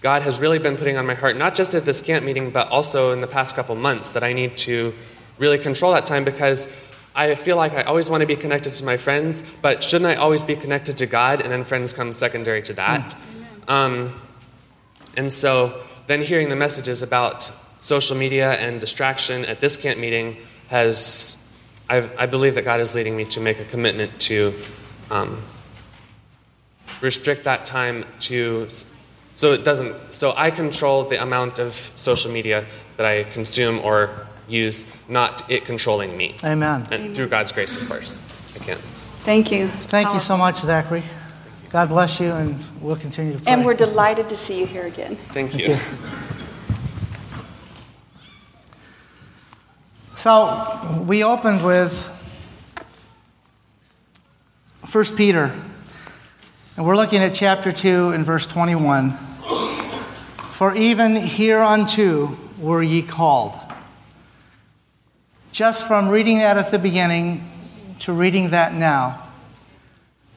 God 0.00 0.22
has 0.22 0.40
really 0.40 0.58
been 0.58 0.76
putting 0.76 0.96
on 0.96 1.06
my 1.06 1.14
heart, 1.14 1.36
not 1.36 1.54
just 1.54 1.74
at 1.74 1.84
this 1.84 2.02
camp 2.02 2.24
meeting, 2.24 2.50
but 2.50 2.68
also 2.68 3.12
in 3.12 3.20
the 3.20 3.26
past 3.26 3.54
couple 3.54 3.74
months, 3.76 4.12
that 4.12 4.24
I 4.24 4.32
need 4.32 4.56
to 4.58 4.92
really 5.38 5.58
control 5.58 5.92
that 5.92 6.04
time 6.04 6.24
because 6.24 6.68
I 7.14 7.36
feel 7.36 7.56
like 7.56 7.74
I 7.74 7.82
always 7.82 8.10
want 8.10 8.22
to 8.22 8.26
be 8.26 8.36
connected 8.36 8.72
to 8.72 8.84
my 8.84 8.96
friends, 8.96 9.42
but 9.62 9.84
shouldn't 9.84 10.10
I 10.10 10.16
always 10.16 10.42
be 10.42 10.56
connected 10.56 10.98
to 10.98 11.06
God? 11.06 11.40
And 11.40 11.52
then 11.52 11.64
friends 11.64 11.92
come 11.92 12.12
secondary 12.12 12.62
to 12.62 12.72
that. 12.74 13.14
Um, 13.68 14.20
and 15.16 15.32
so, 15.32 15.80
then 16.08 16.22
hearing 16.22 16.48
the 16.48 16.56
messages 16.56 17.02
about 17.02 17.52
social 17.78 18.16
media 18.16 18.52
and 18.52 18.80
distraction 18.80 19.44
at 19.44 19.60
this 19.60 19.76
camp 19.76 19.98
meeting 19.98 20.36
has 20.68 21.36
I, 21.90 22.08
I 22.18 22.26
believe 22.26 22.54
that 22.56 22.64
God 22.64 22.80
is 22.80 22.94
leading 22.94 23.16
me 23.16 23.24
to 23.26 23.40
make 23.40 23.58
a 23.60 23.64
commitment 23.64 24.20
to 24.22 24.52
um, 25.10 25.42
restrict 27.00 27.44
that 27.44 27.64
time 27.64 28.04
to 28.20 28.68
so 29.32 29.52
it 29.52 29.64
doesn't 29.64 29.94
so 30.12 30.34
i 30.36 30.50
control 30.50 31.04
the 31.04 31.22
amount 31.22 31.58
of 31.58 31.74
social 31.94 32.30
media 32.30 32.64
that 32.96 33.06
i 33.06 33.22
consume 33.22 33.78
or 33.80 34.26
use 34.48 34.84
not 35.08 35.48
it 35.48 35.64
controlling 35.64 36.16
me 36.16 36.34
Amen. 36.42 36.82
and 36.90 36.92
Amen. 36.92 37.14
through 37.14 37.28
god's 37.28 37.52
grace 37.52 37.76
of 37.76 37.86
course 37.88 38.22
i 38.56 38.58
can 38.58 38.78
Thank 39.28 39.52
you. 39.52 39.68
Thank 39.68 40.14
you 40.14 40.20
so 40.20 40.38
much, 40.38 40.56
Zachary. 40.60 41.02
God 41.68 41.90
bless 41.90 42.18
you, 42.18 42.30
and 42.30 42.58
we'll 42.80 42.96
continue 42.96 43.34
to 43.34 43.38
pray. 43.38 43.52
And 43.52 43.62
we're 43.62 43.74
delighted 43.74 44.30
to 44.30 44.36
see 44.36 44.58
you 44.58 44.64
here 44.64 44.86
again. 44.86 45.16
thank 45.32 45.54
you 45.54 45.76
So 50.18 51.04
we 51.06 51.22
opened 51.22 51.64
with 51.64 52.08
1 54.90 55.04
Peter, 55.16 55.54
and 56.76 56.84
we're 56.84 56.96
looking 56.96 57.22
at 57.22 57.36
chapter 57.36 57.70
2 57.70 58.08
and 58.08 58.26
verse 58.26 58.44
21. 58.44 59.12
For 59.12 60.74
even 60.74 61.14
hereunto 61.14 62.36
were 62.58 62.82
ye 62.82 63.00
called. 63.00 63.56
Just 65.52 65.86
from 65.86 66.08
reading 66.08 66.38
that 66.38 66.58
at 66.58 66.72
the 66.72 66.80
beginning 66.80 67.48
to 68.00 68.12
reading 68.12 68.50
that 68.50 68.74
now, 68.74 69.22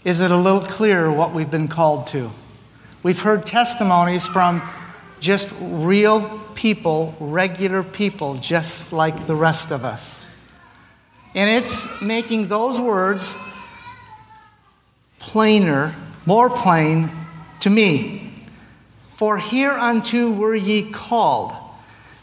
is 0.03 0.21
it 0.21 0.29
a 0.29 0.37
little 0.37 0.61
clearer 0.61 1.11
what 1.11 1.33
we've 1.33 1.49
been 1.49 1.67
called 1.67 2.05
to? 2.05 2.29
We've 3.01 3.19
heard 3.19 3.47
testimonies 3.47 4.27
from 4.27 4.61
just 5.21 5.53
real 5.61 6.39
people, 6.55 7.15
regular 7.19 7.83
people, 7.83 8.35
just 8.35 8.91
like 8.91 9.27
the 9.27 9.35
rest 9.35 9.71
of 9.71 9.85
us. 9.85 10.25
And 11.33 11.49
it's 11.49 12.01
making 12.01 12.47
those 12.47 12.79
words 12.79 13.37
plainer, 15.19 15.95
more 16.25 16.49
plain 16.49 17.09
to 17.61 17.69
me. 17.69 18.33
For 19.13 19.37
hereunto 19.37 20.31
were 20.31 20.55
ye 20.55 20.91
called. 20.91 21.53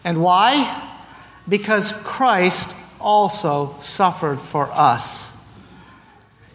And 0.05 0.20
why? 0.20 0.99
Because 1.49 1.92
Christ 1.92 2.74
also 3.01 3.76
suffered 3.80 4.40
for 4.40 4.68
us. 4.72 5.36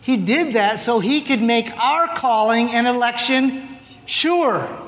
He 0.02 0.18
did 0.18 0.56
that 0.56 0.82
so 0.82 1.00
he 1.00 1.22
could 1.22 1.42
make 1.42 1.72
our 1.80 2.14
calling 2.14 2.70
and 2.72 2.86
election 2.86 3.70
sure. 4.06 4.83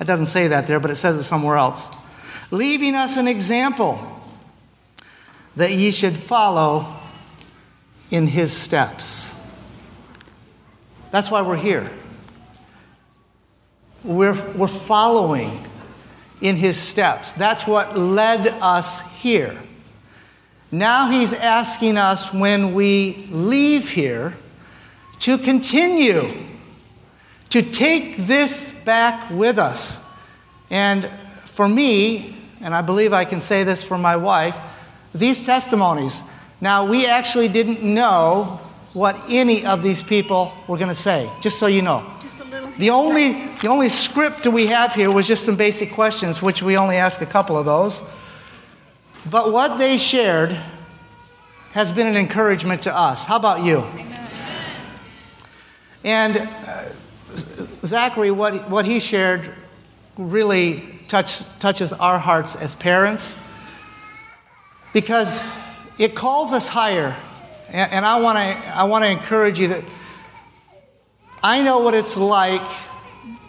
It 0.00 0.06
doesn't 0.06 0.26
say 0.26 0.48
that 0.48 0.66
there, 0.66 0.80
but 0.80 0.90
it 0.90 0.96
says 0.96 1.16
it 1.16 1.22
somewhere 1.22 1.56
else. 1.56 1.90
Leaving 2.50 2.94
us 2.94 3.16
an 3.16 3.28
example 3.28 4.00
that 5.56 5.72
ye 5.72 5.90
should 5.90 6.16
follow 6.16 6.96
in 8.10 8.26
his 8.26 8.52
steps. 8.52 9.34
That's 11.10 11.30
why 11.30 11.42
we're 11.42 11.56
here. 11.56 11.90
We're, 14.02 14.34
we're 14.52 14.66
following 14.66 15.64
in 16.40 16.56
his 16.56 16.76
steps. 16.76 17.32
That's 17.32 17.66
what 17.66 17.96
led 17.96 18.48
us 18.60 19.00
here. 19.18 19.58
Now 20.70 21.08
he's 21.08 21.32
asking 21.32 21.96
us 21.96 22.32
when 22.32 22.74
we 22.74 23.28
leave 23.30 23.90
here 23.90 24.34
to 25.20 25.38
continue 25.38 26.32
to 27.50 27.62
take 27.62 28.16
this 28.16 28.73
back 28.84 29.30
with 29.30 29.58
us. 29.58 30.00
And 30.70 31.06
for 31.06 31.68
me, 31.68 32.36
and 32.60 32.74
I 32.74 32.82
believe 32.82 33.12
I 33.12 33.24
can 33.24 33.40
say 33.40 33.64
this 33.64 33.82
for 33.82 33.98
my 33.98 34.16
wife, 34.16 34.56
these 35.14 35.44
testimonies. 35.44 36.22
Now, 36.60 36.86
we 36.86 37.06
actually 37.06 37.48
didn't 37.48 37.82
know 37.82 38.60
what 38.92 39.16
any 39.28 39.66
of 39.66 39.82
these 39.82 40.02
people 40.02 40.52
were 40.68 40.78
going 40.78 40.88
to 40.88 40.94
say, 40.94 41.28
just 41.40 41.58
so 41.58 41.66
you 41.66 41.82
know. 41.82 42.04
Just 42.22 42.40
a 42.40 42.44
little. 42.44 42.70
The 42.78 42.90
only, 42.90 43.32
the 43.60 43.68
only 43.68 43.88
script 43.88 44.46
we 44.46 44.66
have 44.68 44.94
here 44.94 45.10
was 45.10 45.26
just 45.26 45.44
some 45.44 45.56
basic 45.56 45.92
questions, 45.92 46.40
which 46.40 46.62
we 46.62 46.76
only 46.76 46.96
ask 46.96 47.20
a 47.20 47.26
couple 47.26 47.58
of 47.58 47.66
those. 47.66 48.02
But 49.28 49.52
what 49.52 49.78
they 49.78 49.98
shared 49.98 50.52
has 51.72 51.92
been 51.92 52.06
an 52.06 52.16
encouragement 52.16 52.82
to 52.82 52.96
us. 52.96 53.26
How 53.26 53.36
about 53.36 53.64
you? 53.64 53.84
And 56.04 56.36
uh, 56.36 56.90
Zachary, 57.84 58.30
what, 58.30 58.70
what 58.70 58.86
he 58.86 58.98
shared 58.98 59.54
really 60.16 60.82
touch, 61.08 61.46
touches 61.58 61.92
our 61.92 62.18
hearts 62.18 62.56
as 62.56 62.74
parents 62.74 63.36
because 64.92 65.46
it 65.98 66.14
calls 66.14 66.52
us 66.52 66.68
higher. 66.68 67.14
And, 67.68 67.92
and 67.92 68.06
I 68.06 68.20
want 68.20 68.38
to 68.38 68.76
I 68.76 68.84
wanna 68.84 69.06
encourage 69.06 69.58
you 69.58 69.68
that 69.68 69.84
I 71.42 71.62
know 71.62 71.80
what 71.80 71.94
it's 71.94 72.16
like 72.16 72.62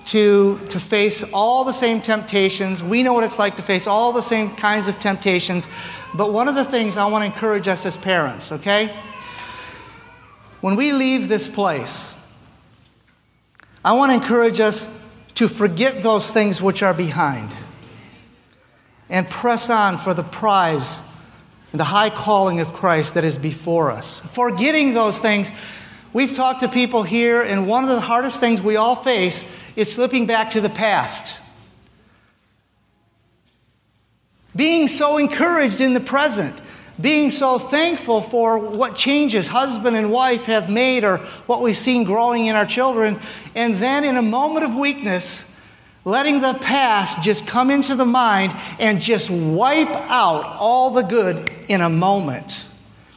to, 0.07 0.59
to 0.67 0.79
face 0.79 1.23
all 1.33 1.63
the 1.63 1.71
same 1.71 2.01
temptations. 2.01 2.83
We 2.83 3.03
know 3.03 3.13
what 3.13 3.23
it's 3.23 3.39
like 3.39 3.55
to 3.55 3.61
face 3.61 3.87
all 3.87 4.11
the 4.11 4.21
same 4.21 4.55
kinds 4.55 4.87
of 4.87 4.99
temptations. 4.99 5.67
But 6.13 6.33
one 6.33 6.47
of 6.47 6.55
the 6.55 6.65
things 6.65 6.97
I 6.97 7.05
want 7.05 7.23
to 7.23 7.25
encourage 7.25 7.67
us 7.67 7.85
as 7.85 7.97
parents, 7.97 8.51
okay? 8.51 8.95
When 10.61 10.75
we 10.75 10.91
leave 10.91 11.29
this 11.29 11.47
place, 11.47 12.14
I 13.85 13.91
want 13.91 14.09
to 14.09 14.15
encourage 14.15 14.59
us 14.59 14.89
to 15.35 15.47
forget 15.47 16.01
those 16.01 16.31
things 16.31 16.59
which 16.59 16.81
are 16.81 16.93
behind 16.93 17.51
and 19.11 19.29
press 19.29 19.69
on 19.69 19.99
for 19.99 20.15
the 20.15 20.23
prize 20.23 20.99
and 21.71 21.79
the 21.79 21.83
high 21.83 22.09
calling 22.09 22.61
of 22.61 22.73
Christ 22.73 23.13
that 23.13 23.23
is 23.23 23.37
before 23.37 23.91
us. 23.91 24.21
Forgetting 24.21 24.95
those 24.95 25.19
things, 25.19 25.51
we've 26.13 26.33
talked 26.33 26.61
to 26.61 26.67
people 26.67 27.03
here, 27.03 27.43
and 27.43 27.67
one 27.67 27.83
of 27.83 27.91
the 27.91 27.99
hardest 27.99 28.39
things 28.39 28.59
we 28.59 28.75
all 28.75 28.95
face 28.95 29.45
is 29.75 29.93
slipping 29.93 30.25
back 30.25 30.49
to 30.51 30.61
the 30.61 30.69
past. 30.71 31.39
Being 34.55 34.87
so 34.87 35.19
encouraged 35.19 35.79
in 35.79 35.93
the 35.93 35.99
present, 35.99 36.59
being 36.99 37.29
so 37.29 37.59
thankful 37.59 38.21
for 38.21 38.57
what 38.57 38.95
changes 38.95 39.49
husband 39.49 39.97
and 39.97 40.11
wife 40.11 40.45
have 40.45 40.69
made 40.69 41.03
or 41.03 41.17
what 41.47 41.61
we've 41.61 41.75
seen 41.75 42.03
growing 42.03 42.45
in 42.45 42.55
our 42.55 42.65
children, 42.65 43.19
and 43.53 43.75
then 43.75 44.03
in 44.03 44.15
a 44.15 44.21
moment 44.21 44.65
of 44.65 44.75
weakness, 44.75 45.45
letting 46.05 46.39
the 46.41 46.53
past 46.61 47.21
just 47.21 47.45
come 47.47 47.69
into 47.69 47.95
the 47.95 48.05
mind 48.05 48.53
and 48.79 49.01
just 49.01 49.29
wipe 49.29 49.89
out 49.89 50.45
all 50.59 50.91
the 50.91 51.01
good 51.01 51.51
in 51.67 51.81
a 51.81 51.89
moment. 51.89 52.69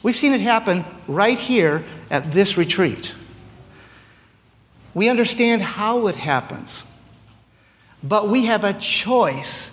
We've 0.02 0.16
seen 0.16 0.32
it 0.32 0.40
happen 0.40 0.84
right 1.06 1.38
here 1.38 1.84
at 2.10 2.32
this 2.32 2.56
retreat. 2.56 3.14
We 4.94 5.08
understand 5.08 5.62
how 5.62 6.06
it 6.06 6.16
happens, 6.16 6.84
but 8.02 8.28
we 8.28 8.46
have 8.46 8.64
a 8.64 8.72
choice 8.72 9.70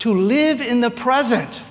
to 0.00 0.12
live 0.12 0.60
in 0.60 0.80
the 0.80 0.90
present, 0.90 1.62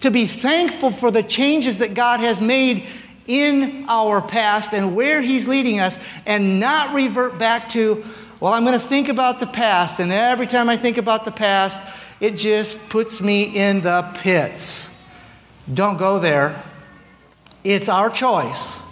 to 0.00 0.10
be 0.10 0.26
thankful 0.26 0.90
for 0.90 1.10
the 1.10 1.22
changes 1.22 1.78
that 1.78 1.94
God 1.94 2.20
has 2.20 2.40
made 2.40 2.86
in 3.26 3.84
our 3.88 4.22
past 4.22 4.72
and 4.72 4.96
where 4.96 5.20
He's 5.20 5.46
leading 5.46 5.80
us, 5.80 5.98
and 6.24 6.60
not 6.60 6.94
revert 6.94 7.38
back 7.38 7.68
to, 7.70 8.04
well, 8.40 8.54
I'm 8.54 8.64
going 8.64 8.78
to 8.78 8.84
think 8.84 9.08
about 9.08 9.38
the 9.38 9.46
past, 9.46 10.00
and 10.00 10.10
every 10.10 10.46
time 10.46 10.68
I 10.68 10.76
think 10.76 10.96
about 10.96 11.24
the 11.24 11.32
past, 11.32 11.80
it 12.20 12.36
just 12.36 12.88
puts 12.88 13.20
me 13.20 13.44
in 13.44 13.82
the 13.82 14.10
pits. 14.14 14.88
Don't 15.72 15.98
go 15.98 16.18
there. 16.18 16.62
It's 17.64 17.88
our 17.88 18.08
choice 18.08 18.82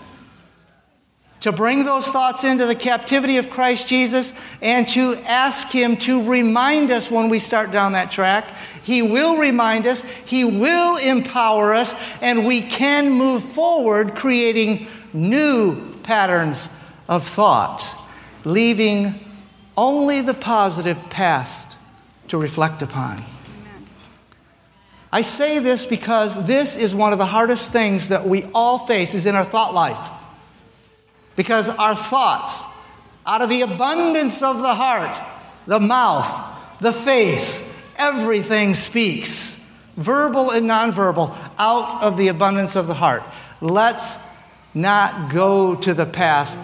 to 1.47 1.53
bring 1.53 1.85
those 1.85 2.09
thoughts 2.09 2.43
into 2.43 2.67
the 2.67 2.75
captivity 2.75 3.37
of 3.37 3.51
Christ 3.51 3.87
Jesus 3.87 4.35
and 4.61 4.89
to 4.89 5.15
ask 5.27 5.69
Him 5.69 5.97
to 5.99 6.29
remind 6.29 6.91
us 6.91 7.09
when 7.09 7.29
we 7.29 7.39
start 7.39 7.71
down 7.71 7.93
that 7.93 8.11
track. 8.11 8.53
He 8.83 9.01
will 9.01 9.37
remind 9.37 9.87
us, 9.87 10.03
He 10.25 10.45
will 10.45 10.97
empower 10.97 11.73
us, 11.73 11.95
and 12.21 12.45
we 12.45 12.63
can 12.63 13.13
move 13.13 13.45
forward 13.45 14.17
creating 14.17 14.89
new 15.13 15.95
patterns 16.03 16.69
of 17.09 17.25
thought, 17.25 17.95
leaving 18.45 19.15
only 19.77 20.23
the 20.23 20.35
positive 20.35 20.99
past 21.11 21.77
to 22.27 22.39
reflect 22.39 22.83
upon. 22.83 23.23
I 25.13 25.21
say 25.21 25.61
this 25.61 25.87
because 25.87 26.45
this 26.49 26.77
is 26.77 26.93
one 26.93 27.13
of 27.13 27.21
the 27.21 27.27
hardest 27.27 27.73
things 27.73 28.09
that 28.09 28.27
we 28.27 28.47
all 28.53 28.81
face 28.81 29.15
is 29.15 29.27
in 29.27 29.37
our 29.37 29.45
thought 29.45 29.73
life. 29.73 30.11
Because 31.37 31.68
our 31.68 31.95
thoughts, 31.95 32.64
out 33.26 33.43
of 33.43 33.51
the 33.51 33.61
abundance 33.61 34.43
of 34.43 34.59
the 34.59 34.74
heart, 34.74 35.20
the 35.66 35.78
mouth, 35.78 36.80
the 36.80 36.93
face, 36.93 37.62
everything 37.97 38.74
speaks, 38.74 39.62
verbal 39.97 40.51
and 40.51 40.68
nonverbal, 40.68 41.37
out 41.59 42.03
of 42.03 42.16
the 42.16 42.28
abundance 42.28 42.76
of 42.76 42.87
the 42.87 42.95
heart. 42.95 43.22
Let's 43.61 44.18
not 44.74 45.30
go 45.32 45.74
to 45.76 45.95
the 45.95 46.07
past 46.07 46.61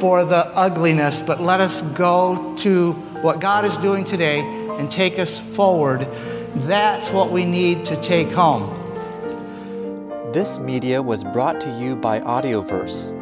for 0.00 0.24
the 0.24 0.46
ugliness, 0.56 1.20
but 1.20 1.40
let 1.40 1.60
us 1.60 1.82
go 1.82 2.54
to 2.58 2.92
what 3.22 3.40
God 3.40 3.64
is 3.64 3.76
doing 3.78 4.04
today 4.04 4.40
and 4.78 4.90
take 4.90 5.18
us 5.18 5.38
forward. 5.38 6.08
That's 6.54 7.08
what 7.10 7.30
we 7.30 7.44
need 7.44 7.84
to 7.86 7.96
take 7.96 8.30
home. 8.30 8.78
This 10.32 10.58
media 10.58 11.00
was 11.00 11.22
brought 11.22 11.60
to 11.60 11.78
you 11.78 11.94
by 11.94 12.20
Audioverse 12.20 13.21